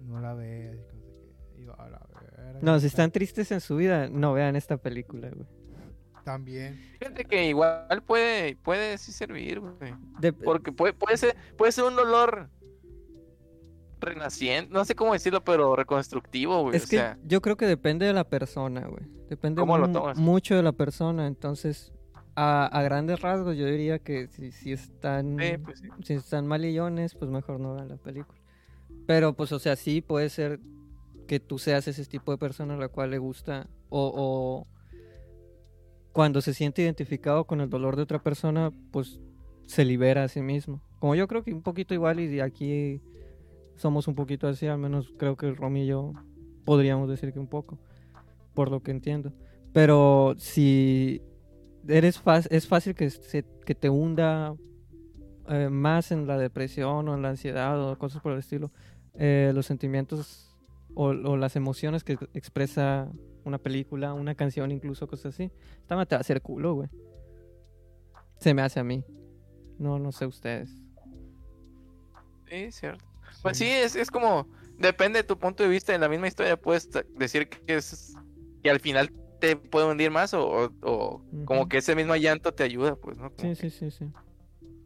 no 0.06 0.20
la 0.20 0.34
veas. 0.34 0.76
Y 0.76 0.96
no 0.98 1.10
sé 1.12 1.20
qué. 1.54 1.60
Y 1.62 1.64
yo, 1.66 1.80
"A 1.80 1.88
la 1.88 2.00
verga". 2.20 2.58
No, 2.62 2.78
si 2.80 2.86
están 2.86 3.10
tristes 3.10 3.50
en 3.52 3.60
su 3.60 3.76
vida, 3.76 4.08
no 4.08 4.32
vean 4.32 4.56
esta 4.56 4.76
película, 4.76 5.30
güey. 5.30 5.46
También. 6.24 6.78
Fíjate 6.98 7.24
que 7.24 7.46
igual 7.48 8.02
puede, 8.06 8.54
puede 8.56 8.98
sí 8.98 9.10
servir, 9.10 9.58
güey. 9.60 9.94
De- 10.20 10.32
Porque 10.34 10.70
puede, 10.70 10.92
puede 10.92 11.16
ser, 11.16 11.34
puede 11.56 11.72
ser 11.72 11.84
un 11.84 11.96
dolor 11.96 12.50
renaciente, 14.00 14.72
no 14.72 14.84
sé 14.84 14.94
cómo 14.94 15.12
decirlo, 15.12 15.42
pero 15.42 15.76
reconstructivo, 15.76 16.62
güey. 16.62 16.76
es 16.76 16.84
o 16.84 16.88
que 16.88 16.96
sea, 16.96 17.18
yo 17.24 17.40
creo 17.40 17.56
que 17.56 17.66
depende 17.66 18.06
de 18.06 18.12
la 18.12 18.24
persona, 18.24 18.86
güey. 18.86 19.04
Depende 19.28 19.62
mucho 20.16 20.56
de 20.56 20.62
la 20.62 20.72
persona. 20.72 21.26
Entonces, 21.26 21.92
a, 22.34 22.66
a 22.66 22.82
grandes 22.82 23.20
rasgos, 23.20 23.56
yo 23.56 23.66
diría 23.66 23.98
que 23.98 24.28
si, 24.28 24.50
si 24.50 24.72
están 24.72 25.36
sí, 25.38 25.58
pues 25.58 25.78
sí. 25.80 25.88
si 26.02 26.14
están 26.14 26.46
malillones, 26.46 27.14
pues 27.14 27.30
mejor 27.30 27.60
no 27.60 27.74
vean 27.74 27.88
la 27.88 27.96
película. 27.96 28.40
Pero, 29.06 29.34
pues, 29.34 29.52
o 29.52 29.58
sea, 29.58 29.76
sí 29.76 30.00
puede 30.00 30.28
ser 30.30 30.60
que 31.26 31.38
tú 31.38 31.58
seas 31.58 31.86
ese 31.86 32.04
tipo 32.06 32.32
de 32.32 32.38
persona 32.38 32.74
a 32.74 32.76
la 32.76 32.88
cual 32.88 33.10
le 33.10 33.18
gusta 33.18 33.68
o, 33.88 34.12
o 34.14 34.66
cuando 36.12 36.40
se 36.40 36.54
siente 36.54 36.82
identificado 36.82 37.44
con 37.44 37.60
el 37.60 37.70
dolor 37.70 37.96
de 37.96 38.02
otra 38.02 38.20
persona, 38.20 38.72
pues 38.90 39.20
se 39.66 39.84
libera 39.84 40.24
a 40.24 40.28
sí 40.28 40.42
mismo. 40.42 40.82
Como 40.98 41.14
yo 41.14 41.28
creo 41.28 41.44
que 41.44 41.52
un 41.52 41.62
poquito 41.62 41.94
igual 41.94 42.20
y 42.20 42.40
aquí 42.40 43.00
somos 43.80 44.06
un 44.08 44.14
poquito 44.14 44.46
así, 44.46 44.66
al 44.66 44.78
menos 44.78 45.12
creo 45.16 45.36
que 45.36 45.50
Romy 45.52 45.84
y 45.84 45.86
yo 45.86 46.12
podríamos 46.66 47.08
decir 47.08 47.32
que 47.32 47.38
un 47.38 47.46
poco, 47.46 47.78
por 48.54 48.70
lo 48.70 48.82
que 48.82 48.90
entiendo. 48.90 49.32
Pero 49.72 50.34
si 50.36 51.22
eres 51.88 52.20
es 52.50 52.66
fácil 52.68 52.94
que, 52.94 53.08
se- 53.08 53.46
que 53.64 53.74
te 53.74 53.88
hunda 53.88 54.54
eh, 55.48 55.70
más 55.70 56.12
en 56.12 56.26
la 56.26 56.36
depresión 56.36 57.08
o 57.08 57.14
en 57.14 57.22
la 57.22 57.30
ansiedad 57.30 57.80
o 57.82 57.96
cosas 57.98 58.20
por 58.20 58.32
el 58.32 58.38
estilo, 58.40 58.70
eh, 59.14 59.52
los 59.54 59.64
sentimientos 59.64 60.54
o, 60.94 61.14
las 61.14 61.56
emociones 61.56 62.04
que 62.04 62.18
expresa 62.34 63.10
una 63.44 63.56
película, 63.58 64.12
una 64.12 64.34
canción, 64.34 64.72
incluso 64.72 65.06
cosas 65.08 65.34
así. 65.34 65.50
Esta 65.80 66.04
te 66.04 66.14
va 66.14 66.18
a 66.18 66.20
hacer 66.20 66.42
culo, 66.42 66.74
güey. 66.74 66.90
Se 68.38 68.52
me 68.52 68.60
hace 68.60 68.78
a 68.78 68.84
mí. 68.84 69.04
No, 69.78 69.98
no 69.98 70.12
sé 70.12 70.26
ustedes. 70.26 70.70
Sí, 72.50 72.70
cierto. 72.72 73.09
Pues 73.42 73.56
sí, 73.58 73.66
es, 73.68 73.96
es 73.96 74.10
como, 74.10 74.48
depende 74.78 75.20
de 75.20 75.24
tu 75.24 75.38
punto 75.38 75.62
de 75.62 75.68
vista, 75.68 75.94
en 75.94 76.00
la 76.00 76.08
misma 76.08 76.28
historia 76.28 76.56
puedes 76.56 76.88
decir 77.16 77.48
que 77.48 77.76
es, 77.76 78.14
que 78.62 78.70
al 78.70 78.80
final 78.80 79.12
te 79.40 79.56
puede 79.56 79.86
hundir 79.90 80.10
más 80.10 80.34
o, 80.34 80.46
o- 80.46 80.70
o 80.82 81.24
como 81.46 81.68
que 81.68 81.78
ese 81.78 81.94
mismo 81.96 82.14
llanto 82.16 82.52
te 82.52 82.62
ayuda, 82.62 82.96
pues, 82.96 83.16
¿no? 83.16 83.30
Como 83.34 83.54
Sí, 83.54 83.60
que- 83.62 83.70
sí, 83.70 83.70
sí, 83.70 83.90
sí. 83.90 84.12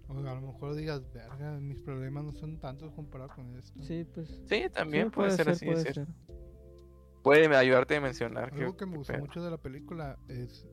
O 0.08 0.18
a 0.18 0.34
lo 0.34 0.40
mejor 0.42 0.74
digas, 0.76 1.02
verga, 1.12 1.58
mis 1.58 1.80
problemas 1.80 2.24
no 2.24 2.32
son 2.34 2.60
tantos 2.60 2.92
comparados 2.92 3.34
con 3.34 3.56
esto. 3.56 3.82
Sí, 3.82 4.06
pues. 4.14 4.28
Sí, 4.46 4.64
también 4.72 5.06
sí, 5.06 5.10
puede, 5.10 5.30
ser, 5.32 5.48
así, 5.48 5.64
puede 5.64 5.78
es 5.78 5.82
cierto. 5.94 6.12
ser. 6.12 6.36
Puede 7.22 7.56
ayudarte 7.56 7.96
a 7.96 8.00
mencionar 8.00 8.52
que... 8.52 8.60
Algo 8.60 8.76
que 8.76 8.86
me 8.86 8.98
gustó 8.98 9.14
pero- 9.14 9.24
mucho 9.24 9.42
de 9.42 9.50
la 9.50 9.56
película 9.56 10.18
es 10.28 10.66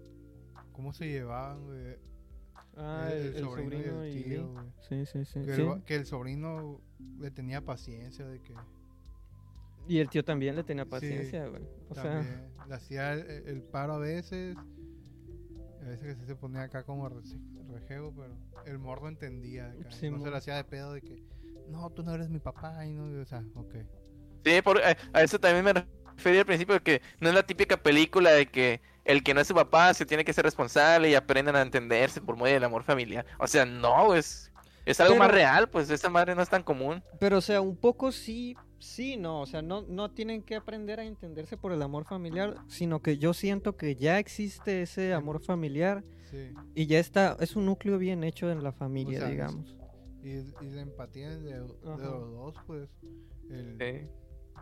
cómo 0.74 0.92
se 0.94 1.08
llevaban, 1.08 1.64
güey. 1.66 1.96
Ah, 2.82 3.10
el, 3.12 3.36
el, 3.36 3.44
sobrino, 3.44 3.72
sobrino 3.72 4.06
y 4.06 4.12
el 4.12 4.18
y... 4.18 4.24
tío, 4.24 4.48
güey. 4.54 4.66
Sí, 4.90 5.06
sí, 5.06 5.26
sí. 5.26 5.40
Que, 5.46 5.56
sí. 5.56 5.62
el, 5.62 5.70
va- 5.70 5.86
que 5.86 5.96
el 5.96 6.06
sobrino 6.06 6.82
le 7.20 7.32
tenía 7.32 7.62
paciencia 7.62 8.28
de 8.28 8.42
que 8.42 8.56
Y 9.88 10.00
el 10.00 10.10
tío 10.10 10.24
también 10.24 10.56
le 10.56 10.64
tenía 10.64 10.84
Sí, 10.86 10.90
paciencia, 10.90 11.48
güey. 11.48 11.64
O 11.90 11.96
sea, 11.96 12.26
le 12.68 12.74
hacía 12.74 13.14
el, 13.14 13.48
el 13.48 13.62
paro 13.64 13.94
a 13.94 14.00
veces. 14.00 14.58
A 15.82 15.86
veces 15.86 16.00
que 16.00 16.16
sí 16.16 16.26
se 16.26 16.36
ponía 16.36 16.64
acá 16.64 16.84
como 16.84 17.10
re- 17.10 17.16
rejego, 17.74 18.14
pero 18.16 18.36
el 18.66 18.78
morro 18.80 19.08
entendía. 19.10 19.74
y 19.80 19.84
Sí, 19.94 20.10
no 20.10 20.20
se 20.20 20.30
le 20.30 20.38
hacía 20.38 20.56
de 20.56 20.64
pedo 20.64 20.94
de 20.94 21.02
que, 21.02 21.24
no, 21.68 21.90
tú 21.90 22.04
no 22.04 22.14
eres 22.14 22.30
mi 22.30 22.40
papá. 22.40 22.86
Y 22.86 22.94
no, 22.94 23.22
o 23.22 23.26
sea, 23.26 23.44
ok. 23.56 23.76
Sí, 24.46 24.62
por- 24.64 24.82
a, 24.84 24.96
a 25.14 25.24
eso 25.24 25.40
también 25.40 25.66
me 25.66 25.74
refería 26.16 26.42
al 26.42 26.46
principio, 26.46 26.76
de 26.76 26.82
que 26.82 27.02
no 27.20 27.30
es 27.30 27.36
la 27.36 27.44
típica 27.44 27.78
película 27.78 28.32
de 28.32 28.46
que 28.48 28.82
el 29.06 29.24
que 29.24 29.34
no 29.34 29.42
es 29.42 29.48
su 29.48 29.54
papá 29.56 29.94
se 29.94 30.06
tiene 30.06 30.24
que 30.24 30.34
ser 30.34 30.46
responsable 30.46 31.10
y 31.10 31.16
aprendan 31.16 31.56
a 31.56 31.62
entenderse 31.62 32.22
por 32.22 32.38
medio 32.38 32.54
del 32.54 32.64
amor 32.64 32.84
familiar. 32.84 33.26
O 33.40 33.48
sea, 33.48 33.66
no, 33.66 34.14
es, 34.16 34.52
es 34.86 35.00
algo 35.00 35.16
más 35.16 35.32
real, 35.32 35.70
pues 35.70 35.90
esa 35.90 36.10
madre 36.10 36.36
no 36.36 36.42
es 36.42 36.50
tan 36.50 36.64
común. 36.64 37.04
pero 37.20 37.38
o 37.38 37.42
sea, 37.42 37.62
un 37.62 37.76
poco 37.76 38.12
sí, 38.12 38.56
sí, 38.80 39.18
no. 39.18 39.42
O 39.42 39.46
sea, 39.46 39.62
no, 39.62 39.82
no 39.84 40.12
tienen 40.12 40.44
que 40.44 40.56
aprender 40.56 41.00
a 41.00 41.04
entenderse 41.04 41.58
por 41.58 41.72
el 41.72 41.82
amor 41.82 42.06
familiar, 42.06 42.56
sino 42.68 43.02
que 43.02 43.18
yo 43.18 43.34
siento 43.34 43.76
que 43.76 43.96
ya 43.96 44.20
existe 44.20 44.82
ese 44.82 45.14
amor 45.14 45.44
familiar 45.44 46.04
Sí. 46.30 46.54
y 46.76 46.86
ya 46.88 46.98
está, 47.00 47.36
es 47.42 47.58
un 47.58 47.66
núcleo 47.66 47.98
bien 47.98 48.24
hecho 48.24 48.50
en 48.50 48.64
la 48.64 48.72
familia, 48.72 49.20
sea, 49.20 49.30
digamos. 49.30 49.76
Y, 50.24 50.30
y 50.30 50.70
la 50.70 50.82
empatía 50.82 51.30
de, 51.36 51.58
los 51.58 51.78
dos, 51.82 52.56
pues. 52.66 52.90
El, 53.50 53.78
Sí. 53.78 54.08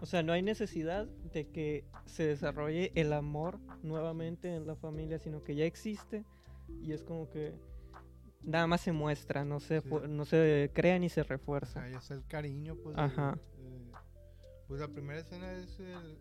O 0.01 0.05
sea, 0.05 0.23
no 0.23 0.31
hay 0.33 0.41
necesidad 0.41 1.05
de 1.07 1.47
que 1.49 1.83
se 2.05 2.23
desarrolle 2.25 2.91
el 2.95 3.11
amor 3.13 3.59
nuevamente 3.83 4.55
en 4.55 4.65
la 4.65 4.75
familia, 4.75 5.19
sino 5.19 5.43
que 5.43 5.55
ya 5.55 5.65
existe 5.65 6.23
y 6.81 6.93
es 6.93 7.03
como 7.03 7.29
que 7.29 7.53
nada 8.43 8.65
más 8.67 8.81
se 8.81 8.91
muestra, 8.93 9.43
no 9.43 9.59
se, 9.59 9.81
Sí. 9.81 9.89
fu- 9.89 10.07
no 10.07 10.23
se 10.25 10.71
crea 10.73 10.97
ni 10.99 11.09
se 11.09 11.23
refuerza. 11.23 11.81
sea, 11.81 11.89
ya 11.91 11.97
es 11.97 12.11
el 12.11 12.25
cariño, 12.25 12.75
pues. 12.75 12.97
Ajá. 12.97 13.37
pues 14.67 14.79
la 14.81 14.87
primera 14.87 15.19
escena 15.19 15.51
es 15.53 15.79
el. 15.79 16.19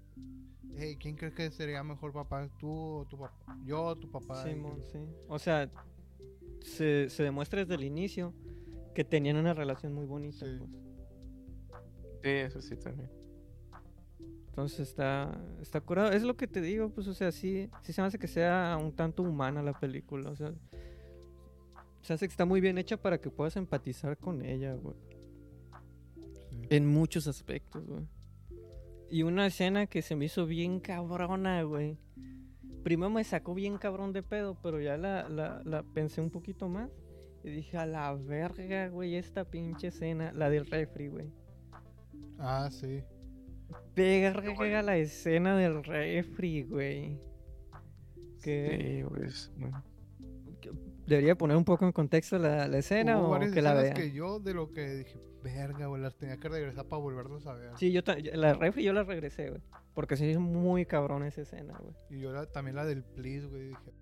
Hey, 0.78 0.96
¿quién 0.98 1.16
crees 1.16 1.34
que 1.34 1.50
sería 1.50 1.82
mejor 1.84 2.14
papá? 2.14 2.48
¿Tú 2.58 2.70
o 2.70 3.04
tu 3.04 3.18
papá? 3.18 3.58
Yo 3.64 3.82
o 3.84 3.94
tu 3.96 4.10
papá. 4.10 4.42
Y 4.48 4.54
Simón, 4.54 4.82
sí. 4.90 4.98
O 5.28 5.38
sea, 5.38 5.70
se, 6.62 7.10
se 7.10 7.22
demuestra 7.22 7.60
desde 7.60 7.74
el 7.74 7.84
inicio 7.84 8.32
que 8.94 9.04
tenían 9.04 9.36
una 9.36 9.52
relación 9.52 9.92
muy 9.92 10.06
bonita. 10.06 10.46
Sí. 10.46 10.56
pues. 10.58 10.70
Sí, 12.22 12.28
eso 12.30 12.60
sí 12.62 12.76
también. 12.76 13.10
Entonces 14.58 14.88
está, 14.88 15.40
está 15.62 15.80
curado. 15.80 16.10
Es 16.10 16.24
lo 16.24 16.36
que 16.36 16.48
te 16.48 16.60
digo, 16.60 16.90
pues, 16.90 17.06
o 17.06 17.14
sea, 17.14 17.30
sí, 17.30 17.70
sí 17.80 17.92
se 17.92 18.00
me 18.02 18.08
hace 18.08 18.18
que 18.18 18.26
sea 18.26 18.76
un 18.82 18.90
tanto 18.90 19.22
humana 19.22 19.62
la 19.62 19.72
película. 19.72 20.30
O 20.30 20.34
sea, 20.34 20.52
se 22.02 22.12
hace 22.12 22.26
que 22.26 22.32
está 22.32 22.44
muy 22.44 22.60
bien 22.60 22.76
hecha 22.76 22.96
para 22.96 23.20
que 23.20 23.30
puedas 23.30 23.54
empatizar 23.54 24.18
con 24.18 24.44
ella, 24.44 24.74
güey. 24.74 24.96
sí. 26.50 26.66
En 26.70 26.88
muchos 26.88 27.28
aspectos, 27.28 27.86
güey. 27.86 28.04
Y 29.08 29.22
una 29.22 29.46
escena 29.46 29.86
que 29.86 30.02
se 30.02 30.16
me 30.16 30.24
hizo 30.24 30.44
bien 30.44 30.80
cabrona, 30.80 31.62
güey. 31.62 31.96
Primero 32.82 33.10
me 33.10 33.22
sacó 33.22 33.54
bien 33.54 33.78
cabrón 33.78 34.12
de 34.12 34.24
pedo, 34.24 34.58
pero 34.60 34.80
ya 34.80 34.96
la, 34.96 35.28
la, 35.28 35.62
la 35.64 35.84
pensé 35.84 36.20
un 36.20 36.30
poquito 36.30 36.68
más. 36.68 36.90
Y 37.44 37.50
dije, 37.50 37.76
a 37.76 37.86
la 37.86 38.12
verga, 38.12 38.88
güey, 38.88 39.14
esta 39.14 39.44
pinche 39.44 39.86
escena, 39.86 40.32
la 40.32 40.50
del 40.50 40.66
refri, 40.66 41.06
güey. 41.06 41.32
Ah, 42.40 42.68
sí. 42.72 43.04
Verga 43.98 44.82
la 44.82 44.96
escena 44.96 45.56
del 45.56 45.82
refri, 45.84 46.62
güey. 46.64 47.18
Que 48.42 49.02
Sí, 49.02 49.08
pues. 49.08 49.52
debería 51.06 51.34
poner 51.36 51.56
un 51.56 51.64
poco 51.64 51.84
en 51.84 51.92
contexto 51.92 52.38
la, 52.38 52.68
la 52.68 52.78
escena 52.78 53.18
Hubo 53.18 53.34
o 53.36 53.40
que 53.52 53.62
la 53.62 53.74
vea. 53.74 53.94
que 53.94 54.12
yo 54.12 54.38
de 54.40 54.54
lo 54.54 54.70
que 54.72 54.88
dije, 54.96 55.18
verga, 55.42 55.86
güey, 55.86 56.00
las 56.02 56.16
tenía 56.16 56.36
que 56.38 56.48
regresar 56.48 56.86
para 56.86 57.00
volverlos 57.02 57.46
a 57.46 57.54
ver. 57.54 57.72
Sí, 57.78 57.90
yo 57.92 58.02
la 58.34 58.54
refri 58.54 58.84
yo 58.84 58.92
la 58.92 59.02
regresé, 59.04 59.50
güey. 59.50 59.62
Porque 59.94 60.16
sí 60.16 60.30
es 60.30 60.38
muy 60.38 60.86
cabrón 60.86 61.24
esa 61.24 61.40
escena, 61.40 61.76
güey. 61.80 61.94
Y 62.10 62.20
yo 62.20 62.32
la- 62.32 62.46
también 62.46 62.76
la 62.76 62.84
del 62.84 63.02
please, 63.02 63.46
güey, 63.46 63.68
dije. 63.68 63.92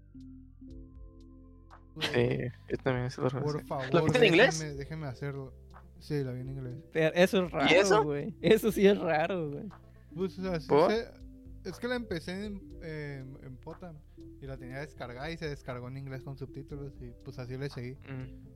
Sí, 2.01 2.39
yo 2.69 2.77
también 2.83 3.11
se 3.11 3.23
lo 3.23 3.31
Por 3.31 3.65
favor, 3.65 4.03
viste 4.05 4.19
en 4.19 4.25
inglés? 4.27 4.61
déjenme- 4.61 4.75
Déjenme 4.77 5.07
hacerlo. 5.07 5.55
Sí, 5.99 6.23
la 6.23 6.33
vi 6.33 6.41
en 6.41 6.51
inglés. 6.51 6.75
Pero 6.93 7.15
eso 7.15 7.45
es 7.47 7.51
raro, 7.51 7.71
eso? 7.71 8.05
güey. 8.05 8.35
Eso 8.43 8.71
sí 8.71 8.87
es 8.87 8.99
raro, 8.99 9.51
güey. 9.51 9.65
Pues, 10.17 10.39
o 10.39 10.43
sea, 10.43 10.59
sí 10.61 10.69
¿Por? 10.69 10.91
sé- 10.91 11.09
es 11.65 11.79
que 11.79 11.89
la 11.89 11.97
empecé 11.97 12.47
en, 12.47 12.61
eh, 12.83 13.25
en 13.43 13.57
Potam 13.59 13.97
y 14.41 14.47
la 14.47 14.57
tenía 14.57 14.79
descargada 14.81 15.31
y 15.31 15.37
se 15.37 15.49
descargó 15.49 15.89
en 15.89 15.97
inglés 15.99 16.23
con 16.23 16.37
subtítulos 16.39 16.93
y 17.01 17.11
pues 17.25 17.39
así 17.39 17.57
le 17.57 17.69
seguí. 17.69 17.93
Mm. 17.93 18.47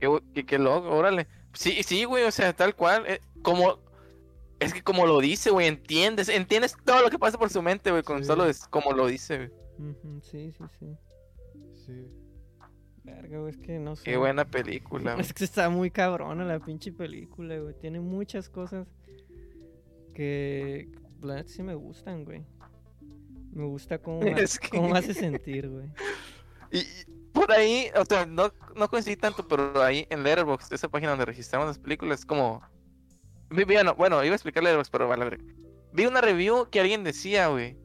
Qué, 0.00 0.20
qué, 0.34 0.46
qué 0.46 0.58
loco, 0.58 0.88
órale. 0.90 1.26
Sí, 1.54 1.82
sí, 1.82 2.04
güey, 2.04 2.24
o 2.24 2.30
sea, 2.30 2.52
tal 2.54 2.74
cual. 2.74 3.04
eh, 3.06 3.20
como. 3.42 3.78
Es 4.58 4.72
que 4.72 4.82
como 4.82 5.06
lo 5.06 5.20
dice, 5.20 5.50
güey, 5.50 5.66
entiendes. 5.66 6.28
Entiendes 6.30 6.76
todo 6.84 7.02
lo 7.02 7.10
que 7.10 7.18
pasa 7.18 7.36
por 7.38 7.50
su 7.50 7.60
mente, 7.62 7.90
güey, 7.90 8.02
con 8.02 8.18
Sí. 8.20 8.24
solo 8.24 8.46
es 8.46 8.66
como 8.68 8.92
lo 8.92 9.06
dice, 9.06 9.50
güey. 9.78 9.94
Sí, 10.22 10.52
sí, 10.52 10.64
sí. 10.78 10.96
Sí. 11.84 12.06
Verga, 13.04 13.38
güey, 13.38 13.50
es 13.50 13.58
que 13.58 13.78
no 13.78 13.94
sé. 13.96 14.04
Qué 14.04 14.16
buena 14.16 14.44
película, 14.46 15.12
güey. 15.14 15.18
Es 15.30 15.32
que 15.34 15.44
está 15.44 15.68
muy 15.68 15.90
cabrona 15.90 16.44
la 16.44 16.58
pinche 16.58 16.90
película, 16.92 17.58
güey. 17.58 17.74
Tiene 17.78 18.00
muchas 18.00 18.48
cosas 18.48 18.88
que 20.16 20.88
la 21.20 21.46
sí 21.46 21.62
me 21.62 21.74
gustan, 21.74 22.24
güey. 22.24 22.42
Me 23.52 23.64
gusta 23.64 23.98
cómo, 23.98 24.22
Es 24.22 24.58
que- 24.58 24.70
cómo 24.70 24.94
hace 24.94 25.12
sentir, 25.14 25.68
güey. 25.68 25.88
Y, 26.72 26.82
por 27.32 27.52
ahí, 27.52 27.90
o 27.94 28.04
sea, 28.04 28.26
no, 28.26 28.50
no 28.74 28.88
coincidí 28.88 29.14
tanto, 29.16 29.46
pero 29.46 29.80
ahí 29.82 30.06
en 30.10 30.24
Letterboxd, 30.24 30.72
esa 30.72 30.88
página 30.88 31.10
donde 31.10 31.26
registramos 31.26 31.68
las 31.68 31.78
películas, 31.78 32.24
como... 32.24 32.60
Vi, 33.50 33.62
vi- 33.64 33.76
no, 33.84 33.94
bueno, 33.94 34.24
iba 34.24 34.32
a 34.32 34.36
explicar 34.36 34.64
Letterboxd, 34.64 34.90
pero 34.90 35.06
vale, 35.06 35.24
verga. 35.26 35.44
Vi 35.92 36.06
una 36.06 36.20
review 36.20 36.68
que 36.70 36.80
alguien 36.80 37.04
decía, 37.04 37.46
güey. 37.48 37.76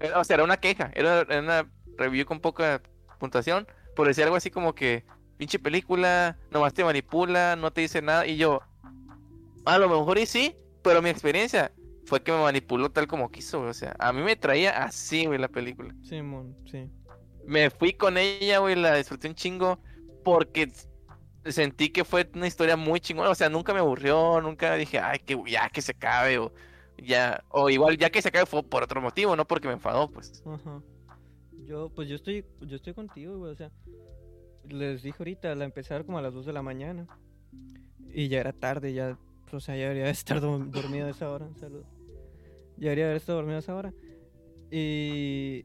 Eh, 0.00 0.10
O 0.16 0.24
sea, 0.24 0.34
era 0.34 0.44
una 0.44 0.56
queja, 0.56 0.90
era, 0.94 1.20
era 1.20 1.40
una 1.40 1.70
review 1.96 2.26
con 2.26 2.40
poca 2.40 2.82
puntuación, 3.20 3.66
pero 3.94 4.08
decía 4.08 4.24
algo 4.24 4.36
así 4.36 4.50
como 4.50 4.74
que, 4.74 5.04
pinche 5.36 5.58
película, 5.60 6.36
nomás 6.50 6.74
te 6.74 6.82
manipula, 6.84 7.54
no 7.54 7.72
te 7.72 7.82
dice 7.82 8.02
nada, 8.02 8.26
y 8.26 8.36
yo, 8.36 8.60
a 9.64 9.78
lo 9.78 9.88
mejor 9.88 10.18
y 10.18 10.26
sí, 10.26 10.56
pero 10.82 11.02
mi 11.02 11.10
experiencia 11.10 11.72
fue 12.06 12.22
que 12.22 12.32
me 12.32 12.38
manipuló 12.38 12.90
tal 12.90 13.06
como 13.06 13.30
quiso, 13.30 13.58
güey, 13.58 13.70
o 13.70 13.74
sea, 13.74 13.96
a 13.98 14.12
mí 14.12 14.22
me 14.22 14.36
traía 14.36 14.84
así, 14.84 15.26
güey, 15.26 15.38
la 15.38 15.48
película. 15.48 15.94
Simón, 16.02 16.56
sí. 16.70 16.90
Me 17.46 17.70
fui 17.70 17.92
con 17.92 18.16
ella, 18.16 18.58
güey, 18.58 18.74
la 18.74 18.96
disfruté 18.96 19.28
un 19.28 19.34
chingo 19.34 19.78
porque 20.22 20.70
sentí 21.46 21.90
que 21.90 22.04
fue 22.04 22.28
una 22.34 22.46
historia 22.46 22.76
muy 22.76 23.00
chingona, 23.00 23.30
o 23.30 23.34
sea, 23.34 23.48
nunca 23.48 23.74
me 23.74 23.80
aburrió, 23.80 24.40
nunca 24.40 24.74
dije, 24.76 24.98
ay, 24.98 25.18
que 25.18 25.38
ya 25.46 25.68
que 25.68 25.82
se 25.82 25.92
acabe 25.92 26.38
o 26.38 26.52
ya 26.96 27.42
o 27.48 27.70
igual 27.70 27.98
ya 27.98 28.10
que 28.10 28.22
se 28.22 28.28
acabe 28.28 28.46
fue 28.46 28.62
por 28.62 28.82
otro 28.82 29.00
motivo, 29.00 29.36
no 29.36 29.46
porque 29.46 29.68
me 29.68 29.74
enfadó, 29.74 30.10
pues. 30.10 30.42
Ajá. 30.46 30.82
Yo, 31.66 31.90
pues 31.94 32.08
yo 32.08 32.16
estoy, 32.16 32.44
yo 32.60 32.76
estoy 32.76 32.94
contigo, 32.94 33.38
güey. 33.38 33.52
O 33.52 33.56
sea, 33.56 33.70
les 34.68 35.02
dije 35.02 35.16
ahorita, 35.18 35.54
la 35.54 35.68
ver 35.68 36.04
como 36.04 36.18
a 36.18 36.22
las 36.22 36.34
2 36.34 36.46
de 36.46 36.52
la 36.52 36.62
mañana. 36.62 37.06
Y 38.12 38.28
ya 38.28 38.40
era 38.40 38.52
tarde, 38.52 38.92
ya, 38.92 39.18
o 39.54 39.60
sea, 39.60 39.76
ya 39.76 39.82
debería 39.84 40.10
estar 40.10 40.40
dormido 40.40 41.06
a 41.06 41.10
esa 41.10 41.30
hora. 41.30 41.48
Salud. 41.56 41.84
Ya 42.76 42.84
debería 42.90 43.04
haber 43.06 43.16
estado 43.16 43.38
dormido 43.38 43.56
a 43.56 43.60
esa 43.60 43.74
hora. 43.74 43.94
Y 44.70 45.64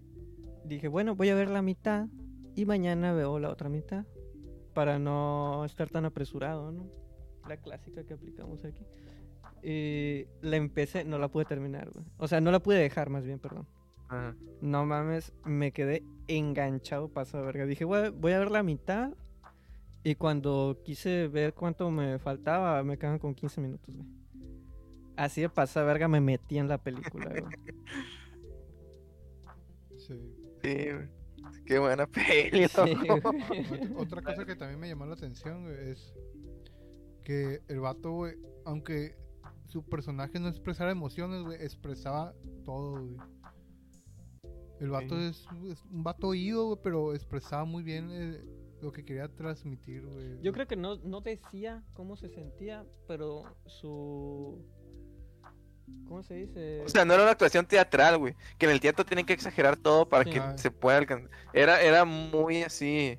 dije, 0.66 0.88
bueno, 0.88 1.16
voy 1.16 1.30
a 1.30 1.36
ver 1.36 1.50
la 1.50 1.62
mitad 1.62 2.08
y 2.56 2.66
mañana 2.66 3.14
veo 3.14 3.40
la 3.40 3.50
otra 3.50 3.70
mitad. 3.70 4.06
Para 4.74 5.00
no 5.00 5.66
estar 5.66 5.90
tan 5.90 6.06
apresurado, 6.06 6.72
¿no? 6.72 6.88
La 7.48 7.58
clásica 7.58 8.04
que 8.04 8.14
aplicamos 8.14 8.64
aquí. 8.64 8.86
Y 9.64 10.28
la 10.42 10.56
empecé, 10.58 11.04
no 11.04 11.18
la 11.18 11.28
pude 11.28 11.46
terminar, 11.46 11.90
güey. 11.92 12.06
O 12.18 12.28
sea, 12.28 12.40
no 12.40 12.52
la 12.52 12.60
pude 12.60 12.78
dejar, 12.78 13.10
más 13.10 13.26
bien, 13.26 13.40
perdón. 13.40 13.68
Ajá. 14.08 14.36
No 14.62 14.86
mames, 14.86 15.34
me 15.44 15.72
quedé 15.72 16.04
enganchado 16.28 17.10
paso 17.10 17.38
de 17.40 17.44
verga. 17.44 17.66
Dije, 17.66 17.84
"Voy 17.86 18.00
a- 18.00 18.12
voy 18.12 18.32
a 18.34 18.40
ver 18.40 18.52
la 18.52 18.64
mitad 18.64 19.12
Y 20.04 20.16
cuando 20.16 20.80
quise 20.84 21.28
ver 21.28 21.54
cuánto 21.54 21.92
me 21.92 22.20
faltaba, 22.20 22.82
me 22.84 22.98
quedaban 22.98 23.20
con 23.20 23.36
15 23.36 23.62
minutos, 23.62 23.96
güey. 23.96 24.08
Así 25.18 25.42
de 25.42 25.50
pasada 25.50 25.86
verga 25.86 26.08
me 26.08 26.22
metí 26.22 26.58
en 26.58 26.68
la 26.70 26.78
película, 26.78 27.30
güey. 27.30 27.44
Sí. 29.98 30.16
Sí, 30.64 30.76
güey. 30.92 31.10
Qué 31.66 31.80
buena 31.80 32.08
peli, 32.08 32.68
Sí, 32.68 32.96
loco. 33.08 33.32
güey. 33.32 33.92
Otra, 33.96 33.98
otra 33.98 34.22
cosa 34.22 34.46
que 34.46 34.56
también 34.56 34.80
me 34.80 34.88
llamó 34.90 35.06
la 35.06 35.14
atención, 35.14 35.64
güey, 35.64 35.90
es 35.92 36.14
que 37.24 37.62
el 37.68 37.80
vato, 37.80 38.12
güey, 38.12 38.36
aunque 38.66 39.16
su 39.68 39.84
personaje 39.84 40.40
no 40.40 40.48
expresara 40.48 40.92
emociones, 40.92 41.44
güey, 41.44 41.62
expresaba 41.64 42.34
todo, 42.66 43.04
güey. 43.06 43.18
El 44.80 44.90
vato 44.90 45.16
Sí. 45.18 45.24
es, 45.26 45.48
es 45.72 45.84
un 45.92 46.04
vato 46.04 46.28
oído, 46.30 46.66
güey, 46.68 46.80
pero 46.82 47.14
expresaba 47.14 47.66
muy 47.66 47.84
bien 47.84 48.10
eh, 48.12 48.42
lo 48.82 48.92
que 48.92 49.04
quería 49.04 49.28
transmitir, 49.28 50.06
güey. 50.06 50.42
Yo 50.42 50.54
creo 50.54 50.68
que 50.68 50.76
no, 50.76 50.98
no 50.98 51.22
decía 51.22 51.84
cómo 51.94 52.16
se 52.16 52.30
sentía, 52.30 52.86
pero 53.08 53.44
su... 53.66 54.64
¿Cómo 56.08 56.22
se 56.24 56.36
dice? 56.36 56.82
O 56.86 56.90
sea, 56.90 57.04
no 57.04 57.14
era 57.14 57.24
una 57.24 57.32
actuación 57.32 57.66
teatral, 57.66 58.18
güey. 58.20 58.36
Que 58.58 58.68
en 58.68 58.72
el 58.74 58.80
teatro 58.80 59.04
tienen 59.06 59.26
que 59.26 59.34
exagerar 59.34 59.76
todo 59.76 60.08
para 60.08 60.24
Sí. 60.24 60.32
que 60.32 60.42
se 60.58 60.70
pueda 60.72 60.98
alcanzar. 61.00 61.30
Era, 61.54 61.82
era 61.82 62.06
muy 62.06 62.62
así. 62.64 63.18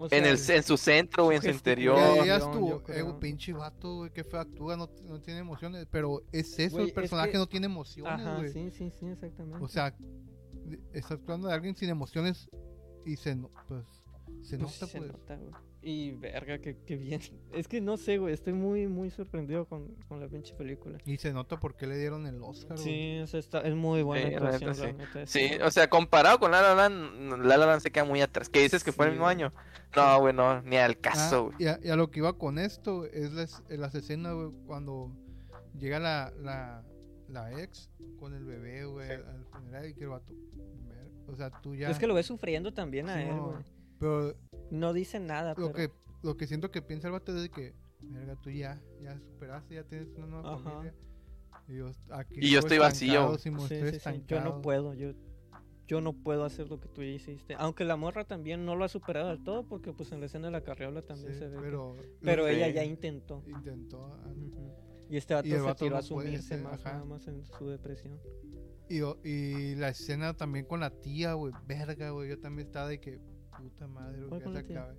O 0.00 0.06
En, 0.12 0.24
el, 0.24 0.38
en 0.48 0.62
su 0.62 0.76
centro, 0.76 1.24
güey, 1.24 1.38
en 1.38 1.42
su 1.42 1.50
interior. 1.50 1.98
Dirías 2.14 2.48
tú, 2.52 2.80
eh, 2.88 3.02
pinche 3.20 3.52
vato, 3.52 3.96
güey, 3.96 4.12
que 4.12 4.22
feo 4.22 4.38
actúa, 4.38 4.76
no, 4.76 4.88
no 5.06 5.20
tiene 5.20 5.40
emociones, 5.40 5.88
pero 5.90 6.22
es 6.30 6.56
eso, 6.60 6.78
el 6.78 6.86
es 6.86 6.92
personaje 6.92 7.32
que- 7.32 7.38
no 7.38 7.48
tiene 7.48 7.66
emociones, 7.66 8.24
Ajá, 8.24 8.36
güey. 8.36 8.48
sí, 8.52 8.70
sí, 8.70 8.92
sí, 8.92 9.06
exactamente. 9.06 9.58
O 9.64 9.66
sea, 9.66 9.92
está 10.92 11.14
actuando 11.14 11.48
de 11.48 11.54
alguien 11.54 11.74
sin 11.74 11.88
emociones 11.90 12.48
y 13.04 13.16
se, 13.16 13.34
no- 13.34 13.50
pues, 13.66 13.84
se 14.42 14.58
Pues 14.58 14.72
sí 14.72 14.80
nota, 14.80 14.86
se 14.92 14.98
pues. 14.98 15.12
nota, 15.12 15.36
güey. 15.36 15.52
Y 15.80 16.10
verga, 16.12 16.58
que, 16.58 16.76
que 16.84 16.96
bien. 16.96 17.20
Es 17.52 17.68
que 17.68 17.80
no 17.80 17.96
sé, 17.96 18.18
güey, 18.18 18.34
estoy 18.34 18.52
muy, 18.52 18.88
muy 18.88 19.10
sorprendido 19.10 19.64
con, 19.66 19.94
con 20.08 20.20
la 20.20 20.26
pinche 20.28 20.54
película. 20.54 20.98
Y 21.04 21.16
se 21.18 21.32
nota 21.32 21.58
por 21.60 21.76
qué 21.76 21.86
le 21.86 21.96
dieron 21.96 22.26
el 22.26 22.42
Oscar, 22.42 22.76
güey. 22.76 22.84
Sí, 22.84 23.18
o 23.20 23.26
sea, 23.26 23.40
está, 23.40 23.60
es 23.60 23.74
muy 23.74 24.02
buena 24.02 24.26
Sí, 24.28 24.34
la 24.34 24.50
actuación, 24.50 24.70
neta, 24.70 24.82
la 24.82 24.90
sí. 24.90 24.96
neta, 25.20 25.26
Sí, 25.26 25.48
sí. 25.48 25.54
o 25.62 25.70
sea, 25.70 25.88
comparado 25.88 26.38
con 26.40 26.50
La 26.50 26.62
La 26.62 26.74
Land, 26.74 27.44
La 27.44 27.56
La 27.56 27.66
Land 27.66 27.80
se 27.82 27.90
queda 27.90 28.04
muy 28.04 28.20
atrás. 28.20 28.48
¿Qué 28.48 28.60
dices 28.62 28.82
que 28.82 28.92
fue 28.92 29.06
el 29.06 29.12
mismo 29.12 29.26
güey. 29.26 29.36
año? 29.36 29.52
No, 29.96 30.20
güey, 30.20 30.34
no, 30.34 30.60
ni 30.62 30.76
al 30.76 30.92
Ah, 30.92 30.98
caso, 31.00 31.44
güey. 31.46 31.56
y, 31.60 31.66
a, 31.66 31.78
y 31.82 31.88
a 31.90 31.96
lo 31.96 32.10
que 32.10 32.18
iba 32.20 32.36
con 32.36 32.58
esto 32.58 33.04
es 33.06 33.32
las, 33.32 33.62
las 33.68 33.94
escenas, 33.94 34.34
güey, 34.34 34.50
cuando 34.66 35.12
llega 35.78 35.98
la, 36.00 36.32
la, 36.42 36.84
la 37.28 37.62
ex 37.62 37.88
con 38.18 38.34
el 38.34 38.44
bebé, 38.44 38.84
güey, 38.84 39.06
Sí. 39.08 39.12
al 39.14 39.44
funeral 39.46 39.88
y 39.88 39.94
que 39.94 40.04
el 40.04 40.10
vato. 40.10 40.32
ver- 40.88 41.08
O 41.28 41.36
sea, 41.36 41.50
tú 41.62 41.74
ya. 41.76 41.88
Es 41.88 41.98
que 41.98 42.06
lo 42.08 42.14
ves 42.14 42.26
sufriendo 42.26 42.74
también 42.74 43.08
a 43.08 43.14
Sí, 43.14 43.22
él, 43.22 43.28
no, 43.36 43.46
güey. 43.52 43.62
Pero 43.98 44.34
No 44.70 44.92
dice 44.92 45.18
nada, 45.20 45.54
lo 45.56 45.72
pero... 45.72 45.72
que, 45.72 45.90
lo 46.22 46.36
que 46.36 46.46
siento 46.46 46.70
que 46.70 46.82
piensa 46.82 47.08
el 47.08 47.12
vato 47.12 47.34
es 47.36 47.42
de 47.42 47.48
que, 47.50 47.74
verga, 48.00 48.36
tú 48.36 48.50
ya, 48.50 48.80
ya 49.00 49.18
superaste, 49.18 49.74
ya 49.76 49.84
tienes 49.84 50.08
una 50.16 50.26
nueva 50.26 50.54
Ajá. 50.54 50.62
familia. 50.70 50.94
Y 51.66 51.76
yo, 51.76 51.90
aquí 52.10 52.34
Y 52.40 52.50
yo 52.50 52.60
estoy 52.60 52.78
vacío. 52.78 53.36
Sí, 53.38 53.50
sí, 53.68 53.98
sí, 54.00 54.24
Yo 54.26 54.40
no 54.40 54.62
puedo, 54.62 54.94
yo, 54.94 55.12
yo 55.86 56.00
no 56.00 56.12
puedo 56.14 56.44
hacer 56.44 56.68
lo 56.68 56.80
que 56.80 56.88
tú 56.88 57.02
ya 57.02 57.08
hiciste. 57.10 57.54
Aunque 57.58 57.84
la 57.84 57.96
morra 57.96 58.24
también 58.24 58.64
no 58.64 58.74
lo 58.76 58.84
ha 58.84 58.88
superado 58.88 59.28
del 59.28 59.42
todo, 59.42 59.66
porque 59.66 59.92
pues 59.92 60.12
en 60.12 60.20
la 60.20 60.26
escena 60.26 60.46
de 60.46 60.52
la 60.52 60.62
carriola 60.62 61.02
también 61.02 61.32
Sí, 61.34 61.38
se 61.38 61.48
ve. 61.48 61.56
que- 61.56 61.62
pero, 61.62 61.96
Pero 62.22 62.46
ella 62.48 62.68
ya 62.68 62.84
intentó. 62.84 63.42
intentó. 63.46 64.06
ah. 64.06 64.34
Y 65.10 65.16
este 65.16 65.32
vato 65.34 65.48
Y 65.48 65.52
el 65.52 65.62
se 65.64 65.74
tiró 65.74 65.96
a 65.96 66.00
no 66.02 66.06
puede 66.08 66.26
sumirse 66.28 66.48
ser, 66.48 66.62
más 66.62 66.80
ajá. 66.84 66.92
nada 66.94 67.04
más 67.06 67.26
en 67.28 67.44
su 67.46 67.66
depresión. 67.68 68.20
Y, 68.90 69.00
y 69.28 69.74
la 69.76 69.88
escena 69.88 70.34
también 70.34 70.64
con 70.66 70.80
la 70.80 70.90
tía, 70.90 71.32
güey, 71.34 71.52
verga, 71.66 72.10
güey. 72.10 72.28
Yo 72.30 72.38
también 72.38 72.66
estaba 72.68 72.88
de 72.88 73.00
que, 73.00 73.18
puta 73.58 73.86
madre, 73.86 74.18
güey, 74.24 74.28
¿Cuál 74.28 74.42
que 74.42 74.52
se 74.72 74.78
acabe. 74.78 74.94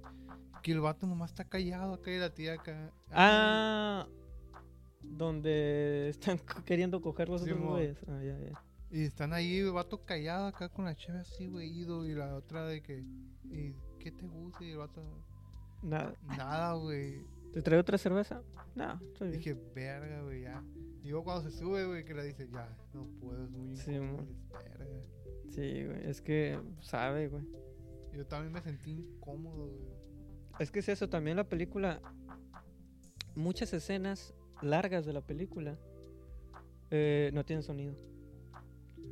Que 0.61 0.71
el 0.73 0.81
vato 0.81 1.07
nomás 1.07 1.31
está 1.31 1.45
callado 1.45 1.93
acá 1.93 2.11
y 2.11 2.17
la 2.19 2.33
tía 2.33 2.53
acá. 2.53 2.91
Ah, 3.11 4.07
donde 5.01 6.09
están 6.09 6.39
queriendo 6.65 7.01
coger 7.01 7.29
los 7.29 7.41
Sí, 7.43 7.53
mo. 7.53 7.71
güeyes. 7.71 7.97
Ah, 8.07 8.21
ya, 8.23 8.37
ya. 8.39 8.63
Y 8.91 9.03
están 9.03 9.33
ahí, 9.33 9.57
el 9.59 9.71
vato 9.71 10.03
callado 10.03 10.47
acá 10.47 10.69
con 10.69 10.85
la 10.85 10.95
cheve 10.95 11.19
así, 11.19 11.47
güey, 11.47 11.69
ido. 11.69 12.05
Y 12.07 12.13
la 12.13 12.35
otra 12.35 12.65
de 12.65 12.81
que, 12.81 13.03
¿y 13.45 13.73
qué 13.99 14.11
te 14.11 14.25
gusta? 14.27 14.63
Y 14.65 14.71
el 14.71 14.77
vato, 14.77 15.01
Nada. 15.83 16.13
nada, 16.27 16.73
güey. 16.73 17.23
¿Te 17.53 17.61
traigo 17.61 17.81
otra 17.81 17.97
cerveza? 17.97 18.41
No, 18.75 18.93
estoy 19.01 19.29
bien. 19.29 19.39
Dije, 19.39 19.53
verga, 19.75 20.21
güey, 20.23 20.41
ya. 20.41 20.63
Y 21.03 21.09
luego 21.09 21.23
cuando 21.23 21.49
se 21.49 21.57
sube, 21.57 21.85
güey, 21.85 22.03
que 22.03 22.13
le 22.13 22.23
dice, 22.23 22.47
ya, 22.51 22.67
no 22.93 23.05
puedo, 23.21 23.43
es 23.45 23.49
muy 23.51 23.75
Sí, 23.77 23.91
incómodo. 23.91 24.27
Sí, 25.49 25.85
güey. 25.85 26.07
Es 26.09 26.21
que 26.21 26.59
sabe, 26.81 27.27
güey. 27.29 27.43
Yo 28.13 28.25
también 28.25 28.53
me 28.53 28.61
sentí 28.61 28.91
incómodo, 28.91 29.67
güey. 29.67 29.99
Es 30.59 30.71
que 30.71 30.79
es 30.79 30.89
eso, 30.89 31.07
también 31.09 31.37
la 31.37 31.47
película. 31.47 32.01
Muchas 33.35 33.73
escenas 33.73 34.33
largas 34.61 35.05
de 35.05 35.13
la 35.13 35.21
película 35.21 35.77
eh, 36.91 37.31
no 37.33 37.45
tienen 37.45 37.63
sonido. 37.63 37.95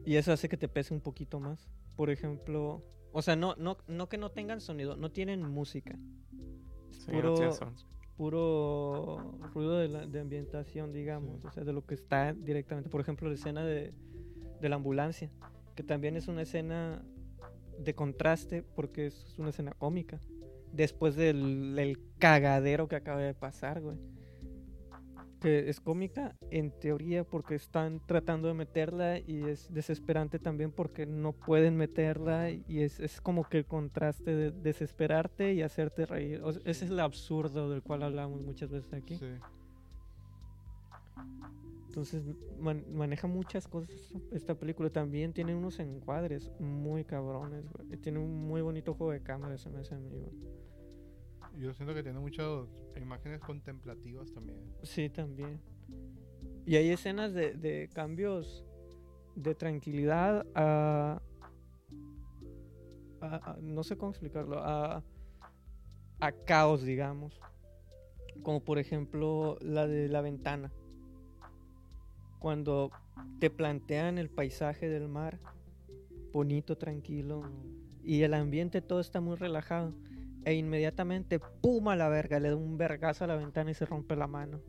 Y 0.05 0.15
eso 0.15 0.31
hace 0.33 0.49
que 0.49 0.57
te 0.57 0.67
pese 0.67 0.93
un 0.93 1.01
poquito 1.01 1.39
más. 1.39 1.69
Por 1.95 2.09
ejemplo, 2.09 2.83
o 3.11 3.21
sea, 3.21 3.35
no, 3.35 3.55
no, 3.55 3.77
no 3.87 4.09
que 4.09 4.17
no 4.17 4.31
tengan 4.31 4.59
sonido, 4.61 4.95
no 4.97 5.11
tienen 5.11 5.41
música. 5.43 5.97
Es 6.91 6.97
Sí, 7.05 7.11
no 7.11 7.17
puro, 7.21 7.33
tiene 7.35 7.51
son- 7.53 7.75
puro 8.17 9.37
ruido 9.53 9.77
de, 9.77 9.87
la- 9.89 10.05
de 10.07 10.19
ambientación, 10.19 10.91
digamos. 10.91 11.41
Sí. 11.41 11.47
O 11.47 11.51
sea, 11.51 11.63
de 11.63 11.73
lo 11.73 11.85
que 11.85 11.93
está 11.95 12.33
directamente. 12.33 12.89
Por 12.89 12.99
ejemplo, 13.01 13.27
la 13.29 13.35
escena 13.35 13.63
de, 13.63 13.93
de 14.59 14.69
la 14.69 14.75
ambulancia, 14.75 15.29
que 15.75 15.83
también 15.83 16.17
es 16.17 16.27
una 16.27 16.41
escena 16.41 17.03
de 17.77 17.93
contraste 17.93 18.63
porque 18.63 19.07
es 19.07 19.35
una 19.37 19.49
escena 19.49 19.71
cómica. 19.71 20.19
Después 20.71 21.15
del, 21.15 21.75
del 21.75 21.99
cagadero 22.19 22.87
que 22.87 22.95
acaba 22.95 23.21
de 23.21 23.33
pasar, 23.33 23.81
güey. 23.81 23.97
Que 25.39 25.69
es 25.69 25.79
cómica 25.79 26.35
en 26.49 26.71
teoría 26.71 27.23
porque 27.23 27.55
están 27.55 28.01
tratando 28.05 28.47
de 28.47 28.55
meterla 28.55 29.19
y 29.19 29.43
es 29.43 29.71
desesperante 29.71 30.39
también 30.39 30.71
porque 30.71 31.05
no 31.05 31.31
pueden 31.31 31.77
meterla 31.77 32.49
y 32.49 32.81
es, 32.81 32.99
es 32.99 33.21
como 33.21 33.47
que 33.47 33.59
el 33.59 33.65
contraste 33.65 34.35
de 34.35 34.51
desesperarte 34.51 35.53
y 35.53 35.61
hacerte 35.61 36.07
reír. 36.07 36.41
Ese 36.65 36.85
es 36.85 36.91
el 36.91 36.99
absurdo 36.99 37.69
del 37.69 37.83
cual 37.83 38.03
hablamos 38.03 38.41
muchas 38.41 38.71
veces 38.71 38.91
aquí. 38.93 39.19
Entonces 41.97 42.23
man- 42.59 42.85
maneja 42.93 43.25
muchas 43.25 43.67
cosas 43.67 44.13
esta 44.31 44.53
película. 44.53 44.91
También 44.91 45.33
tiene 45.33 45.55
unos 45.55 45.79
encuadres 45.79 46.51
muy 46.59 47.03
cabrones, 47.03 47.65
güey. 47.71 47.97
Tiene 47.97 48.19
un 48.19 48.47
muy 48.47 48.61
bonito 48.61 48.93
juego 48.93 49.13
de 49.13 49.23
cámara, 49.23 49.57
se 49.57 49.67
me 49.71 49.79
hace 49.79 49.95
a 49.95 49.97
mí, 49.97 50.11
güey. 50.11 50.31
Yo 51.59 51.73
siento 51.73 51.95
que 51.95 52.03
tiene 52.03 52.19
muchas 52.19 52.67
imágenes 53.01 53.41
contemplativas 53.41 54.31
también. 54.31 54.59
Sí, 54.83 55.09
también. 55.09 55.59
Y 56.67 56.75
hay 56.75 56.91
escenas 56.91 57.33
de, 57.33 57.53
de 57.55 57.89
cambios 57.91 58.63
de 59.35 59.55
tranquilidad 59.55 60.45
a, 60.53 61.19
a- 63.21 63.51
a- 63.53 63.57
No 63.59 63.81
sé 63.83 63.97
cómo 63.97 64.11
explicarlo. 64.11 64.59
A, 64.59 65.03
a 66.19 66.31
caos, 66.45 66.83
digamos. 66.83 67.41
Como 68.43 68.63
por 68.63 68.77
ejemplo 68.77 69.57
la 69.61 69.87
de 69.87 70.09
la 70.09 70.21
ventana. 70.21 70.71
Cuando 72.39 72.91
te 73.39 73.49
plantean 73.49 74.17
el 74.17 74.29
paisaje 74.29 74.89
del 74.89 75.07
mar. 75.07 75.39
Bonito, 76.31 76.77
tranquilo. 76.77 77.43
Y 78.03 78.23
el 78.23 78.33
ambiente 78.33 78.81
todo 78.81 78.99
está 78.99 79.21
muy 79.21 79.35
relajado. 79.35 79.93
E 80.45 80.53
inmediatamente, 80.53 81.39
¡pum! 81.39 81.89
a 81.89 81.95
la 81.95 82.07
verga, 82.09 82.39
le 82.39 82.49
da 82.49 82.55
un 82.55 82.77
vergazo 82.77 83.25
a 83.25 83.27
la 83.27 83.35
ventana 83.35 83.71
y 83.71 83.73
se 83.73 83.85
rompe 83.85 84.15
la 84.15 84.27
mano. 84.27 84.61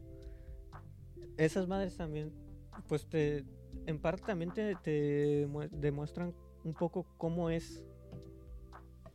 Esas 1.37 1.69
madres 1.69 1.97
también, 1.97 2.33
pues 2.89 3.07
te, 3.09 3.45
en 3.87 4.01
parte 4.01 4.25
también 4.25 4.53
te, 4.53 4.75
te 4.75 5.47
mue- 5.47 5.71
demuestran 5.71 6.35
un 6.65 6.75
poco 6.75 7.07
cómo 7.17 7.49
es, 7.49 7.85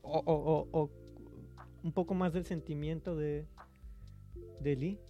o, 0.01 0.89
un 1.83 1.91
poco 1.91 2.13
más 2.13 2.31
del 2.31 2.45
sentimiento 2.45 3.17
de 3.17 3.45
Lee, 4.61 5.01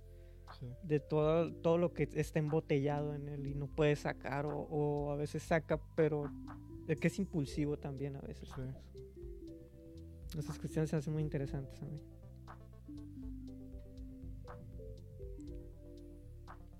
Sí. 0.63 0.73
de 0.83 0.99
todo, 0.99 1.51
todo 1.53 1.77
lo 1.77 1.93
que 1.93 2.07
está 2.13 2.39
embotellado 2.39 3.13
en 3.15 3.27
él 3.27 3.47
y 3.47 3.53
no 3.55 3.67
puede 3.67 3.95
sacar, 3.95 4.45
o, 4.45 4.57
o 4.59 5.11
a 5.11 5.15
veces 5.15 5.43
saca, 5.43 5.79
pero 5.95 6.31
de 6.85 6.95
que 6.95 7.07
es 7.07 7.19
impulsivo 7.19 7.77
también 7.77 8.15
a 8.15 8.21
veces. 8.21 8.49
Sí. 8.55 8.61
Esas 10.39 10.57
cuestiones 10.57 10.89
se 10.89 10.95
hacen 10.95 11.13
muy 11.13 11.21
interesantes 11.21 11.81
a 11.81 11.85
mí. 11.85 12.01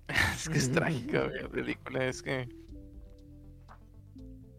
Es 0.34 0.48
que 0.48 0.58
es 0.58 0.70
trágica, 0.72 1.26
la 1.28 1.48
película. 1.48 2.06
Es 2.06 2.22
que. 2.22 2.48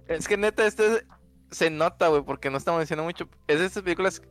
Es 0.08 0.28
que 0.28 0.38
neta, 0.38 0.66
esto 0.66 0.84
es- 0.84 1.06
se 1.52 1.70
nota, 1.70 2.08
güey, 2.10 2.24
porque 2.24 2.50
no 2.50 2.58
estamos 2.58 2.82
diciendo 2.82 3.04
mucho. 3.04 3.30
Es 3.48 3.60
de 3.60 3.66
estas 3.66 3.84
películas 3.84 4.22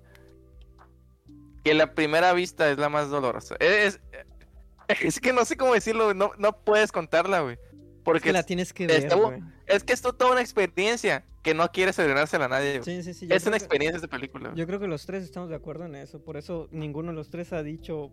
que 1.63 1.75
la 1.75 1.95
primera 1.95 2.33
vista 2.33 2.71
es 2.71 2.79
la 2.79 2.89
más 2.89 3.09
dolorosa. 3.09 3.57
Es, 3.61 4.01
es 5.03 5.21
que 5.21 5.33
no 5.33 5.45
sé 5.45 5.57
cómo 5.57 5.75
decirlo, 5.75 6.15
no, 6.15 6.33
no 6.39 6.53
puedes 6.65 6.93
contarla, 6.93 7.41
güey. 7.41 7.55
Es 7.55 7.61
Porque 8.05 8.21
que 8.21 8.33
la 8.33 8.43
tienes 8.43 8.73
que 8.73 8.87
ver, 8.87 9.09
es 9.67 9.83
que 9.85 9.93
es 9.95 10.03
to- 10.03 10.13
toda 10.13 10.33
una 10.33 10.41
experiencia. 10.43 11.25
que 11.43 11.53
no 11.55 11.71
quiere 11.73 11.91
estrenársela 11.91 12.47
a 12.47 12.49
nadie. 12.49 12.81
güey. 12.81 12.85
Sí, 12.85 13.03
sí, 13.03 13.13
sí. 13.15 13.27
es 13.31 13.47
una 13.47 13.59
que- 13.59 13.65
experiencia 13.65 13.97
esta 13.97 14.09
película. 14.09 14.53
Yo 14.55 14.67
creo 14.67 14.81
que 14.81 14.87
los 14.87 15.05
tres 15.07 15.25
estamos 15.25 15.49
de 15.51 15.55
acuerdo 15.57 15.85
en 15.87 15.95
eso. 15.95 16.23
Por 16.23 16.37
eso 16.39 16.69
ninguno 16.71 17.11
de 17.13 17.17
los 17.17 17.29
tres 17.31 17.53
ha 17.53 17.63
dicho 17.63 18.11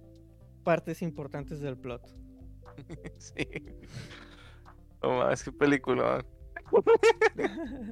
partes 0.64 1.02
importantes 1.02 1.60
del 1.62 1.78
plot. 1.78 2.02
Sí. 3.18 3.48
No 5.04 5.18
más, 5.20 5.44
qué 5.44 5.52
película. 5.52 6.24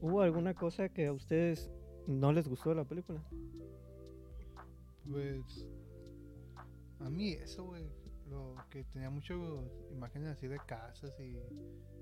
¿Hubo 0.00 0.20
alguna 0.22 0.54
cosa 0.54 0.88
que 0.88 1.06
a 1.06 1.12
ustedes 1.12 1.70
no 2.06 2.32
les 2.32 2.48
gustó 2.48 2.70
de 2.70 2.76
la 2.76 2.84
película? 2.84 3.22
Pues. 5.10 5.66
A 7.04 7.10
mí 7.10 7.32
eso, 7.32 7.64
güey. 7.64 7.84
Lo 8.28 8.56
que 8.70 8.84
tenía 8.84 9.10
muchas 9.10 9.36
imágenes 9.90 10.28
así 10.28 10.46
de 10.46 10.58
casas 10.66 11.12
y 11.20 11.36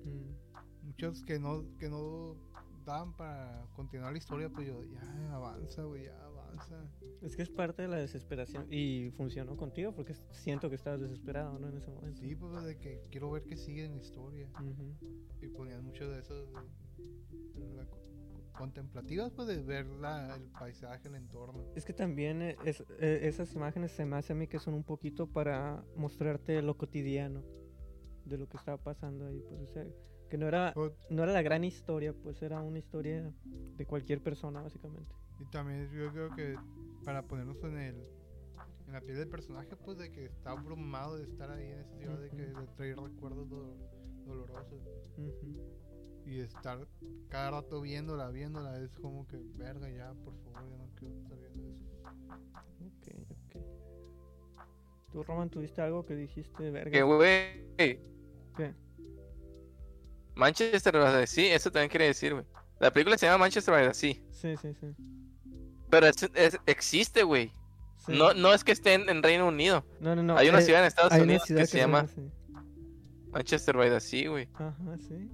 Mm, 0.04 0.86
muchos 0.86 1.22
que 1.22 1.38
no, 1.38 1.76
que 1.78 1.88
no 1.90 2.34
daban 2.86 3.14
para 3.14 3.66
continuar 3.74 4.12
la 4.12 4.18
historia, 4.18 4.48
pues 4.48 4.66
yo, 4.66 4.82
ya 4.84 5.34
avanza, 5.34 5.82
güey, 5.84 6.04
ya 6.04 6.24
avanza. 6.24 6.88
Es 7.20 7.36
que 7.36 7.42
es 7.42 7.50
parte 7.50 7.82
de 7.82 7.88
la 7.88 7.98
desesperación. 7.98 8.66
Y 8.72 9.10
funcionó 9.10 9.56
contigo 9.58 9.94
porque 9.94 10.14
siento 10.32 10.70
que 10.70 10.76
estabas 10.76 11.00
desesperado, 11.00 11.58
¿no? 11.58 11.68
En 11.68 11.76
ese 11.76 11.90
momento. 11.90 12.20
Sí, 12.22 12.34
pues 12.34 12.64
de 12.64 12.78
que 12.78 13.02
quiero 13.10 13.30
ver 13.30 13.44
qué 13.44 13.56
sigue 13.58 13.84
en 13.84 13.92
la 13.92 13.98
historia. 13.98 14.48
Y 15.42 15.48
ponían 15.48 15.84
mucho 15.84 16.08
de 16.08 16.20
esos 16.20 16.48
de- 16.50 17.74
la 17.76 17.86
contemplativas, 18.60 19.32
pues 19.32 19.48
de 19.48 19.62
ver 19.62 19.86
la, 19.86 20.36
el 20.36 20.42
paisaje, 20.58 21.08
el 21.08 21.14
entorno. 21.14 21.64
Es 21.74 21.84
que 21.84 21.92
también 21.94 22.42
eh, 22.42 22.56
es- 22.64 22.84
eh, 23.00 23.20
esas 23.22 23.52
imágenes 23.54 23.90
se 23.92 24.04
me 24.04 24.16
hace 24.16 24.34
a 24.34 24.36
mí 24.36 24.46
que 24.46 24.58
son 24.58 24.74
un 24.74 24.84
poquito 24.84 25.26
para 25.26 25.82
mostrarte 25.96 26.60
lo 26.62 26.76
cotidiano 26.76 27.42
de 28.26 28.36
lo 28.36 28.46
que 28.48 28.58
estaba 28.58 28.76
pasando 28.76 29.26
ahí. 29.26 29.40
Pues, 29.48 29.60
o 29.62 29.66
sea, 29.72 29.86
que 30.28 30.36
no 30.38 30.46
era, 30.46 30.72
O- 30.76 30.92
no 31.08 31.22
era 31.22 31.32
la 31.32 31.42
gran 31.42 31.64
historia, 31.64 32.12
pues 32.12 32.40
era 32.42 32.60
una 32.60 32.78
historia 32.78 33.32
de 33.76 33.86
cualquier 33.86 34.22
persona, 34.22 34.60
básicamente. 34.62 35.12
Y 35.40 35.46
también 35.46 35.90
yo 35.90 36.12
creo 36.12 36.30
que 36.36 36.54
para 37.04 37.22
ponernos 37.26 37.62
en 37.64 37.78
el 37.78 37.96
en 38.86 38.94
la 38.94 39.00
piel 39.02 39.18
del 39.18 39.28
personaje, 39.28 39.76
pues 39.76 39.98
de 39.98 40.10
que 40.10 40.24
está 40.26 40.50
abrumado 40.50 41.16
de 41.16 41.22
estar 41.22 41.48
ahí 41.50 41.64
en 41.70 41.78
esa 41.78 41.96
ciudad, 41.96 42.18
de 42.20 42.28
que 42.30 42.42
de 42.46 42.66
traer 42.76 42.96
recuerdos 42.98 43.48
do- 43.48 43.76
dolorosos 44.26 44.82
Ujú. 45.16 45.62
Y 46.30 46.38
estar 46.40 46.86
cada 47.28 47.50
rato 47.50 47.80
viéndola, 47.80 48.28
viéndola, 48.30 48.78
es 48.78 48.90
como 49.00 49.26
que, 49.26 49.36
verga, 49.56 49.90
ya, 49.90 50.12
por 50.24 50.34
favor, 50.44 50.70
ya 50.70 50.76
no 50.76 50.88
quiero 50.94 51.16
estar 51.16 51.36
viendo 51.38 51.68
eso. 51.70 52.00
Ok, 52.86 53.28
ok. 53.30 53.62
¿Tú, 55.12 55.22
Roman, 55.24 55.50
tuviste 55.50 55.82
algo 55.82 56.06
que 56.06 56.14
dijiste, 56.14 56.70
verga? 56.70 56.90
Que 56.92 57.02
güey. 57.02 57.66
¿Qué? 57.76 58.00
Manchester 60.36 60.92
by 60.98 61.12
the 61.20 61.26
Sea, 61.26 61.54
eso 61.56 61.70
también 61.70 61.90
quiere 61.90 62.06
decir, 62.06 62.32
güey. 62.32 62.44
La 62.78 62.92
película 62.92 63.18
se 63.18 63.26
llama 63.26 63.38
Manchester 63.38 63.74
by 63.74 63.88
the 63.88 63.94
Sea. 63.94 64.14
Sí, 64.30 64.56
sí, 64.56 64.72
sí. 64.74 64.86
Pero 65.90 66.06
es- 66.06 66.30
es- 66.34 66.58
existe, 66.66 67.24
güey. 67.24 67.52
Sí. 67.98 68.12
No, 68.16 68.32
no 68.34 68.54
es 68.54 68.62
que 68.64 68.72
esté 68.72 68.94
en, 68.94 69.08
en 69.08 69.22
Reino 69.22 69.48
Unido. 69.48 69.84
no, 70.00 70.14
no, 70.16 70.22
no, 70.22 70.36
Hay 70.36 70.48
una 70.48 70.60
eh, 70.60 70.62
ciudad 70.62 70.80
en 70.80 70.86
Estados 70.86 71.12
Unidos 71.20 71.42
que 71.46 71.66
se 71.66 71.78
llama 71.78 72.00
así. 72.00 72.30
Manchester 73.32 73.76
by 73.76 73.90
the 73.90 74.00
Sea, 74.00 74.30
güey. 74.30 74.48
Ajá, 74.54 74.96
sí. 75.06 75.28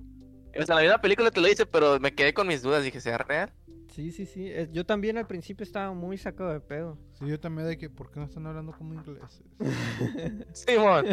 O 0.60 0.64
sea, 0.66 0.76
la 0.76 0.82
misma 0.82 0.98
película 1.00 1.30
te 1.30 1.40
lo 1.40 1.46
dice, 1.48 1.66
pero 1.66 1.98
me 2.00 2.14
quedé 2.14 2.32
con 2.34 2.46
mis 2.46 2.62
dudas. 2.62 2.82
Dije, 2.84 3.00
¿será 3.00 3.18
real? 3.18 3.52
Sí, 3.94 4.12
sí, 4.12 4.26
sí. 4.26 4.52
Yo 4.72 4.84
también 4.84 5.16
al 5.16 5.26
principio 5.26 5.64
estaba 5.64 5.92
muy 5.94 6.18
sacado 6.18 6.52
de 6.52 6.60
pedo. 6.60 6.98
Sí, 7.18 7.26
yo 7.26 7.40
también 7.40 7.66
de 7.66 7.78
que, 7.78 7.88
¿por 7.88 8.10
qué 8.10 8.20
no 8.20 8.26
están 8.26 8.46
hablando 8.46 8.72
como 8.72 8.92
ingleses? 8.94 9.42
Simón. 10.52 11.06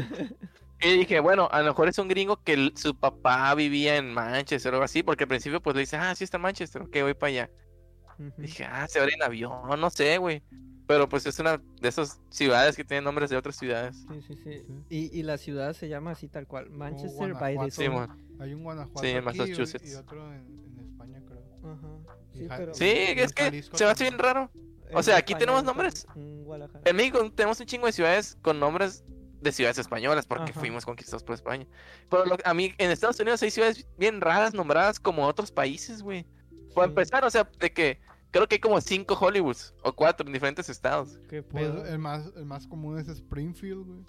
Y 0.82 0.98
dije, 0.98 1.20
bueno, 1.22 1.48
a 1.52 1.60
lo 1.62 1.68
mejor 1.68 1.88
es 1.88 1.98
un 1.98 2.10
gringo 2.10 2.38
que 2.44 2.54
el- 2.54 2.74
su 2.76 2.94
papá 2.94 3.54
vivía 3.56 3.96
en 3.96 4.14
Manchester 4.14 4.74
o 4.74 4.76
algo 4.76 4.86
así, 4.86 5.02
porque 5.02 5.24
al 5.24 5.30
principio 5.30 5.62
pues 5.62 5.76
le 5.76 5.82
dice, 5.82 5.96
ah, 5.96 6.14
sí 6.14 6.26
está 6.26 6.38
en 6.38 6.44
Manchester, 6.44 6.82
ok, 6.82 6.98
voy 7.04 7.14
para 7.14 7.30
allá. 7.30 7.50
Dije, 8.38 8.66
ah, 8.66 8.86
se 8.88 9.00
va 9.00 9.06
en 9.06 9.24
avión, 9.24 9.52
no 9.80 9.90
sé, 9.90 10.18
güey. 10.18 10.44
Pero 10.86 11.08
pues 11.08 11.26
es 11.26 11.40
una 11.40 11.58
de 11.80 11.88
esas 11.88 12.20
ciudades 12.30 12.76
que 12.76 12.84
tienen 12.84 13.06
nombres 13.06 13.30
de 13.30 13.38
otras 13.38 13.56
ciudades. 13.56 13.96
Sí, 14.12 14.22
sí, 14.28 14.36
sí. 14.44 14.54
Sí. 14.68 14.74
Y, 14.90 15.20
y 15.20 15.24
la 15.24 15.38
ciudad 15.38 15.74
se 15.74 15.88
llama 15.88 16.12
así 16.12 16.28
tal 16.28 16.46
cual, 16.46 16.70
Manchester 16.70 17.34
by 17.34 17.58
the. 17.58 17.72
Sea. 17.72 17.86
Simón. 17.86 18.10
Hay 18.40 18.54
un 18.54 18.64
Guanajuato 18.64 19.02
Sí, 19.02 19.08
en 19.10 19.18
aquí 19.28 19.38
y- 19.38 19.42
y, 19.42 19.48
Massachusetts. 19.50 19.96
otro 19.96 20.34
en, 20.34 20.42
en 20.74 20.80
España, 20.80 21.22
creo. 21.26 21.44
Ajá. 21.64 21.88
Sí, 22.34 22.48
Ja- 22.48 22.58
pero 22.58 22.74
Sí, 22.74 22.90
en 22.90 23.20
es 23.20 23.34
que 23.34 23.44
Jalisco 23.44 23.78
se 23.78 23.86
me 23.86 23.92
hace 23.92 24.04
bien 24.06 24.20
raro. 24.20 24.52
o 24.94 24.98
en 24.98 25.04
sea, 25.04 25.18
aquí 25.18 25.34
España 25.34 25.40
tenemos 25.40 25.64
nombres. 25.64 26.08
Guadalajara. 26.16 26.82
En 26.86 26.96
México 26.96 27.32
tenemos 27.32 27.60
un 27.60 27.66
chingo 27.66 27.86
de 27.86 27.92
ciudades 27.94 28.38
con 28.42 28.60
nombres 28.60 29.04
de 29.42 29.52
ciudades 29.52 29.78
españolas, 29.78 30.26
porque 30.26 30.52
Ajá. 30.52 30.60
fuimos 30.60 30.86
conquistados 30.86 31.24
por 31.24 31.36
España. 31.36 31.68
Pero 32.10 32.26
lo- 32.26 32.38
a 32.46 32.54
mí, 32.54 32.74
en 32.78 32.92
Estados 32.92 33.20
Unidos 33.20 33.44
hay 33.44 33.52
ciudades 33.52 33.86
bien 33.98 34.22
raras 34.22 34.54
nombradas 34.54 35.00
como 35.00 35.26
otros 35.28 35.52
países, 35.52 36.02
güey. 36.02 36.26
Para 36.74 36.88
Sí, 36.88 36.92
empezar, 36.92 37.26
o 37.26 37.30
sea, 37.30 37.50
de 37.60 37.72
que 37.74 38.00
creo 38.32 38.48
que 38.48 38.56
hay 38.56 38.60
como 38.62 38.80
cinco 38.82 39.16
Hollywoods 39.16 39.74
o 39.84 39.94
cuatro 39.94 40.26
en 40.26 40.34
diferentes 40.34 40.70
estados. 40.70 41.20
que 41.30 41.44
Pues, 41.44 41.66
el, 41.88 42.00
más, 42.00 42.32
el 42.36 42.46
más 42.46 42.66
común 42.68 42.98
es 42.98 43.08
Springfield, 43.10 43.86
güey. 43.86 44.00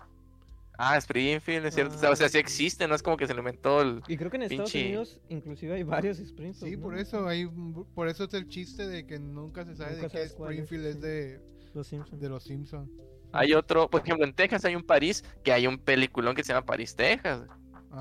Ah, 0.76 0.96
Springfield, 0.96 1.66
es 1.66 1.74
cierto. 1.74 1.94
Ah, 2.02 2.10
o 2.10 2.16
sea, 2.16 2.28
sí 2.28 2.32
sí. 2.32 2.38
existe, 2.38 2.88
no 2.88 2.94
es 2.96 3.02
como 3.02 3.16
que 3.16 3.26
se 3.28 3.34
lo 3.34 3.40
inventó 3.40 3.80
el. 3.80 4.02
Y 4.08 4.16
creo 4.16 4.30
que 4.30 4.36
en 4.38 4.42
Estados 4.42 4.72
pinche- 4.74 4.86
Unidos 4.86 5.20
inclusive 5.28 5.74
hay 5.74 5.82
varios 5.84 6.18
Springfield. 6.18 6.70
Sí, 6.72 6.76
¿no? 6.76 6.82
por 6.82 6.98
eso, 6.98 7.28
hay, 7.28 7.46
por 7.94 8.08
eso 8.08 8.24
es 8.24 8.34
el 8.34 8.48
chiste 8.48 8.86
de 8.88 9.06
que 9.06 9.18
nunca 9.20 9.64
se 9.64 9.76
sabe 9.76 9.92
Nunca 9.92 10.06
de 10.08 10.12
qué 10.12 10.22
es, 10.22 10.30
Springfield 10.32 10.86
es 10.86 11.00
de, 11.00 11.40
Los 11.74 11.86
Simpsons. 11.86 12.20
de 12.20 12.28
los 12.28 12.42
Simpsons. 12.42 12.90
Hay 13.32 13.52
otro, 13.54 13.88
por 13.88 14.00
ejemplo, 14.02 14.24
en 14.26 14.32
Texas 14.34 14.64
hay 14.64 14.74
un 14.76 14.82
París 14.84 15.24
que 15.44 15.52
hay 15.52 15.66
un 15.66 15.78
peliculón 15.78 16.34
que 16.34 16.42
se 16.44 16.52
llama 16.52 16.66
París, 16.66 16.94
Texas, 16.96 17.42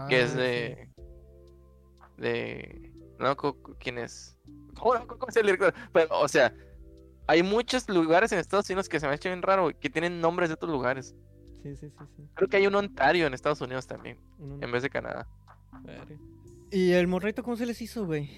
que 0.10 0.22
es 0.22 0.34
Ah, 0.34 0.38
de. 0.38 0.90
de. 2.18 2.92
No, 3.20 3.36
¿quién 3.80 3.98
es? 4.00 4.36
¿Cómo? 4.76 5.06
¿Cómo 5.08 5.28
es 5.30 5.36
el 5.36 5.44
director? 5.46 5.74
Pero, 5.92 6.20
o 6.20 6.28
sea, 6.28 6.54
hay 7.28 7.44
muchos 7.44 7.88
lugares 7.90 8.32
en 8.32 8.40
Estados 8.40 8.70
Unidos 8.70 8.90
que 8.90 9.00
se 9.00 9.06
me 9.06 9.12
ha 9.14 9.16
hecho 9.16 9.30
bien 9.30 9.42
raro, 9.42 9.70
que 9.80 9.90
tienen 9.90 10.20
nombres 10.20 10.50
de 10.50 10.56
otros 10.56 10.72
lugares. 10.72 11.16
Sí, 11.64 11.76
sí, 11.78 11.90
sí, 11.90 12.06
sí. 12.18 12.24
Creo 12.36 12.50
que 12.50 12.58
hay 12.58 12.68
un 12.68 12.76
Ontario 12.76 13.26
en 13.26 13.34
Estados 13.34 13.62
Unidos 13.62 13.88
también, 13.88 14.18
en 14.62 14.72
vez 14.72 14.84
de 14.84 14.90
Canadá. 14.90 15.28
¿Y 16.72 16.92
el 16.92 17.08
morrito 17.08 17.42
cómo 17.44 17.56
se 17.56 17.66
les 17.66 17.82
hizo, 17.82 18.06
güey? 18.06 18.30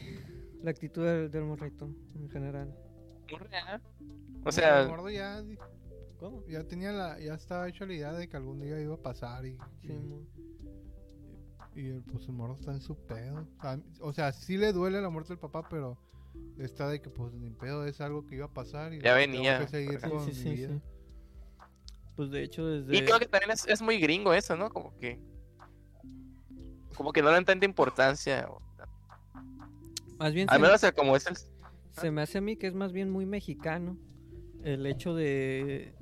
La 0.61 0.71
actitud 0.71 1.03
del, 1.05 1.30
del 1.32 1.43
morrito 1.43 1.89
en 2.15 2.30
general. 2.30 2.73
O 4.43 4.49
el 4.49 4.53
sea, 4.53 4.86
gordo 4.86 5.09
ya, 5.09 5.43
¿Cómo? 6.19 6.45
ya 6.47 6.63
tenía 6.63 6.91
la, 6.91 7.19
ya 7.19 7.34
estaba 7.34 7.67
hecha 7.67 7.86
la 7.86 7.93
idea 7.93 8.13
de 8.13 8.28
que 8.28 8.38
algún 8.38 8.59
día 8.59 8.80
iba 8.80 8.93
a 8.95 9.01
pasar 9.01 9.45
y, 9.45 9.57
Sí, 9.82 9.88
y, 9.91 9.93
mo- 9.93 10.28
y 11.76 11.88
el, 11.88 12.03
pues 12.03 12.28
el 12.28 12.34
morro 12.34 12.53
está 12.53 12.71
en 12.71 12.82
su 12.82 12.95
pedo. 12.95 13.47
O 14.01 14.13
sea, 14.13 14.32
sí 14.32 14.57
le 14.57 14.71
duele 14.71 15.01
la 15.01 15.09
muerte 15.09 15.30
del 15.30 15.39
papá, 15.39 15.67
pero 15.69 15.97
está 16.59 16.88
de 16.89 17.01
que 17.01 17.09
pues 17.09 17.34
ni 17.34 17.49
pedo 17.49 17.86
es 17.86 17.99
algo 18.01 18.26
que 18.28 18.36
iba 18.36 18.45
a 18.45 18.53
pasar 18.53 18.93
y 18.93 18.97
Ya 19.01 19.15
tengo 19.17 19.34
venía. 19.34 19.59
que 19.59 19.67
seguir 19.67 19.99
Sí, 19.99 20.09
con 20.09 20.19
sí, 20.21 20.28
mi 20.28 20.34
sí, 20.36 20.49
vida. 20.51 20.80
Pues 22.16 22.30
de 22.32 22.43
hecho 22.43 22.66
desde... 22.66 22.95
y 22.95 23.01
creo 23.03 23.20
que 23.20 23.26
también 23.26 23.51
es, 23.51 23.68
es 23.68 23.82
muy 23.82 23.99
gringo 23.99 24.34
eso, 24.34 24.55
¿no? 24.55 24.70
Como 24.70 24.95
que. 24.97 25.20
Como 26.95 27.11
que 27.11 27.22
no 27.22 27.28
le 27.28 27.36
dan 27.36 27.45
tanta 27.45 27.66
importancia. 27.66 28.47
Más 30.18 30.34
bien 30.34 30.49
Al 30.49 30.55
se, 30.55 30.61
menos, 30.61 30.76
o 30.76 30.80
sea, 30.80 30.91
como 30.93 31.16
es 31.16 31.28
el. 31.28 31.36
se 31.91 32.11
me 32.11 32.22
hace 32.22 32.38
a 32.38 32.41
mí 32.41 32.55
que 32.55 32.68
es 32.68 32.74
más 32.74 32.93
bien 32.93 33.09
muy 33.09 33.26
mexicano 33.26 33.97
el 34.63 34.86
hecho 34.86 35.13
de... 35.13 35.93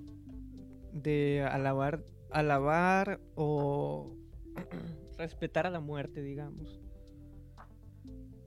De 0.94 1.44
alabar, 1.52 2.04
alabar 2.30 3.20
o 3.34 4.16
respetar 5.18 5.66
a 5.66 5.72
la 5.72 5.80
muerte, 5.80 6.22
digamos. 6.22 6.80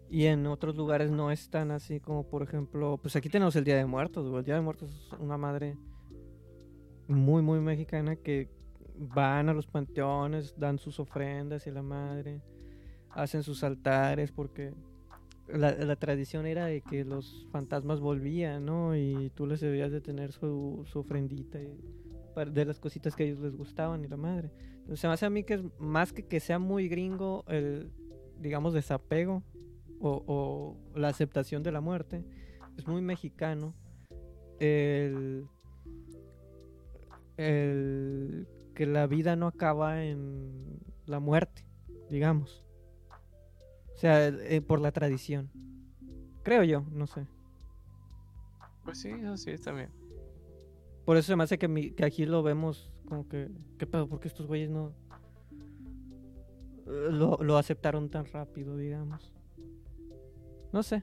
Y 0.08 0.26
en 0.26 0.46
otros 0.46 0.76
lugares 0.76 1.10
no 1.10 1.32
es 1.32 1.50
tan 1.50 1.72
así 1.72 1.98
como, 1.98 2.28
por 2.28 2.44
ejemplo, 2.44 2.98
pues 3.02 3.16
aquí 3.16 3.28
tenemos 3.28 3.56
el 3.56 3.64
Día 3.64 3.76
de 3.76 3.86
Muertos. 3.86 4.32
El 4.32 4.44
Día 4.44 4.54
de 4.54 4.60
Muertos 4.60 4.90
es 4.90 5.18
una 5.18 5.36
madre 5.36 5.76
muy, 7.08 7.42
muy 7.42 7.60
mexicana 7.60 8.16
que 8.16 8.48
van 8.98 9.48
a 9.48 9.54
los 9.54 9.66
panteones, 9.66 10.54
dan 10.58 10.78
sus 10.78 10.98
ofrendas 11.00 11.66
y 11.66 11.70
la 11.70 11.82
madre, 11.82 12.40
hacen 13.10 13.42
sus 13.42 13.62
altares 13.64 14.32
porque 14.32 14.74
la, 15.48 15.72
la 15.72 15.96
tradición 15.96 16.46
era 16.46 16.66
de 16.66 16.80
que 16.80 17.04
los 17.04 17.46
fantasmas 17.50 18.00
volvían, 18.00 18.64
¿no? 18.64 18.96
Y 18.96 19.30
tú 19.34 19.46
les 19.46 19.60
debías 19.60 19.92
de 19.92 20.00
tener 20.00 20.32
su, 20.32 20.84
su 20.86 21.00
ofrendita 21.00 21.58
de 21.58 22.64
las 22.64 22.78
cositas 22.80 23.16
que 23.16 23.22
a 23.22 23.26
ellos 23.26 23.40
les 23.40 23.56
gustaban 23.56 24.04
y 24.04 24.08
la 24.08 24.16
madre. 24.16 24.50
Entonces 24.78 25.00
se 25.00 25.06
me 25.06 25.14
hace 25.14 25.26
a 25.26 25.30
mí 25.30 25.44
que 25.44 25.54
es 25.54 25.62
más 25.78 26.12
que 26.12 26.26
que 26.26 26.40
sea 26.40 26.58
muy 26.58 26.88
gringo 26.88 27.44
el, 27.48 27.90
digamos, 28.40 28.74
desapego 28.74 29.42
o, 30.00 30.22
o 30.26 30.98
la 30.98 31.08
aceptación 31.08 31.62
de 31.62 31.72
la 31.72 31.80
muerte, 31.80 32.24
es 32.76 32.86
muy 32.86 33.00
mexicano 33.00 33.74
el, 34.58 35.46
el 37.36 38.46
que 38.74 38.86
la 38.86 39.06
vida 39.06 39.36
no 39.36 39.46
acaba 39.46 40.04
en 40.04 40.78
la 41.06 41.20
muerte, 41.20 41.64
digamos. 42.10 42.64
O 43.94 43.98
sea, 43.98 44.28
eh, 44.28 44.60
por 44.60 44.80
la 44.80 44.92
tradición. 44.92 45.50
Creo 46.42 46.62
yo, 46.64 46.84
no 46.92 47.06
sé. 47.06 47.26
Pues 48.84 48.98
sí, 48.98 49.08
eso 49.08 49.36
sí, 49.36 49.56
también. 49.58 49.90
Por 51.04 51.16
eso 51.16 51.28
se 51.28 51.36
me 51.36 51.44
hace 51.44 51.58
que, 51.58 51.68
mi- 51.68 51.90
que 51.92 52.04
aquí 52.04 52.26
lo 52.26 52.42
vemos 52.42 52.92
como 53.06 53.26
que... 53.28 53.50
¿Qué 53.78 53.86
pedo? 53.86 54.08
¿Por 54.08 54.20
qué 54.20 54.28
estos 54.28 54.46
güeyes 54.46 54.68
no... 54.70 54.92
eh, 56.86 57.08
Lo, 57.10 57.38
lo 57.40 57.56
aceptaron 57.56 58.10
tan 58.10 58.26
rápido, 58.26 58.76
digamos? 58.76 59.32
No 60.72 60.82
sé. 60.82 61.02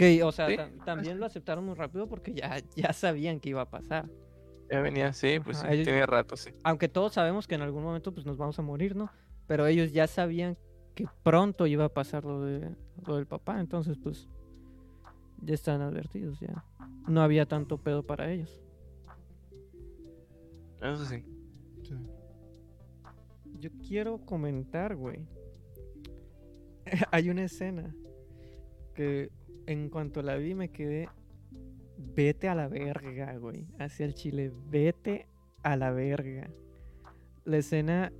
Que, 0.00 0.22
o 0.24 0.32
sea, 0.32 0.48
Sí. 0.48 0.56
también 0.84 1.18
lo 1.20 1.26
aceptaron 1.26 1.64
muy 1.64 1.74
rápido 1.74 2.08
porque 2.08 2.32
ya, 2.32 2.58
ya 2.76 2.92
sabían 2.92 3.38
que 3.40 3.50
iba 3.50 3.60
a 3.62 3.70
pasar. 3.70 4.08
Ya 4.70 4.80
venía, 4.80 5.12
sí, 5.12 5.40
pues 5.44 5.58
Ajá, 5.58 5.68
sí, 5.68 5.74
ellos- 5.74 5.86
tenía 5.86 6.06
rato, 6.06 6.36
sí. 6.36 6.50
Aunque 6.64 6.88
todos 6.88 7.12
sabemos 7.14 7.46
que 7.46 7.56
en 7.56 7.62
algún 7.62 7.82
momento 7.82 8.12
pues 8.14 8.24
nos 8.24 8.36
vamos 8.36 8.58
a 8.58 8.62
morir, 8.62 8.94
¿no? 8.96 9.10
Pero 9.46 9.66
ellos 9.66 9.92
ya 9.92 10.06
sabían 10.06 10.56
que 10.94 11.06
pronto 11.22 11.66
iba 11.66 11.84
a 11.84 11.88
pasar 11.88 12.24
lo, 12.24 12.42
de, 12.44 12.74
lo 13.06 13.16
del 13.16 13.26
papá, 13.26 13.60
entonces 13.60 13.98
pues 14.02 14.28
ya 15.42 15.54
están 15.54 15.80
advertidos, 15.82 16.38
ya. 16.40 16.64
No 17.08 17.20
había 17.22 17.46
tanto 17.46 17.78
pedo 17.78 18.02
para 18.04 18.30
ellos. 18.30 18.60
Eso 20.82 21.04
sí. 21.04 21.24
Sí. 21.82 21.94
Yo 23.58 23.70
quiero 23.86 24.18
comentar, 24.24 24.96
güey. 24.96 25.26
Hay 27.10 27.28
una 27.30 27.44
escena 27.44 27.94
que 28.94 29.30
en 29.66 29.88
cuanto 29.88 30.22
la 30.22 30.36
vi 30.36 30.54
me 30.54 30.70
quedé. 30.70 31.08
Vete 31.96 32.48
a 32.48 32.54
la 32.54 32.68
verga, 32.68 33.36
güey. 33.36 33.66
Hacia 33.78 34.06
el 34.06 34.14
chile. 34.14 34.52
Vete 34.68 35.26
a 35.62 35.76
la 35.76 35.90
verga. 35.90 36.50
La 37.44 37.58
escena 37.58 38.12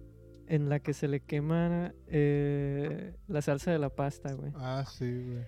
en 0.47 0.69
la 0.69 0.81
que 0.81 0.93
se 0.93 1.09
le 1.09 1.21
quema 1.21 1.95
eh, 2.09 3.15
la 3.29 3.41
salsa 3.41 3.71
de 3.71 3.79
la 3.79 3.89
pasta, 3.89 4.33
güey. 4.35 4.53
Ah, 4.57 4.85
sí, 4.87 5.23
güey. 5.25 5.45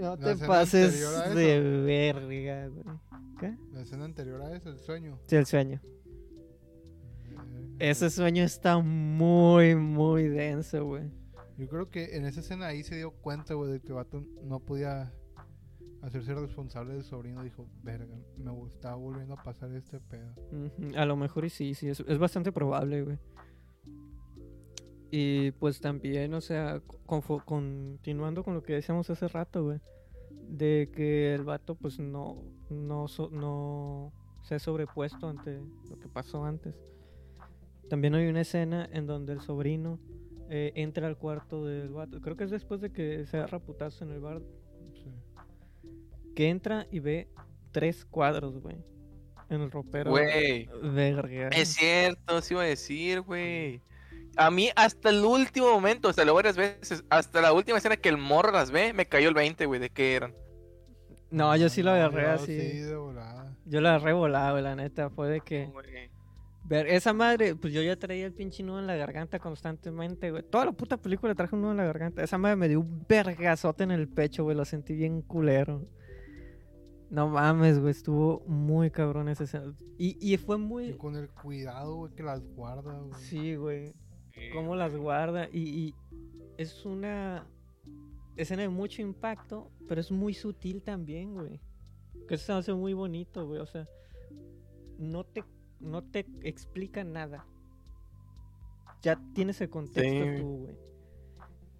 No 0.00 0.16
te 0.16 0.36
pases 0.36 1.00
de 1.34 1.60
verga, 1.60 2.68
güey. 2.68 2.84
¿Qué? 3.38 3.56
La 3.72 3.82
escena 3.82 4.04
anterior 4.04 4.40
a 4.42 4.54
eso, 4.54 4.70
el 4.70 4.78
sueño. 4.78 5.18
Sí, 5.26 5.36
el 5.36 5.46
sueño. 5.46 5.80
Eh, 7.78 7.90
Ese 7.90 8.08
sueño 8.08 8.44
está 8.44 8.78
muy, 8.78 9.74
muy 9.74 10.28
denso, 10.28 10.84
güey. 10.86 11.10
Yo 11.62 11.68
creo 11.68 11.88
que 11.90 12.16
en 12.16 12.24
esa 12.26 12.40
escena 12.40 12.66
ahí 12.66 12.82
se 12.82 12.96
dio 12.96 13.12
cuenta, 13.12 13.54
güey, 13.54 13.70
de 13.72 13.80
que 13.80 13.92
vato 13.92 14.24
no 14.42 14.58
podía 14.58 15.12
hacerse 16.02 16.34
responsable 16.34 16.94
del 16.94 17.04
sobrino. 17.04 17.44
Dijo, 17.44 17.68
verga, 17.84 18.16
me 18.36 18.66
está 18.66 18.96
volviendo 18.96 19.34
a 19.34 19.42
pasar 19.44 19.70
este 19.72 20.00
pedo. 20.00 20.34
A 20.96 21.04
lo 21.06 21.14
mejor 21.16 21.44
y 21.44 21.50
sí, 21.50 21.74
sí, 21.74 21.88
es, 21.88 22.00
es 22.00 22.18
bastante 22.18 22.50
probable, 22.50 23.02
güey. 23.02 23.18
Y 25.10 25.52
pues 25.52 25.80
también, 25.80 26.34
o 26.34 26.40
sea, 26.40 26.80
continuando 27.06 28.42
con 28.42 28.54
lo 28.54 28.62
que 28.64 28.72
decíamos 28.72 29.08
hace 29.10 29.28
rato, 29.28 29.62
güey, 29.64 29.78
de 30.48 30.90
que 30.92 31.34
el 31.34 31.44
vato 31.44 31.74
pues 31.76 31.98
no, 32.00 32.42
no, 32.70 33.06
so- 33.08 33.30
no 33.30 34.12
se 34.42 34.56
ha 34.56 34.58
sobrepuesto 34.58 35.28
ante 35.28 35.60
lo 35.88 35.98
que 36.00 36.08
pasó 36.08 36.44
antes. 36.44 36.74
También 37.88 38.14
hay 38.14 38.26
una 38.26 38.40
escena 38.40 38.88
en 38.90 39.06
donde 39.06 39.34
el 39.34 39.40
sobrino 39.42 40.00
eh, 40.54 40.70
entra 40.74 41.06
al 41.06 41.16
cuarto 41.16 41.64
del 41.64 41.88
vato, 41.88 42.20
creo 42.20 42.36
que 42.36 42.44
es 42.44 42.50
después 42.50 42.82
de 42.82 42.92
que 42.92 43.24
se 43.24 43.38
agarra 43.38 43.58
putazo 43.58 44.04
en 44.04 44.10
el 44.10 44.20
bar, 44.20 44.42
Sí. 44.92 45.10
que 46.36 46.50
entra 46.50 46.86
y 46.90 46.98
ve 47.00 47.28
tres 47.70 48.04
cuadros, 48.04 48.58
güey, 48.58 48.76
en 49.48 49.62
el 49.62 49.70
ropero. 49.70 50.10
Güey, 50.10 50.68
Verga. 50.82 51.48
es 51.48 51.68
cierto, 51.74 52.42
se 52.42 52.52
iba 52.52 52.62
a 52.64 52.66
decir, 52.66 53.22
güey. 53.22 53.80
A 54.36 54.50
mí 54.50 54.68
hasta 54.76 55.08
el 55.08 55.24
último 55.24 55.70
momento, 55.70 56.08
hasta 56.10 56.24
lo 56.26 56.34
varias 56.34 56.56
veces, 56.58 57.02
hasta 57.08 57.40
la 57.40 57.54
última 57.54 57.78
escena 57.78 57.96
que 57.96 58.10
el 58.10 58.18
morro 58.18 58.52
las 58.52 58.70
ve, 58.70 58.92
me 58.92 59.06
cayó 59.06 59.28
el 59.30 59.34
20, 59.34 59.64
güey, 59.64 59.80
de 59.80 59.88
qué 59.88 60.16
eran. 60.16 60.34
No, 61.30 61.56
yo 61.56 61.70
sí 61.70 61.82
lo 61.82 61.92
agarré 61.92 62.26
así. 62.26 62.60
Sí, 62.60 62.78
de 62.80 62.94
volada. 62.96 63.56
Yo 63.64 63.80
la 63.80 63.94
agarré 63.94 64.12
volada, 64.12 64.50
güey, 64.52 64.62
la 64.62 64.76
neta. 64.76 65.08
Fue 65.08 65.28
de 65.30 65.40
que. 65.40 65.70
Ver, 66.64 66.86
esa 66.86 67.12
madre, 67.12 67.56
pues 67.56 67.72
yo 67.72 67.82
ya 67.82 67.96
traía 67.96 68.24
el 68.26 68.32
pinche 68.32 68.62
nudo 68.62 68.78
en 68.78 68.86
la 68.86 68.96
garganta 68.96 69.38
constantemente, 69.38 70.30
güey. 70.30 70.42
Toda 70.44 70.66
la 70.66 70.72
puta 70.72 70.96
película 70.96 71.34
traje 71.34 71.54
un 71.56 71.62
nudo 71.62 71.72
en 71.72 71.76
la 71.78 71.84
garganta. 71.84 72.22
Esa 72.22 72.38
madre 72.38 72.56
me 72.56 72.68
dio 72.68 72.80
un 72.80 73.04
vergazote 73.08 73.84
en 73.84 73.90
el 73.90 74.08
pecho, 74.08 74.44
güey. 74.44 74.56
Lo 74.56 74.64
sentí 74.64 74.94
bien 74.94 75.22
culero. 75.22 75.84
No 77.10 77.28
mames, 77.28 77.78
güey. 77.80 77.90
Estuvo 77.90 78.40
muy 78.46 78.90
cabrón 78.90 79.28
esa 79.28 79.44
escena. 79.44 79.74
Y, 79.98 80.16
y 80.20 80.36
fue 80.38 80.56
Y 80.56 80.60
muy. 80.60 80.92
con 80.96 81.16
el 81.16 81.28
cuidado, 81.28 81.96
güey, 81.96 82.14
que 82.14 82.22
las 82.22 82.40
guarda, 82.54 82.98
güey. 83.00 83.20
Sí, 83.20 83.56
güey. 83.56 83.92
Cómo 84.54 84.76
las 84.76 84.96
guarda. 84.96 85.48
Y, 85.52 85.60
y 85.68 85.94
es 86.56 86.86
una 86.86 87.46
escena 88.36 88.62
de 88.62 88.68
mucho 88.68 89.02
impacto, 89.02 89.70
pero 89.88 90.00
es 90.00 90.10
muy 90.10 90.32
sutil 90.32 90.82
también, 90.82 91.34
güey. 91.34 91.60
Que 92.28 92.36
eso 92.36 92.46
se 92.46 92.52
hace 92.52 92.72
muy 92.72 92.94
bonito, 92.94 93.46
güey. 93.46 93.60
O 93.60 93.66
sea, 93.66 93.86
no 94.98 95.24
te, 95.24 95.44
no 95.82 96.02
te 96.02 96.26
explica 96.42 97.04
nada. 97.04 97.44
Ya 99.02 99.20
tienes 99.34 99.60
el 99.60 99.68
contexto 99.70 100.02
Sí. 100.24 100.40
tú, 100.40 100.56
güey. 100.58 100.76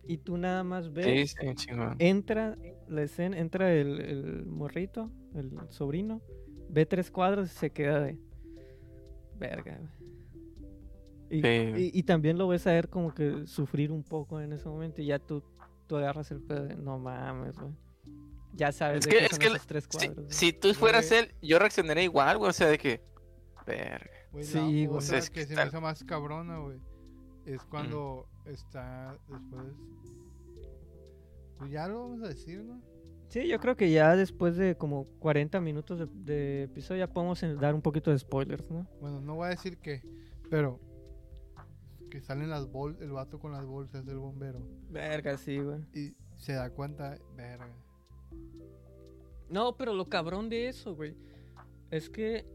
Y 0.05 0.19
tú 0.19 0.37
nada 0.37 0.65
más 0.65 0.87
Sí, 0.87 0.91
ves, 0.93 1.37
sí, 1.41 1.55
chingón. 1.55 1.95
entra 2.01 2.59
la 2.89 3.03
escena, 3.03 3.39
entra 3.39 3.73
el, 3.73 4.01
el 4.01 4.47
morrito, 4.47 5.11
el 5.35 5.53
sobrino, 5.71 6.21
ve 6.69 6.85
tres 6.87 7.11
cuadros 7.13 7.53
y 7.53 7.55
se 7.57 7.71
queda 7.71 8.01
de 8.01 8.19
verga, 9.39 9.79
güey. 9.79 10.03
Y, 11.31 11.35
Sí, 11.37 11.71
güey. 11.71 11.85
y- 11.87 11.91
y 11.95 12.03
también 12.03 12.37
lo 12.37 12.49
ves 12.49 12.67
a 12.67 12.73
ver 12.73 12.89
como 12.89 13.15
que 13.15 13.47
sufrir 13.47 13.93
un 13.93 14.03
poco 14.03 14.41
en 14.41 14.53
ese 14.53 14.69
momento 14.69 15.01
y 15.01 15.07
ya 15.07 15.19
tú, 15.21 15.43
tú 15.87 15.97
agarras 15.97 16.31
el 16.33 16.41
pedo 16.43 16.65
de 16.67 16.75
no 16.77 16.99
mames, 16.99 17.57
güey. 17.59 17.73
Ya 18.55 18.71
sabes 18.73 18.99
Es 18.99 19.05
de 19.07 19.11
que- 19.13 19.19
qué 19.19 19.25
es 19.27 19.31
son 19.31 19.39
que 19.39 19.47
esos 19.47 19.67
tres 19.67 19.89
Si, 19.89 20.07
cuadros. 20.09 20.35
si 20.35 20.53
tú 20.53 20.75
fueras 20.75 21.09
Güey. 21.09 21.21
él, 21.21 21.35
yo 21.41 21.59
reaccionaría 21.61 22.03
igual, 22.05 22.37
güey, 22.39 22.51
o 22.51 22.53
sea, 22.53 22.67
de 22.69 22.77
que... 22.77 23.01
Verga. 23.67 24.11
Sí, 24.41 24.87
güey. 24.87 24.99
Es 24.99 25.31
que 25.31 25.41
que 25.41 25.47
se 25.47 25.57
me 25.57 25.67
hizo 25.67 25.81
más 25.81 26.03
cabrona, 26.05 26.59
güey. 26.59 26.79
Es 27.45 27.63
cuando 27.65 28.27
está 28.47 29.19
después. 29.29 29.67
Pues 31.59 31.71
ya 31.71 31.89
lo 31.89 32.01
vamos 32.01 32.23
a 32.23 32.29
decir, 32.29 32.65
¿no? 32.65 32.81
Sí, 33.29 33.49
yo 33.49 33.59
creo 33.61 33.77
que 33.77 33.91
ya 33.91 34.15
después 34.15 34.57
de 34.57 34.77
como 34.77 35.07
40 35.19 35.61
minutos 35.61 35.99
de, 35.99 36.07
de 36.07 36.63
episodio 36.65 37.07
ya 37.07 37.13
podemos 37.13 37.41
dar 37.59 37.75
un 37.75 37.81
poquito 37.81 38.11
de 38.11 38.19
spoilers, 38.19 38.71
¿no? 38.71 38.87
Bueno, 39.01 39.21
no 39.21 39.37
voy 39.37 39.47
a 39.47 39.51
decir 39.51 39.79
qué, 39.79 40.03
pero. 40.51 40.79
Que 42.11 42.21
salen 42.21 42.51
las 42.51 42.71
bolsas, 42.71 43.01
el 43.03 43.13
vato 43.13 43.39
con 43.39 43.53
las 43.53 43.65
bolsas 43.65 44.05
del 44.05 44.19
bombero. 44.19 44.61
Verga, 44.91 45.39
sí, 45.39 45.59
güey. 45.59 45.81
Y 45.95 46.15
se 46.37 46.53
da 46.53 46.69
cuenta, 46.71 47.17
verga. 47.35 47.75
No, 49.49 49.77
pero 49.77 49.95
lo 49.95 50.07
cabrón 50.07 50.49
de 50.49 50.69
eso, 50.69 50.95
güey, 50.95 51.15
es 51.91 52.09
que 52.11 52.47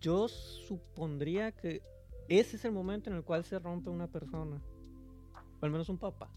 yo 0.00 0.28
supondría 0.28 1.52
que 1.52 1.82
ese 2.28 2.56
es 2.56 2.64
el 2.64 2.72
momento 2.72 3.10
en 3.10 3.16
el 3.16 3.24
cual 3.24 3.44
se 3.44 3.58
rompe 3.58 3.90
una 3.90 4.06
persona. 4.06 4.62
O 5.60 5.64
al 5.64 5.70
menos 5.70 5.88
un 5.88 5.98
papá. 5.98 6.30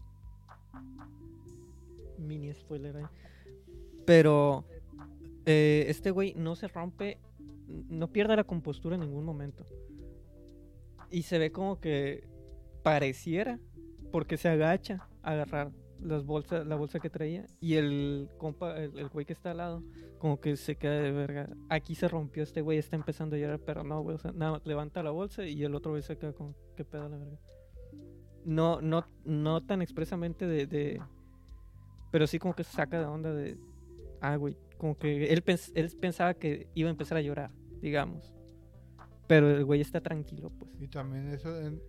Mini 2.18 2.52
spoiler 2.52 2.96
ahí. 2.96 3.04
Pero 4.04 4.64
eh, 5.46 5.84
este 5.88 6.10
güey 6.10 6.34
no 6.34 6.56
se 6.56 6.68
rompe, 6.68 7.18
no 7.68 8.10
pierde 8.10 8.36
la 8.36 8.44
compostura 8.44 8.96
en 8.96 9.02
ningún 9.02 9.24
momento. 9.24 9.64
Y 11.10 11.22
se 11.22 11.38
ve 11.38 11.52
como 11.52 11.80
que 11.80 12.26
pareciera, 12.82 13.60
porque 14.10 14.36
se 14.36 14.48
agacha 14.48 15.08
a 15.22 15.32
agarrar 15.32 15.70
las 16.00 16.24
bolsas, 16.24 16.66
la 16.66 16.76
bolsa 16.76 17.00
que 17.00 17.10
traía. 17.10 17.46
Y 17.60 17.74
el 17.74 18.28
compa, 18.38 18.76
el, 18.78 19.08
güey 19.08 19.24
que 19.26 19.32
está 19.32 19.52
al 19.52 19.58
lado, 19.58 19.82
como 20.18 20.40
que 20.40 20.56
se 20.56 20.76
queda 20.76 21.00
de 21.00 21.12
verga. 21.12 21.48
Aquí 21.68 21.94
se 21.94 22.08
rompió 22.08 22.42
este 22.42 22.60
güey, 22.60 22.78
está 22.78 22.96
empezando 22.96 23.36
a 23.36 23.38
llorar, 23.38 23.60
pero 23.60 23.84
no, 23.84 24.00
güey. 24.02 24.16
O 24.16 24.18
sea, 24.18 24.32
nada, 24.32 24.60
levanta 24.64 25.02
la 25.02 25.10
bolsa 25.10 25.44
y 25.46 25.62
el 25.64 25.74
otro 25.74 25.92
güey 25.92 26.02
se 26.02 26.16
queda 26.16 26.32
con 26.32 26.54
qué 26.76 26.84
pedo 26.84 27.08
la 27.08 27.16
verga. 27.18 27.38
No, 28.44 28.80
no, 28.80 29.06
no 29.24 29.62
tan 29.64 29.80
expresamente 29.80 30.46
de, 30.46 30.66
de- 30.66 31.02
Pero 32.10 32.26
sí 32.26 32.38
como 32.38 32.54
que 32.54 32.64
se 32.64 32.72
saca 32.72 32.98
de 32.98 33.06
onda 33.06 33.32
de. 33.32 33.58
Ah, 34.20 34.36
güey. 34.36 34.56
Como 34.78 34.96
que 34.98 35.32
él, 35.32 35.42
él 35.74 35.92
pensaba 36.00 36.34
que 36.34 36.68
iba 36.74 36.88
a 36.88 36.90
empezar 36.90 37.16
a 37.16 37.22
llorar, 37.22 37.50
digamos. 37.80 38.34
Pero 39.26 39.50
el 39.50 39.64
güey 39.64 39.80
está 39.80 40.00
tranquilo, 40.00 40.50
pues. 40.50 40.70
Y 40.80 40.88
también 40.88 41.28
eso 41.28 41.50
del. 41.52 41.80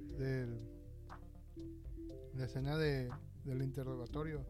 La 2.35 2.45
escena 2.45 2.77
de, 2.77 3.09
del 3.45 3.61
interrogatorio. 3.61 4.45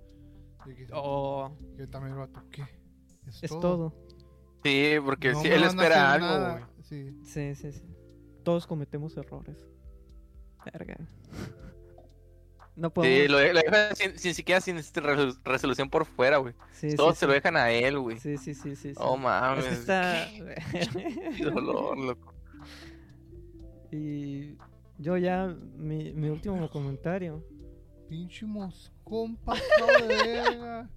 de 0.66 0.76
que, 0.76 0.88
Oh, 0.93 1.52
que 1.78 1.86
también 1.88 2.14
el 2.14 2.20
vato, 2.20 2.41
¿qué? 2.50 2.64
Es, 3.28 3.43
es 3.43 3.52
todo. 3.52 3.93
Sí, 4.64 4.93
porque 5.04 5.32
No 5.34 5.41
sí, 5.41 5.50
me 5.50 5.56
él 5.56 5.64
espera 5.64 6.14
algo, 6.14 6.52
güey. 6.54 6.64
Sí. 6.82 7.16
Sí, 7.24 7.56
sí, 7.56 7.72
sí. 7.72 7.84
Todos 8.43 8.66
cometemos 8.66 9.16
errores. 9.18 9.66
Verga. 10.66 10.98
No 12.76 12.89
podemos. 12.91 13.18
Sí, 13.22 13.28
lo, 13.28 13.38
de- 13.38 13.54
lo 13.54 13.60
dejan 13.62 13.96
sin, 13.96 14.18
sin 14.20 14.34
siquiera 14.34 14.60
sin 14.60 14.78
este 14.78 15.02
resolu- 15.02 15.39
resolución 15.46 15.89
por 15.89 16.06
fuera, 16.06 16.38
güey. 16.38 16.54
Sí, 16.72 16.89
sí, 16.91 16.96
Todos 16.98 17.14
se 17.16 17.22
sí. 17.22 17.28
lo 17.28 17.34
dejan 17.34 17.56
a 17.58 17.72
él, 17.72 17.98
güey. 18.00 18.20
Sí, 18.20 18.38
sí, 18.38 18.54
sí, 18.54 18.76
sí. 18.76 18.93
sí. 18.93 19.00
Oh, 19.00 19.16
mames. 19.18 19.66
Es 19.66 19.72
que 19.72 19.80
está... 19.80 20.28
Qué 21.38 21.43
dolor, 21.46 21.98
loco. 21.98 22.34
y 23.91 24.58
yo 24.98 25.18
ya, 25.18 25.56
mi, 25.78 26.12
mi 26.14 26.30
último 26.30 26.70
comentario. 26.70 27.43
Pinche 28.08 28.45
moscón 28.45 29.36
pasado 29.38 29.88
de 30.08 30.08
verga. 30.08 30.89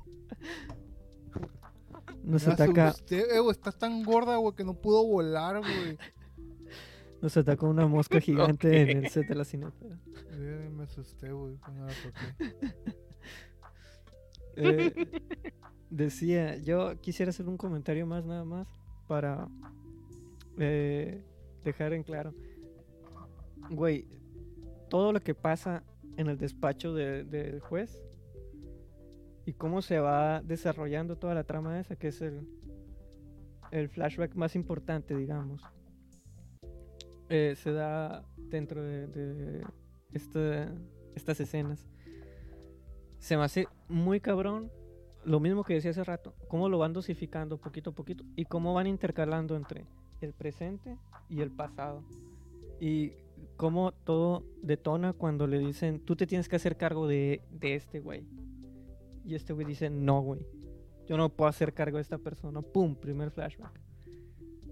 Nos 2.23 2.47
Me 2.47 2.53
ataca... 2.53 2.89
asusté, 2.89 3.37
eh, 3.37 3.41
güey, 3.41 3.53
estás 3.53 3.77
tan 3.79 4.03
gorda, 4.05 4.37
güey, 4.37 4.55
que 4.55 4.65
no 4.65 4.75
pudo 4.75 5.07
volar, 5.07 5.61
güey. 5.61 5.99
Nos 7.21 7.37
atacó 7.37 7.69
una 7.69 7.87
mosca 7.87 8.21
gigante 8.21 8.83
en 8.83 9.05
el 9.05 9.11
set 9.11 9.27
de 9.27 9.35
la 9.35 9.45
cinefera. 9.45 9.99
Eh, 10.33 10.71
Me 10.73 10.85
asusté, 10.85 11.33
güey, 11.33 11.57
cuando 11.57 11.87
la 11.87 11.93
toqué. 11.93 12.75
Eh, 14.61 15.07
decía, 15.89 16.57
yo 16.57 17.01
quisiera 17.01 17.31
hacer 17.31 17.47
un 17.47 17.57
comentario 17.57 18.09
más 18.09 18.27
nada 18.27 18.45
más 18.45 18.67
para 19.07 19.47
eh, 20.59 21.23
dejar 21.63 21.93
en 21.93 22.03
claro. 22.03 22.35
Güey, 23.71 24.05
todo 24.91 25.13
lo 25.13 25.21
que 25.21 25.33
pasa 25.37 25.85
en 26.19 26.29
el 26.29 26.37
despacho 26.37 26.93
de- 26.93 27.25
del 27.25 27.61
juez 27.61 27.99
y 29.47 29.55
cómo 29.55 29.81
se 29.81 29.99
va 29.99 30.43
desarrollando 30.43 31.17
toda 31.17 31.33
la 31.35 31.45
trama 31.45 31.81
esa, 31.81 31.97
que 31.97 32.09
es 32.09 32.21
el, 32.21 32.47
el 33.71 33.89
flashback 33.89 34.35
más 34.35 34.55
importante, 34.55 35.17
digamos. 35.17 35.63
eh, 37.31 37.55
se 37.57 37.73
da 37.73 38.25
dentro 38.37 38.83
de, 38.83 39.07
de 39.07 39.63
esta- 40.13 40.73
estas 41.15 41.39
escenas. 41.41 41.87
Se 43.19 43.37
me 43.37 43.43
hace 43.45 43.69
muy 43.89 44.19
cabrón 44.21 44.71
lo 45.25 45.39
mismo 45.39 45.63
que 45.63 45.75
decía 45.75 45.91
hace 45.91 46.05
rato, 46.05 46.35
cómo 46.49 46.71
lo 46.71 46.79
van 46.79 46.95
dosificando 46.95 47.59
poquito 47.59 47.91
a 47.91 47.95
poquito 47.95 48.25
y 48.35 48.47
cómo 48.47 48.73
van 48.73 48.87
intercalando 48.87 49.57
entre 49.57 49.85
el 50.23 50.33
presente 50.33 50.97
y 51.29 51.43
el 51.43 51.51
pasado. 51.51 52.03
Y 52.81 53.13
cómo 53.57 53.93
todo 53.93 54.45
detona 54.63 55.13
cuando 55.13 55.47
le 55.47 55.59
dicen, 55.59 56.01
tú 56.01 56.17
te 56.17 56.27
tienes 56.27 56.49
que 56.49 56.57
hacer 56.57 56.77
cargo 56.77 57.07
de, 57.07 57.43
de 57.51 57.75
este 57.75 58.01
güey. 58.01 58.27
Y 59.25 59.35
este 59.35 59.53
güey 59.53 59.67
dice, 59.67 59.91
no, 59.91 60.21
güey. 60.23 60.47
Yo 61.07 61.17
no 61.17 61.29
puedo 61.31 61.49
hacer 61.49 61.75
cargo 61.75 61.97
de 61.97 62.03
esta 62.03 62.19
persona. 62.19 62.63
¡Pum! 62.63 62.95
Primer 62.95 63.31
flashback. 63.31 63.81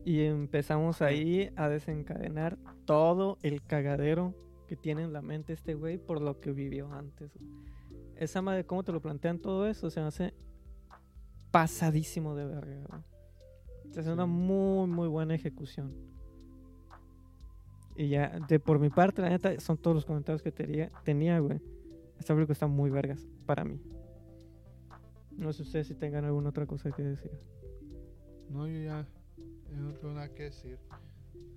Y 0.05 0.21
empezamos 0.23 1.03
ahí 1.03 1.51
a 1.57 1.69
desencadenar 1.69 2.59
todo 2.85 3.39
el 3.43 3.63
cagadero 3.63 4.35
que 4.67 4.77
tiene 4.77 5.03
en 5.03 5.13
la 5.13 5.23
mente 5.23 5.53
este 5.53 5.75
güey 5.75 5.99
por 5.99 6.21
lo 6.21 6.41
que 6.41 6.53
vivió 6.53 6.93
antes. 6.93 7.33
Esa 8.17 8.41
madre, 8.41 8.65
cómo 8.65 8.85
te 8.85 8.93
lo 8.93 9.01
plantean 9.01 9.39
todo 9.39 9.67
eso, 9.67 9.91
se 9.91 10.01
me 10.01 10.07
hace 10.07 10.35
pasadísimo 11.51 12.35
de 12.35 12.47
verga. 12.47 13.05
Se 13.91 14.01
hace 14.01 14.13
una 14.13 14.27
muy, 14.27 14.87
muy 14.87 15.09
buena 15.09 15.35
ejecución. 15.35 15.93
Y 17.97 18.09
ya, 18.09 18.39
de 18.49 18.59
por 18.61 18.79
mi 18.79 18.91
parte, 18.91 19.23
la 19.23 19.31
neta, 19.31 19.59
son 19.61 19.79
todos 19.79 19.95
los 19.95 20.05
comentarios 20.05 20.43
que 20.43 20.53
tenía, 20.53 20.91
tenía 21.05 21.39
güey. 21.39 21.61
Esta 22.19 22.35
película 22.35 22.53
está 22.53 22.67
muy 22.67 22.91
vergas 22.91 23.27
para 23.47 23.65
mí. 23.65 23.81
No 25.33 25.53
sé 25.53 25.63
ustedes 25.63 25.87
si 25.87 25.95
tengan 25.95 26.25
alguna 26.25 26.49
otra 26.51 26.67
cosa 26.67 26.91
que 26.93 27.03
decir. 27.03 27.31
No, 28.51 28.67
yo 28.69 28.81
ya, 28.83 29.07
yo 29.71 29.77
no 29.77 29.93
tengo 29.95 30.15
nada 30.15 30.29
que 30.35 30.45
decir. 30.45 30.79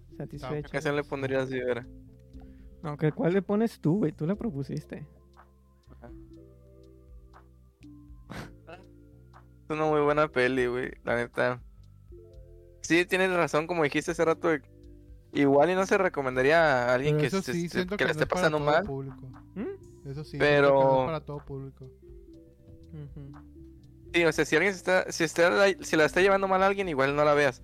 ¿Qué 0.10 0.16
Satisfecho. 0.18 0.70
canción 0.72 0.96
le 0.96 1.04
pondrías 1.04 1.50
si 1.50 1.58
era? 1.58 1.86
Aunque, 2.84 3.12
¿cuál 3.12 3.34
le 3.34 3.42
pones 3.42 3.80
tú, 3.80 3.98
güey? 4.00 4.12
Tú 4.12 4.26
la 4.26 4.36
propusiste. 4.36 5.06
Es 9.64 9.70
una 9.70 9.86
muy 9.86 10.02
buena 10.02 10.28
peli, 10.28 10.66
güey, 10.68 10.92
la 11.04 11.16
neta. 11.16 11.62
Sí, 12.82 13.06
tienes 13.06 13.32
razón, 13.32 13.68
como 13.68 13.84
dijiste 13.84 14.12
hace 14.12 14.26
rato. 14.26 14.48
de- 14.50 14.62
Igual 15.32 15.70
y 15.70 15.76
no 15.76 15.86
se 15.86 15.98
recomendaría 15.98 16.90
a 16.90 16.94
alguien 16.96 17.18
que, 17.18 17.30
sí, 17.30 17.42
se- 17.42 17.54
siento 17.70 17.96
que 17.96 17.98
que, 17.98 18.04
le 18.06 18.08
no 18.08 18.12
esté 18.12 18.24
es 18.24 18.30
pasando 18.30 18.58
todo 18.58 18.66
mal. 18.68 18.84
público. 18.84 19.30
¿Mm? 19.56 20.10
Eso 20.10 20.24
sí, 20.24 20.38
Pero- 20.38 20.68
siento 20.70 20.80
que 20.80 20.86
no 20.96 21.00
es 21.02 21.06
para 21.06 21.20
todo 21.26 21.46
público. 21.46 21.90
Sí, 24.14 24.26
o 24.26 24.32
sea, 24.32 24.46
si 24.46 24.56
alguien 24.56 24.74
se 24.74 24.78
está, 24.80 25.12
si 25.12 25.24
está, 25.24 25.50
la- 25.52 25.76
si 25.84 25.96
la 25.96 26.06
está 26.06 26.22
llevando 26.22 26.48
mal 26.48 26.64
a 26.64 26.68
alguien, 26.68 26.90
igual 26.90 27.16
no 27.16 27.24
la 27.24 27.34
veas. 27.36 27.62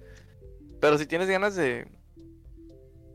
Pero 0.80 0.98
si 1.00 1.08
tienes 1.08 1.28
ganas 1.28 1.56
de, 1.56 1.88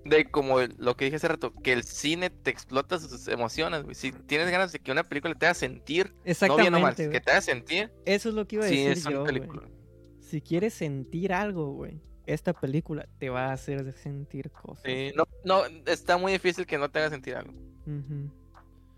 de 0.04 0.28
como 0.30 0.56
lo 0.78 0.96
que 0.96 1.04
dije 1.04 1.16
hace 1.16 1.28
rato, 1.28 1.52
que 1.62 1.72
el 1.72 1.84
cine 1.84 2.30
te 2.30 2.50
explota 2.50 2.98
sus 2.98 3.28
emociones, 3.28 3.84
güey. 3.84 3.94
Si 3.94 4.10
tienes 4.10 4.50
ganas 4.50 4.72
de 4.72 4.80
que 4.80 4.90
una 4.90 5.04
película 5.04 5.34
te 5.34 5.46
haga 5.46 5.54
sentir, 5.54 6.12
no 6.48 6.56
bien 6.56 6.74
o 6.74 6.80
mal, 6.80 6.90
Exactamente, 6.90 7.10
que 7.10 7.20
te 7.20 7.30
haga 7.30 7.40
sentir, 7.40 7.92
Eso 8.04 8.30
es 8.30 8.34
lo 8.34 8.48
que 8.48 8.56
iba 8.56 8.64
a 8.64 8.68
sí 8.68 8.76
decir 8.84 8.90
es 8.92 9.04
yo, 9.04 9.20
una 9.22 9.24
película. 9.24 9.62
Si 10.18 10.40
quieres 10.40 10.74
sentir 10.74 11.32
algo, 11.32 11.72
güey, 11.72 12.00
esta 12.32 12.52
película 12.52 13.08
te 13.18 13.30
va 13.30 13.46
a 13.48 13.52
hacer 13.52 13.92
sentir 13.92 14.50
cosas. 14.50 14.82
Sí, 14.84 15.12
no, 15.16 15.24
no, 15.44 15.64
está 15.86 16.16
muy 16.16 16.32
difícil 16.32 16.66
que 16.66 16.78
no 16.78 16.90
te 16.90 16.98
haga 16.98 17.10
sentir 17.10 17.36
algo. 17.36 17.52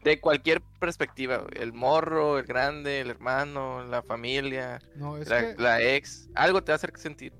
De 0.05 0.20
cualquier 0.20 0.61
perspectiva. 0.80 1.47
El 1.55 1.72
morro, 1.72 2.39
el 2.39 2.45
grande, 2.45 3.01
el 3.01 3.11
hermano, 3.11 3.85
la 3.85 4.03
familia, 4.03 4.80
No, 4.97 5.16
es 5.16 5.28
la, 5.28 5.55
que, 5.55 5.62
la 5.62 5.83
ex, 5.83 6.28
algo 6.35 6.62
te 6.62 6.72
va 6.72 6.74
a 6.74 6.76
hacer 6.76 6.93
sentir. 6.97 7.33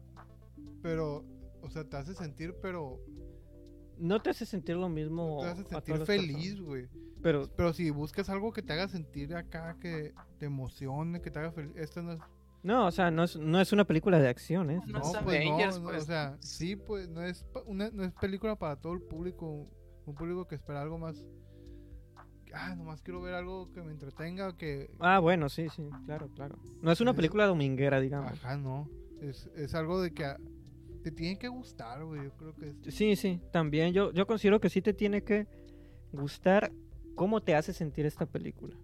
pero, 0.83 1.25
o 1.61 1.71
sea, 1.71 1.85
te 1.89 1.97
hace 1.97 2.15
sentir, 2.15 2.55
pero 2.63 3.01
No 3.99 4.23
te 4.23 4.31
hace 4.31 4.47
sentir 4.47 4.77
lo 4.77 4.89
mismo. 4.89 5.41
te 5.43 5.49
hace 5.49 5.65
sentir 5.65 6.07
feliz, 6.07 6.61
güey. 6.61 6.89
Pero 7.23 7.49
Pero 7.57 7.73
si 7.73 7.91
buscas 7.91 8.29
algo 8.31 8.53
que 8.53 8.63
te 8.63 8.73
haga 8.73 8.89
sentir 8.89 9.35
acá, 9.37 9.77
que 9.81 10.13
te 10.39 10.47
emocione, 10.47 11.21
que 11.21 11.31
te 11.31 11.39
haga 11.39 11.53
feliz, 11.53 11.73
esto 11.77 12.03
no 12.03 12.13
es... 12.13 12.21
no, 12.63 12.87
o 12.87 12.91
sea, 12.91 13.11
no 13.11 13.25
es, 13.25 13.37
no 13.37 13.61
es 13.61 13.73
una 13.73 13.85
película 13.85 14.19
de 14.19 14.29
acción, 14.29 14.71
¿eh? 14.71 14.81
No 14.87 14.99
No, 14.99 15.05
es 15.05 15.05
pues 15.25 15.45
no, 15.45 15.55
Avengers, 15.55 15.79
no, 15.81 15.85
pues. 15.89 16.03
o 16.03 16.07
sea, 16.07 16.37
sí, 16.41 16.77
pues 16.77 17.09
no 17.09 17.23
es, 17.23 17.45
una, 17.67 17.91
no 17.91 18.05
es 18.05 18.13
película 18.15 18.57
para 18.57 18.77
todo 18.77 18.93
el 18.93 19.01
público, 19.03 19.67
un 20.07 20.15
público 20.15 20.47
que 20.47 20.55
espera 20.57 20.83
algo 20.83 20.99
más... 20.99 21.25
Ah, 22.55 22.75
nomás 22.77 23.01
quiero 23.01 23.23
ver 23.23 23.33
algo 23.35 23.73
que 23.73 23.81
me 23.83 23.93
entretenga, 23.93 24.55
que... 24.59 24.91
Ah, 25.01 25.19
bueno, 25.21 25.49
sí, 25.49 25.69
sí, 25.75 25.89
claro, 26.05 26.29
claro. 26.35 26.59
No 26.83 26.93
es 26.93 27.01
una 27.01 27.13
Es- 27.13 27.17
película 27.17 27.47
dominguera, 27.47 27.99
digamos. 27.99 28.33
Ajá, 28.33 28.57
no. 28.59 28.91
Es, 29.23 29.47
es 29.57 29.75
algo 29.75 30.03
de 30.03 30.13
que 30.13 30.25
a- 30.27 30.37
te 31.03 31.11
tiene 31.11 31.39
que 31.39 31.49
gustar, 31.49 32.05
güey, 32.05 32.25
yo 32.25 32.37
creo 32.37 32.55
que 32.55 32.69
es... 32.89 32.95
Sí, 32.95 33.17
sí, 33.17 33.41
también 33.53 33.93
yo, 33.95 34.13
yo 34.13 34.27
considero 34.27 34.61
que 34.61 34.69
sí 34.69 34.83
te 34.83 34.93
tiene 34.93 35.23
que 35.25 35.47
gustar 36.13 36.71
cómo 37.15 37.41
te 37.41 37.55
hace 37.55 37.73
sentir 37.73 38.05
esta 38.05 38.27
película. 38.27 38.77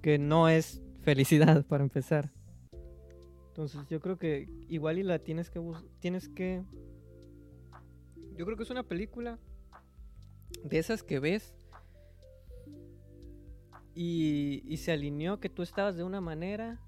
Que 0.00 0.18
no 0.18 0.48
es 0.48 0.82
felicidad, 1.08 1.64
para 1.64 1.82
empezar. 1.82 2.30
Entonces 3.48 3.80
yo 3.88 3.98
creo 3.98 4.18
que 4.18 4.46
igual 4.68 4.98
y 4.98 5.02
la 5.02 5.18
tienes 5.18 5.48
que... 5.48 5.58
Tienes 6.00 6.28
que... 6.28 6.62
Yo 8.36 8.44
creo 8.44 8.58
que 8.58 8.62
es 8.62 8.70
una 8.70 8.82
película 8.82 9.38
de 10.64 10.78
esas 10.78 11.02
que 11.02 11.18
ves 11.18 11.54
y, 13.94 14.62
y 14.66 14.76
se 14.76 14.92
alineó 14.92 15.40
que 15.40 15.48
tú 15.48 15.62
estabas 15.62 15.96
de 15.96 16.04
una 16.04 16.20
manera 16.20 16.78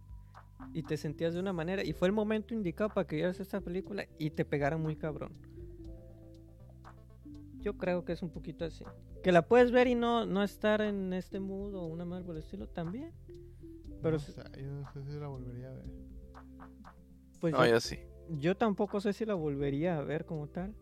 y 0.74 0.82
te 0.82 0.98
sentías 0.98 1.32
de 1.32 1.40
una 1.40 1.54
manera 1.54 1.82
y 1.82 1.94
fue 1.94 2.06
el 2.06 2.12
momento 2.12 2.52
indicado 2.52 2.90
para 2.90 3.06
que 3.06 3.16
vieras 3.16 3.40
esta 3.40 3.62
película 3.62 4.06
y 4.18 4.30
te 4.30 4.44
pegara 4.44 4.76
muy 4.76 4.96
cabrón. 4.96 5.32
Yo 7.60 7.78
creo 7.78 8.04
que 8.04 8.12
es 8.12 8.22
un 8.22 8.30
poquito 8.30 8.66
así. 8.66 8.84
Que 9.22 9.32
la 9.32 9.48
puedes 9.48 9.72
ver 9.72 9.86
y 9.86 9.94
no, 9.94 10.26
no 10.26 10.42
estar 10.42 10.82
en 10.82 11.14
este 11.14 11.40
mood 11.40 11.74
o 11.74 11.86
una 11.86 12.04
mal 12.04 12.22
por 12.22 12.36
el 12.36 12.42
estilo 12.42 12.68
también. 12.68 13.12
Pero 14.02 14.12
no 14.14 14.18
si- 14.18 14.32
sé, 14.32 14.42
yo 14.58 14.66
no 14.70 14.92
sé 14.92 15.02
si 15.04 15.18
la 15.18 15.28
volvería 15.28 15.68
a 15.68 15.74
ver. 15.74 15.84
Pues 17.40 17.52
No, 17.52 17.64
yo, 17.64 17.72
yo 17.72 17.80
sí. 17.80 17.98
yo 18.28 18.56
tampoco 18.56 19.00
sé 19.00 19.12
si 19.12 19.24
la 19.24 19.34
volvería 19.34 19.98
a 19.98 20.02
ver 20.02 20.24
como 20.26 20.48
tal. 20.48 20.74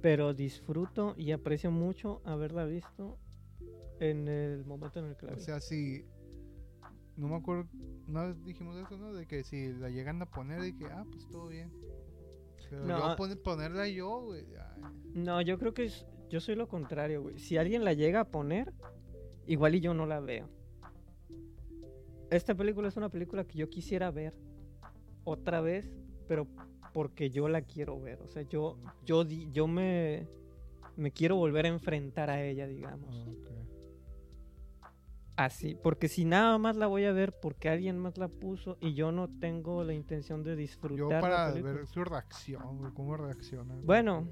Pero 0.00 0.32
disfruto 0.32 1.14
y 1.16 1.32
aprecio 1.32 1.70
mucho 1.70 2.22
haberla 2.24 2.64
visto 2.64 3.18
en 3.98 4.28
el 4.28 4.64
momento 4.64 5.00
en 5.00 5.06
el 5.06 5.16
que 5.16 5.26
la 5.26 5.32
O 5.32 5.36
vi. 5.36 5.42
sea, 5.42 5.60
si... 5.60 6.04
No 7.16 7.26
me 7.26 7.34
acuerdo, 7.34 7.68
una 8.06 8.26
vez 8.26 8.44
dijimos 8.44 8.76
eso, 8.76 8.96
¿no? 8.96 9.12
De 9.12 9.26
que 9.26 9.42
si 9.42 9.72
la 9.72 9.90
llegan 9.90 10.22
a 10.22 10.26
poner, 10.26 10.60
dije, 10.62 10.86
ah, 10.88 11.04
pues 11.10 11.28
todo 11.28 11.48
bien. 11.48 11.72
Pero 12.70 12.84
No, 12.86 12.98
yo 12.98 13.04
ah- 13.06 13.16
pone- 13.16 13.34
ponerla 13.36 13.88
yo, 13.88 14.20
güey, 14.20 14.44
No, 15.14 15.40
yo 15.40 15.58
creo 15.58 15.74
que 15.74 15.86
es- 15.86 16.06
yo 16.28 16.38
soy 16.40 16.54
lo 16.54 16.68
contrario, 16.68 17.22
güey. 17.22 17.38
Si 17.40 17.56
alguien 17.56 17.84
la 17.84 17.92
llega 17.92 18.20
a 18.20 18.30
poner, 18.30 18.72
igual 19.46 19.74
y 19.74 19.80
yo 19.80 19.94
no 19.94 20.06
la 20.06 20.20
veo. 20.20 20.48
Esta 22.30 22.54
película 22.54 22.88
es 22.88 22.96
una 22.96 23.08
película 23.08 23.44
que 23.44 23.58
yo 23.58 23.68
quisiera 23.68 24.10
ver 24.10 24.34
otra 25.24 25.60
vez, 25.60 25.90
pero 26.26 26.46
porque 26.92 27.30
yo 27.30 27.48
la 27.48 27.62
quiero 27.62 28.00
ver. 28.00 28.20
O 28.22 28.28
sea, 28.28 28.42
yo, 28.42 28.78
yo, 29.04 29.24
di- 29.24 29.50
yo 29.52 29.66
me, 29.66 30.26
me 30.96 31.10
quiero 31.10 31.36
volver 31.36 31.66
a 31.66 31.68
enfrentar 31.68 32.30
a 32.30 32.42
ella, 32.44 32.66
digamos. 32.66 33.26
ah. 33.26 33.54
Así, 35.36 35.76
porque 35.84 36.08
si 36.08 36.24
nada 36.24 36.58
más 36.58 36.74
la 36.74 36.88
voy 36.88 37.04
a 37.04 37.12
ver 37.12 37.32
porque 37.40 37.68
alguien 37.68 37.96
más 37.96 38.18
la 38.18 38.26
puso 38.26 38.76
y 38.80 38.94
yo 38.94 39.12
no 39.12 39.28
tengo 39.38 39.84
la 39.84 39.94
intención 39.94 40.42
de 40.42 40.56
disfrutar 40.56 40.98
Yo 40.98 41.08
para 41.20 41.52
ver 41.52 41.86
su 41.86 42.02
reacción, 42.02 42.92
cómo 42.92 43.16
reacciona. 43.16 43.76
Bueno. 43.84 44.28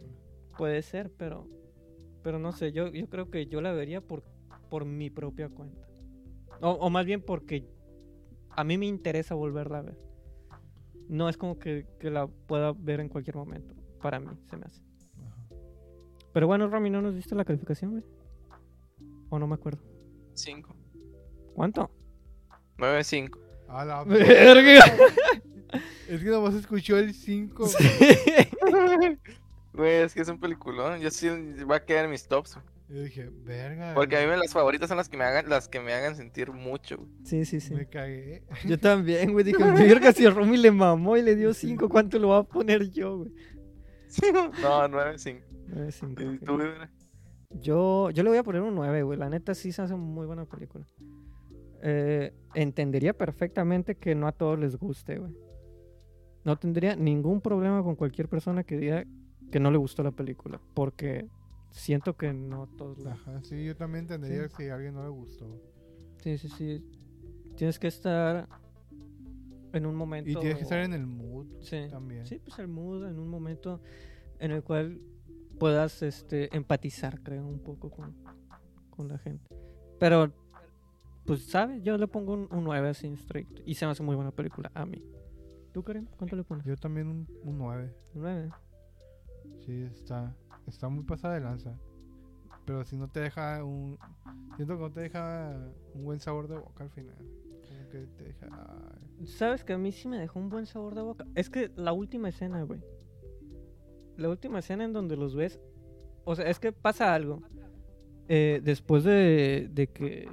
Puede 0.58 0.82
ser, 0.82 1.12
pero 1.16 1.46
pero 2.22 2.40
no 2.40 2.50
sé, 2.50 2.72
yo, 2.72 2.88
yo 2.88 3.08
creo 3.08 3.30
que 3.30 3.46
yo 3.46 3.60
la 3.60 3.72
vería 3.72 4.00
por, 4.00 4.24
por 4.68 4.84
mi 4.84 5.10
propia 5.10 5.48
cuenta. 5.48 5.86
O, 6.60 6.70
o 6.70 6.90
más 6.90 7.06
bien 7.06 7.22
porque 7.22 7.68
a 8.56 8.64
mí 8.64 8.78
me 8.78 8.86
interesa 8.86 9.34
volverla 9.34 9.78
a 9.78 9.82
ver. 9.82 9.98
No 11.08 11.28
es 11.28 11.36
como 11.36 11.58
que, 11.58 11.86
que 12.00 12.10
la 12.10 12.26
pueda 12.26 12.72
ver 12.72 13.00
en 13.00 13.08
cualquier 13.08 13.36
momento. 13.36 13.74
Para 14.02 14.18
mí, 14.18 14.28
se 14.50 14.56
me 14.56 14.64
hace. 14.64 14.82
Ajá. 15.24 15.36
Pero 16.32 16.46
bueno, 16.46 16.68
Rami, 16.68 16.90
¿no 16.90 17.00
nos 17.00 17.14
diste 17.14 17.34
la 17.34 17.44
calificación, 17.44 17.92
güey? 17.92 18.04
O 19.28 19.38
no 19.38 19.46
me 19.46 19.54
acuerdo. 19.54 19.82
5. 20.34 20.74
¿Cuánto? 21.54 21.90
9 22.78 23.04
5. 23.04 23.38
A 23.68 23.84
la 23.84 24.04
¡Verga! 24.04 24.84
Es 26.08 26.22
que 26.22 26.30
nomás 26.30 26.54
escuchó 26.54 26.96
el 26.98 27.14
5. 27.14 27.68
Güey, 29.72 29.92
es 29.96 30.14
que 30.14 30.22
es 30.22 30.28
un 30.28 30.40
peliculón. 30.40 31.00
Yo 31.00 31.10
sí 31.10 31.28
va 31.70 31.76
a 31.76 31.84
quedar 31.84 32.06
en 32.06 32.10
mis 32.10 32.26
tops. 32.26 32.54
güey. 32.54 32.64
Yo 32.88 33.02
dije, 33.02 33.30
verga. 33.42 33.94
Porque 33.94 34.16
a 34.16 34.20
mí 34.20 34.26
me- 34.26 34.36
las 34.36 34.52
favoritas 34.52 34.88
son 34.88 34.96
las 34.96 35.08
que 35.08 35.16
me 35.16 35.24
hagan, 35.24 35.48
las 35.48 35.68
que 35.68 35.80
me 35.80 35.92
hagan 35.92 36.14
sentir 36.14 36.52
mucho. 36.52 36.98
güey. 36.98 37.10
Sí, 37.24 37.44
sí, 37.44 37.58
sí. 37.60 37.74
Me 37.74 37.86
cagué. 37.88 38.44
Yo 38.64 38.78
también, 38.80 39.32
güey. 39.32 39.44
Dije, 39.44 39.58
verga, 39.62 40.12
si 40.12 40.24
a 40.24 40.30
Romy 40.30 40.56
le 40.56 40.70
mamó 40.70 41.16
y 41.16 41.22
le 41.22 41.34
dio 41.34 41.52
5, 41.52 41.88
¿cuánto 41.88 42.18
lo 42.18 42.28
voy 42.28 42.40
a 42.40 42.42
poner 42.44 42.88
yo, 42.90 43.18
güey? 43.18 43.32
No, 44.62 44.86
9, 44.88 45.18
5. 45.18 45.40
Nueve, 45.68 45.90
cinco, 45.90 46.22
¿Y 46.22 46.26
ok. 46.36 46.44
tú, 46.44 46.54
güey? 46.54 46.68
Yo, 47.60 48.10
yo 48.10 48.22
le 48.22 48.28
voy 48.30 48.38
a 48.38 48.44
poner 48.44 48.62
un 48.62 48.74
9, 48.76 49.02
güey. 49.02 49.18
La 49.18 49.28
neta 49.28 49.52
sí 49.54 49.72
se 49.72 49.82
hace 49.82 49.96
muy 49.96 50.26
buena 50.26 50.44
película. 50.44 50.86
Eh, 51.82 52.32
entendería 52.54 53.12
perfectamente 53.14 53.96
que 53.96 54.14
no 54.14 54.28
a 54.28 54.32
todos 54.32 54.58
les 54.58 54.76
guste, 54.76 55.18
güey. 55.18 55.32
No 56.44 56.56
tendría 56.56 56.94
ningún 56.94 57.40
problema 57.40 57.82
con 57.82 57.96
cualquier 57.96 58.28
persona 58.28 58.62
que 58.62 58.76
diga 58.78 59.04
que 59.50 59.58
no 59.58 59.70
le 59.72 59.76
gustó 59.78 60.02
la 60.04 60.12
película. 60.12 60.60
Porque 60.74 61.26
siento 61.76 62.16
que 62.16 62.32
no 62.32 62.66
todos 62.76 62.98
la... 62.98 63.12
Ajá, 63.12 63.42
sí, 63.42 63.64
yo 63.64 63.76
también 63.76 64.04
entendería 64.04 64.48
si 64.48 64.68
a 64.68 64.74
alguien 64.74 64.94
no 64.94 65.04
le 65.04 65.10
gustó. 65.10 65.60
Sí, 66.22 66.38
sí, 66.38 66.48
sí. 66.48 66.84
Tienes 67.56 67.78
que 67.78 67.88
estar 67.88 68.48
en 69.72 69.86
un 69.86 69.94
momento... 69.94 70.30
Y 70.30 70.36
tienes 70.36 70.56
que 70.56 70.62
estar 70.62 70.80
en 70.80 70.94
el 70.94 71.06
mood 71.06 71.46
Sí. 71.60 71.86
también. 71.90 72.26
Sí, 72.26 72.38
pues 72.38 72.58
el 72.58 72.68
mood 72.68 73.06
en 73.06 73.18
un 73.18 73.28
momento 73.28 73.80
en 74.38 74.50
el 74.52 74.62
cual 74.62 75.00
puedas 75.58 76.02
este, 76.02 76.54
empatizar, 76.56 77.22
creo, 77.22 77.46
un 77.46 77.60
poco 77.60 77.90
con, 77.90 78.14
con 78.90 79.08
la 79.08 79.18
gente. 79.18 79.54
Pero, 79.98 80.32
pues, 81.24 81.44
¿sabes? 81.46 81.82
Yo 81.82 81.96
le 81.98 82.06
pongo 82.08 82.32
un, 82.34 82.48
un 82.50 82.64
9 82.64 82.88
así 82.88 83.06
straight. 83.08 83.48
Y 83.66 83.74
se 83.74 83.84
me 83.86 83.92
hace 83.92 84.02
muy 84.02 84.14
buena 84.16 84.30
película 84.30 84.70
a 84.74 84.84
mí. 84.86 85.02
¿Tú, 85.72 85.82
Karim? 85.82 86.06
¿Cuánto 86.16 86.36
le 86.36 86.44
pones? 86.44 86.64
Yo 86.64 86.76
también 86.76 87.08
un, 87.08 87.28
un 87.42 87.58
9. 87.58 87.94
Un 88.14 88.22
9. 88.22 88.50
Sí, 89.64 89.82
está, 89.82 90.34
está 90.66 90.88
muy 90.88 91.04
pasada 91.04 91.34
de 91.34 91.40
lanza. 91.40 91.78
Pero 92.64 92.84
si 92.84 92.96
no 92.96 93.08
te 93.08 93.20
deja 93.20 93.64
un... 93.64 93.98
Siento 94.56 94.76
que 94.76 94.82
no 94.82 94.90
te 94.90 95.00
deja 95.00 95.56
un 95.94 96.04
buen 96.04 96.18
sabor 96.20 96.48
de 96.48 96.56
boca 96.58 96.84
al 96.84 96.90
final. 96.90 97.16
Como 97.16 97.88
que 97.90 98.06
te 98.16 98.24
deja... 98.24 98.48
ay, 99.20 99.26
¿Sabes 99.26 99.62
que 99.64 99.72
a 99.72 99.78
mí 99.78 99.92
sí 99.92 100.08
me 100.08 100.18
dejó 100.18 100.40
un 100.40 100.48
buen 100.48 100.66
sabor 100.66 100.94
de 100.94 101.02
boca? 101.02 101.26
Es 101.34 101.48
que 101.48 101.70
la 101.76 101.92
última 101.92 102.28
escena, 102.28 102.62
güey. 102.62 102.80
La 104.16 104.28
última 104.28 104.58
escena 104.58 104.84
en 104.84 104.92
donde 104.92 105.16
los 105.16 105.34
ves. 105.36 105.60
O 106.24 106.34
sea, 106.34 106.48
es 106.48 106.58
que 106.58 106.72
pasa 106.72 107.14
algo. 107.14 107.42
Eh, 108.28 108.60
después 108.64 109.04
de, 109.04 109.68
de 109.72 109.86
que 109.86 110.28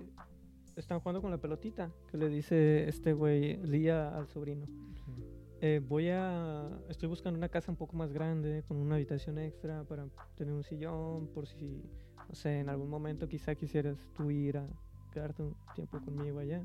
están 0.76 1.00
jugando 1.00 1.22
con 1.22 1.30
la 1.30 1.38
pelotita, 1.38 1.92
que 2.10 2.18
le 2.18 2.30
dice 2.30 2.90
este 2.90 3.14
güey, 3.14 3.58
Lía 3.58 4.16
al 4.18 4.28
sobrino. 4.28 4.66
sí. 5.06 5.33
Eh, 5.66 5.80
voy 5.80 6.10
a. 6.10 6.70
Estoy 6.90 7.08
buscando 7.08 7.38
una 7.38 7.48
casa 7.48 7.72
un 7.72 7.78
poco 7.78 7.96
más 7.96 8.12
grande, 8.12 8.64
con 8.68 8.76
una 8.76 8.96
habitación 8.96 9.38
extra 9.38 9.86
para 9.86 10.06
tener 10.36 10.54
un 10.54 10.62
sillón, 10.62 11.28
por 11.28 11.48
si, 11.48 11.82
no 12.28 12.36
sé, 12.36 12.60
en 12.60 12.68
algún 12.68 12.90
momento 12.90 13.30
quizá 13.30 13.56
quisieras 13.56 13.98
tú 14.14 14.30
ir 14.30 14.58
a 14.58 14.68
quedarte 15.14 15.42
un 15.42 15.56
tiempo 15.74 16.02
conmigo 16.02 16.40
allá, 16.40 16.62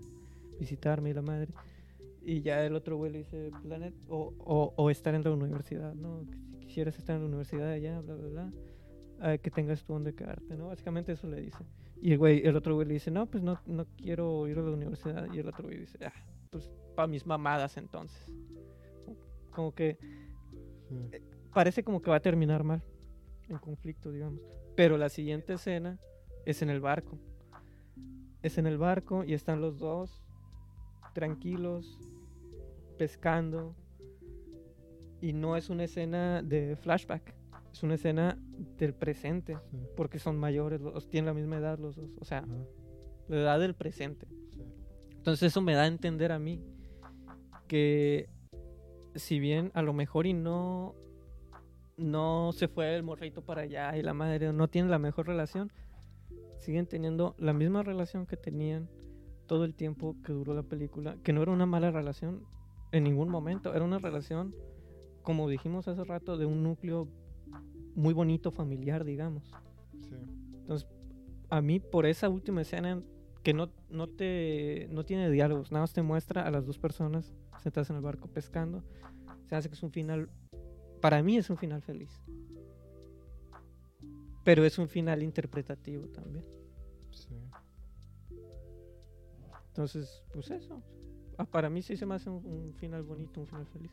visitarme 0.58 1.10
y 1.10 1.14
la 1.14 1.22
madre. 1.22 1.54
Y 2.22 2.42
ya 2.42 2.64
el 2.66 2.74
otro 2.74 2.96
güey 2.96 3.12
le 3.12 3.18
dice, 3.18 3.52
Planet, 3.62 3.94
o, 4.08 4.34
o, 4.40 4.74
o 4.76 4.90
estar 4.90 5.14
en 5.14 5.22
la 5.22 5.30
universidad, 5.30 5.94
¿no? 5.94 6.24
Si 6.50 6.66
quisieras 6.66 6.98
estar 6.98 7.14
en 7.14 7.22
la 7.22 7.28
universidad 7.28 7.70
allá, 7.70 8.00
bla, 8.00 8.16
bla, 8.16 8.50
bla, 9.20 9.38
que 9.38 9.50
tengas 9.52 9.84
tú 9.84 9.92
donde 9.92 10.12
quedarte, 10.12 10.56
¿no? 10.56 10.66
Básicamente 10.66 11.12
eso 11.12 11.28
le 11.28 11.40
dice. 11.40 11.64
Y 12.02 12.10
el, 12.10 12.18
güey, 12.18 12.44
el 12.44 12.56
otro 12.56 12.74
güey 12.74 12.88
le 12.88 12.94
dice, 12.94 13.12
no, 13.12 13.26
pues 13.26 13.44
no, 13.44 13.60
no 13.64 13.86
quiero 13.96 14.48
ir 14.48 14.58
a 14.58 14.62
la 14.62 14.72
universidad. 14.72 15.32
Y 15.32 15.38
el 15.38 15.46
otro 15.46 15.68
güey 15.68 15.78
dice, 15.78 15.98
ah, 16.04 16.12
pues 16.50 16.68
para 16.96 17.06
mis 17.06 17.24
mamadas 17.24 17.76
entonces. 17.76 18.28
Como 19.58 19.74
que 19.74 19.98
Sí. 20.88 21.18
parece 21.52 21.82
como 21.82 22.00
que 22.00 22.10
va 22.10 22.16
a 22.18 22.20
terminar 22.20 22.62
mal, 22.62 22.80
en 23.48 23.58
conflicto, 23.58 24.12
digamos. 24.12 24.40
Pero 24.76 24.96
la 24.96 25.08
siguiente 25.08 25.54
escena 25.54 25.98
es 26.46 26.62
en 26.62 26.70
el 26.70 26.78
barco. 26.80 27.18
Es 28.40 28.56
en 28.56 28.68
el 28.68 28.78
barco 28.78 29.24
y 29.24 29.34
están 29.34 29.60
los 29.60 29.80
dos 29.80 30.22
tranquilos, 31.12 31.98
pescando. 32.98 33.74
Y 35.20 35.32
no 35.32 35.56
es 35.56 35.70
una 35.70 35.82
escena 35.82 36.40
de 36.40 36.76
flashback, 36.76 37.34
es 37.72 37.82
una 37.82 37.94
escena 37.94 38.38
del 38.78 38.94
presente, 38.94 39.58
Sí. 39.72 39.78
porque 39.96 40.20
son 40.20 40.36
mayores, 40.38 40.80
los, 40.80 41.08
tienen 41.08 41.26
la 41.26 41.34
misma 41.34 41.56
edad 41.56 41.80
los 41.80 41.96
dos, 41.96 42.10
o 42.20 42.24
sea, 42.24 42.46
la 43.26 43.36
edad 43.36 43.58
del 43.58 43.74
presente. 43.74 44.28
sí. 44.54 44.62
Entonces 45.16 45.48
eso 45.50 45.60
me 45.60 45.74
da 45.74 45.82
a 45.82 45.86
entender 45.88 46.30
a 46.30 46.38
mí 46.38 46.62
que 47.66 48.30
si 49.18 49.38
bien 49.38 49.70
a 49.74 49.82
lo 49.82 49.92
mejor 49.92 50.26
y 50.26 50.32
no 50.32 50.94
no 51.96 52.52
se 52.52 52.68
fue 52.68 52.94
el 52.94 53.02
morrito 53.02 53.42
para 53.42 53.62
allá 53.62 53.96
y 53.96 54.02
la 54.02 54.14
madre 54.14 54.52
no 54.52 54.68
tiene 54.68 54.88
la 54.88 55.00
mejor 55.00 55.26
relación, 55.26 55.72
siguen 56.58 56.86
teniendo 56.86 57.34
la 57.38 57.52
misma 57.52 57.82
relación 57.82 58.24
que 58.24 58.36
tenían 58.36 58.88
todo 59.46 59.64
el 59.64 59.74
tiempo 59.74 60.14
que 60.24 60.32
duró 60.32 60.54
la 60.54 60.62
película, 60.62 61.16
que 61.24 61.32
no 61.32 61.42
era 61.42 61.50
una 61.50 61.66
mala 61.66 61.90
relación 61.90 62.44
en 62.92 63.02
ningún 63.04 63.28
momento, 63.30 63.74
era 63.74 63.84
una 63.84 63.98
relación 63.98 64.54
como 65.22 65.48
dijimos 65.48 65.88
hace 65.88 66.04
rato 66.04 66.36
de 66.38 66.46
un 66.46 66.62
núcleo 66.62 67.08
muy 67.94 68.14
bonito 68.14 68.50
familiar, 68.52 69.04
digamos 69.04 69.50
Sí. 70.00 70.14
a 71.50 71.60
mí 71.60 71.80
por 71.80 72.06
esa 72.06 72.28
última 72.28 72.62
escena 72.62 73.02
que 73.42 73.52
no, 73.54 73.70
no 73.90 74.06
te 74.06 74.86
no 74.90 75.04
tiene 75.04 75.30
diálogos, 75.30 75.72
nada 75.72 75.82
más 75.82 75.92
te 75.92 76.02
muestra 76.02 76.46
a 76.46 76.50
las 76.50 76.64
dos 76.66 76.78
personas 76.78 77.34
sentadas 77.62 77.90
en 77.90 77.96
el 77.96 78.02
barco 78.02 78.28
pescando. 78.28 78.82
Se 79.46 79.56
hace 79.56 79.68
que 79.68 79.74
es 79.74 79.82
un 79.82 79.90
final, 79.90 80.30
para 81.00 81.22
mí 81.22 81.36
es 81.36 81.50
un 81.50 81.56
final 81.56 81.82
feliz. 81.82 82.10
Pero 84.44 84.64
es 84.64 84.78
un 84.78 84.88
final 84.88 85.22
interpretativo 85.22 86.08
también. 86.08 86.44
Sí. 87.10 87.34
Entonces, 89.68 90.24
pues 90.32 90.50
eso. 90.50 90.82
Ah, 91.36 91.44
para 91.44 91.70
mí 91.70 91.82
sí 91.82 91.96
se 91.96 92.06
me 92.06 92.14
hace 92.14 92.30
un, 92.30 92.44
un 92.44 92.74
final 92.74 93.02
bonito, 93.02 93.40
un 93.40 93.46
final 93.46 93.66
feliz. 93.66 93.92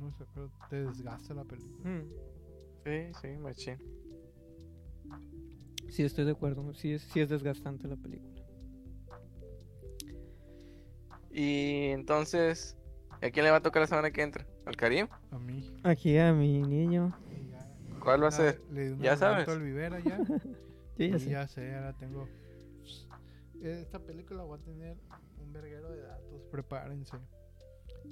No 0.00 0.10
sé, 0.12 0.24
pero 0.34 0.50
te 0.70 0.84
desgasta 0.84 1.34
la 1.34 1.44
película. 1.44 1.90
Mm, 1.90 2.08
Sí, 2.84 3.12
sí, 3.20 3.28
machín. 3.38 3.78
Sí, 5.88 6.04
estoy 6.04 6.24
de 6.24 6.30
acuerdo. 6.32 6.72
Sí 6.72 6.92
es, 6.92 7.02
sí 7.02 7.20
es 7.20 7.28
desgastante 7.28 7.88
la 7.88 7.96
película. 7.96 8.42
Y 11.30 11.88
entonces, 11.88 12.76
¿a 13.26 13.30
quién 13.30 13.44
le 13.44 13.50
va 13.50 13.58
a 13.58 13.62
tocar 13.62 13.82
la 13.82 13.86
semana 13.86 14.10
que 14.10 14.22
entra? 14.22 14.46
¿Al 14.64 14.76
Karim? 14.76 15.06
A 15.30 15.38
mí. 15.38 15.72
Aquí 15.84 16.16
a 16.18 16.32
mi 16.32 16.62
niño. 16.62 17.16
¿Cuál 18.00 18.22
va 18.22 18.28
a 18.28 18.30
ya 18.30 18.36
ser? 18.36 18.60
Le 18.72 18.84
di 18.86 18.92
un 18.92 19.00
Ya 19.00 19.16
sabes. 19.16 19.48
al 19.48 19.62
Vivera 19.62 19.98
ya. 20.00 20.18
Sí, 20.96 21.10
ya 21.10 21.18
sé. 21.18 21.30
ya 21.30 21.46
sé, 21.48 21.74
ahora 21.74 21.92
tengo. 21.92 22.26
Esta 23.62 23.98
película 23.98 24.44
va 24.44 24.56
a 24.56 24.58
tener 24.60 24.96
un 25.42 25.52
verguero 25.52 25.90
de 25.90 26.00
datos. 26.02 26.40
Prepárense. 26.50 27.16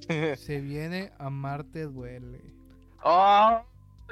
Se 0.37 0.61
viene 0.61 1.13
a 1.19 1.31
Marte 1.31 1.85
Duele. 1.85 2.41
¡Oh! 3.03 3.63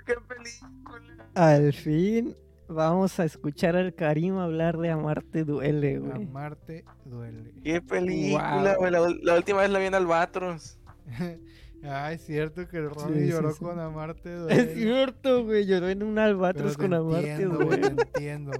¡Qué 0.06 0.14
película! 0.26 1.26
Al 1.34 1.72
fin 1.74 2.34
vamos 2.68 3.20
a 3.20 3.24
escuchar 3.24 3.76
al 3.76 3.94
Karim 3.94 4.36
hablar 4.36 4.78
de 4.78 4.90
Amarte 4.90 5.44
Duele, 5.44 5.96
A 5.96 5.98
güey. 5.98 6.26
Marte 6.26 6.84
Duele. 7.04 7.52
¡Qué 7.62 7.82
película, 7.82 8.72
Wow. 8.72 8.78
güey! 8.78 8.90
La, 8.92 9.00
la 9.22 9.36
última 9.36 9.60
vez 9.60 9.70
la 9.70 9.78
vi 9.80 9.86
en 9.86 9.94
Albatros. 9.94 10.78
ah, 11.84 12.12
es 12.12 12.22
cierto 12.22 12.66
que 12.68 12.78
el 12.78 12.90
Ronnie 12.90 13.22
Sí, 13.24 13.28
lloró 13.28 13.52
sí. 13.52 13.58
con 13.58 13.78
Amarte 13.78 14.34
Duele. 14.34 14.62
Es 14.62 14.74
cierto, 14.74 15.44
güey. 15.44 15.66
Lloró 15.66 15.88
en 15.88 16.02
un 16.02 16.18
albatros 16.18 16.76
con 16.76 16.94
Amarte 16.94 17.30
entiendo, 17.32 17.64
güey, 17.64 17.80
Duele. 17.80 17.94
te 17.94 18.02
entiendo. 18.02 18.52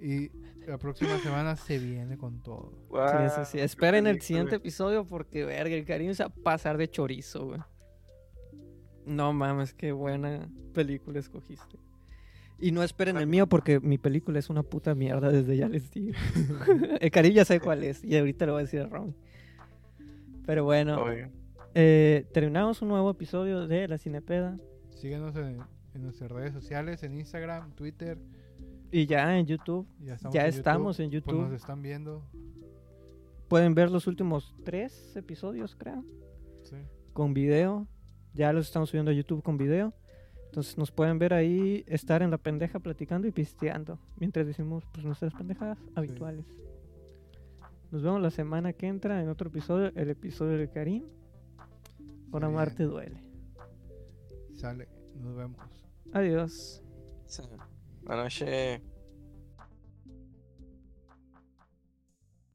Y 0.00 0.30
la 0.66 0.78
próxima 0.78 1.18
semana 1.18 1.56
se 1.56 1.78
viene 1.78 2.16
con 2.16 2.42
todo. 2.42 2.70
Sí, 2.72 2.86
Guau, 2.88 3.28
sí, 3.30 3.40
sí. 3.52 3.58
qué 3.58 3.64
Esperen 3.64 4.06
el 4.06 4.20
siguiente 4.20 4.56
episodio 4.56 5.04
porque, 5.06 5.44
verga, 5.44 5.74
el 5.74 5.84
Karim 5.84 6.14
se 6.14 6.24
va 6.24 6.28
a 6.28 6.42
pasar 6.42 6.78
de 6.78 6.88
chorizo, 6.88 7.46
güey. 7.46 7.60
No 9.06 9.32
mames, 9.32 9.74
qué 9.74 9.92
buena 9.92 10.48
película 10.72 11.18
escogiste. 11.18 11.78
Y 12.58 12.72
no 12.72 12.82
esperen 12.82 13.16
el 13.16 13.26
mío 13.26 13.46
porque 13.46 13.80
mi 13.80 13.98
película 13.98 14.38
es 14.38 14.48
una 14.48 14.62
puta 14.62 14.94
mierda, 14.94 15.28
desde 15.30 15.56
ya 15.56 15.68
les 15.68 15.90
digo. 15.90 16.14
el 17.00 17.10
Karim 17.10 17.34
ya 17.34 17.44
sabe 17.44 17.60
cuál 17.60 17.82
es 17.84 18.02
y 18.04 18.16
ahorita 18.16 18.46
le 18.46 18.52
voy 18.52 18.60
a 18.60 18.64
decir 18.64 18.80
a 18.80 18.86
Ron. 18.86 19.14
Pero 20.46 20.64
bueno, 20.64 21.02
Obvio. 21.02 21.30
Eh, 21.74 22.26
terminamos 22.32 22.82
un 22.82 22.88
nuevo 22.88 23.10
episodio 23.10 23.66
de 23.66 23.88
La 23.88 23.98
Cinepeda. 23.98 24.56
Síguenos 24.90 25.34
en, 25.36 25.58
en 25.94 26.02
nuestras 26.02 26.30
redes 26.30 26.52
sociales, 26.52 27.02
en 27.02 27.14
Instagram, 27.14 27.72
Twitter. 27.72 28.18
Y 28.90 29.06
ya 29.06 29.36
en 29.38 29.46
YouTube, 29.46 29.86
Ya 30.00 30.14
estamos, 30.14 30.34
ya 30.34 30.42
en, 30.42 30.48
estamos 30.48 31.00
en 31.00 31.10
YouTube, 31.10 31.24
Pues 31.24 31.36
YouTube. 31.36 31.52
nos 31.52 31.60
están 31.60 31.82
viendo. 31.82 32.22
Pueden 33.48 33.74
ver 33.74 33.90
los 33.90 34.06
últimos 34.06 34.54
tres 34.64 35.16
episodios, 35.16 35.74
creo. 35.76 36.04
Sí. 36.62 36.76
con 37.12 37.34
video. 37.34 37.86
Ya 38.32 38.52
los 38.52 38.66
estamos 38.66 38.90
subiendo 38.90 39.10
a 39.10 39.14
YouTube 39.14 39.42
con 39.42 39.58
video. 39.58 39.92
Entonces 40.46 40.78
nos 40.78 40.90
pueden 40.92 41.18
ver 41.18 41.34
ahí, 41.34 41.84
estar 41.88 42.22
en 42.22 42.30
la 42.30 42.38
pendeja 42.38 42.78
platicando 42.78 43.26
y 43.26 43.32
pisteando. 43.32 43.98
Mientras 44.16 44.46
decimos 44.46 44.84
pues 44.92 45.04
nuestras 45.04 45.34
pendejadas 45.34 45.78
habituales. 45.96 46.44
Nos 47.90 48.02
vemos 48.02 48.20
la 48.22 48.30
semana 48.30 48.72
que 48.72 48.86
entra 48.86 49.20
en 49.20 49.28
otro 49.28 49.48
episodio, 49.48 49.92
el 49.94 50.10
episodio 50.10 50.56
de 50.56 50.68
Karim. 50.68 51.04
Amarte 52.32 52.78
bien. 52.78 52.90
duele. 52.90 53.20
Sale. 54.54 54.88
Nos 55.16 55.36
vemos. 55.36 55.58
Adiós. 56.12 56.82
Buenas 58.02 58.24
noches. 58.24 58.93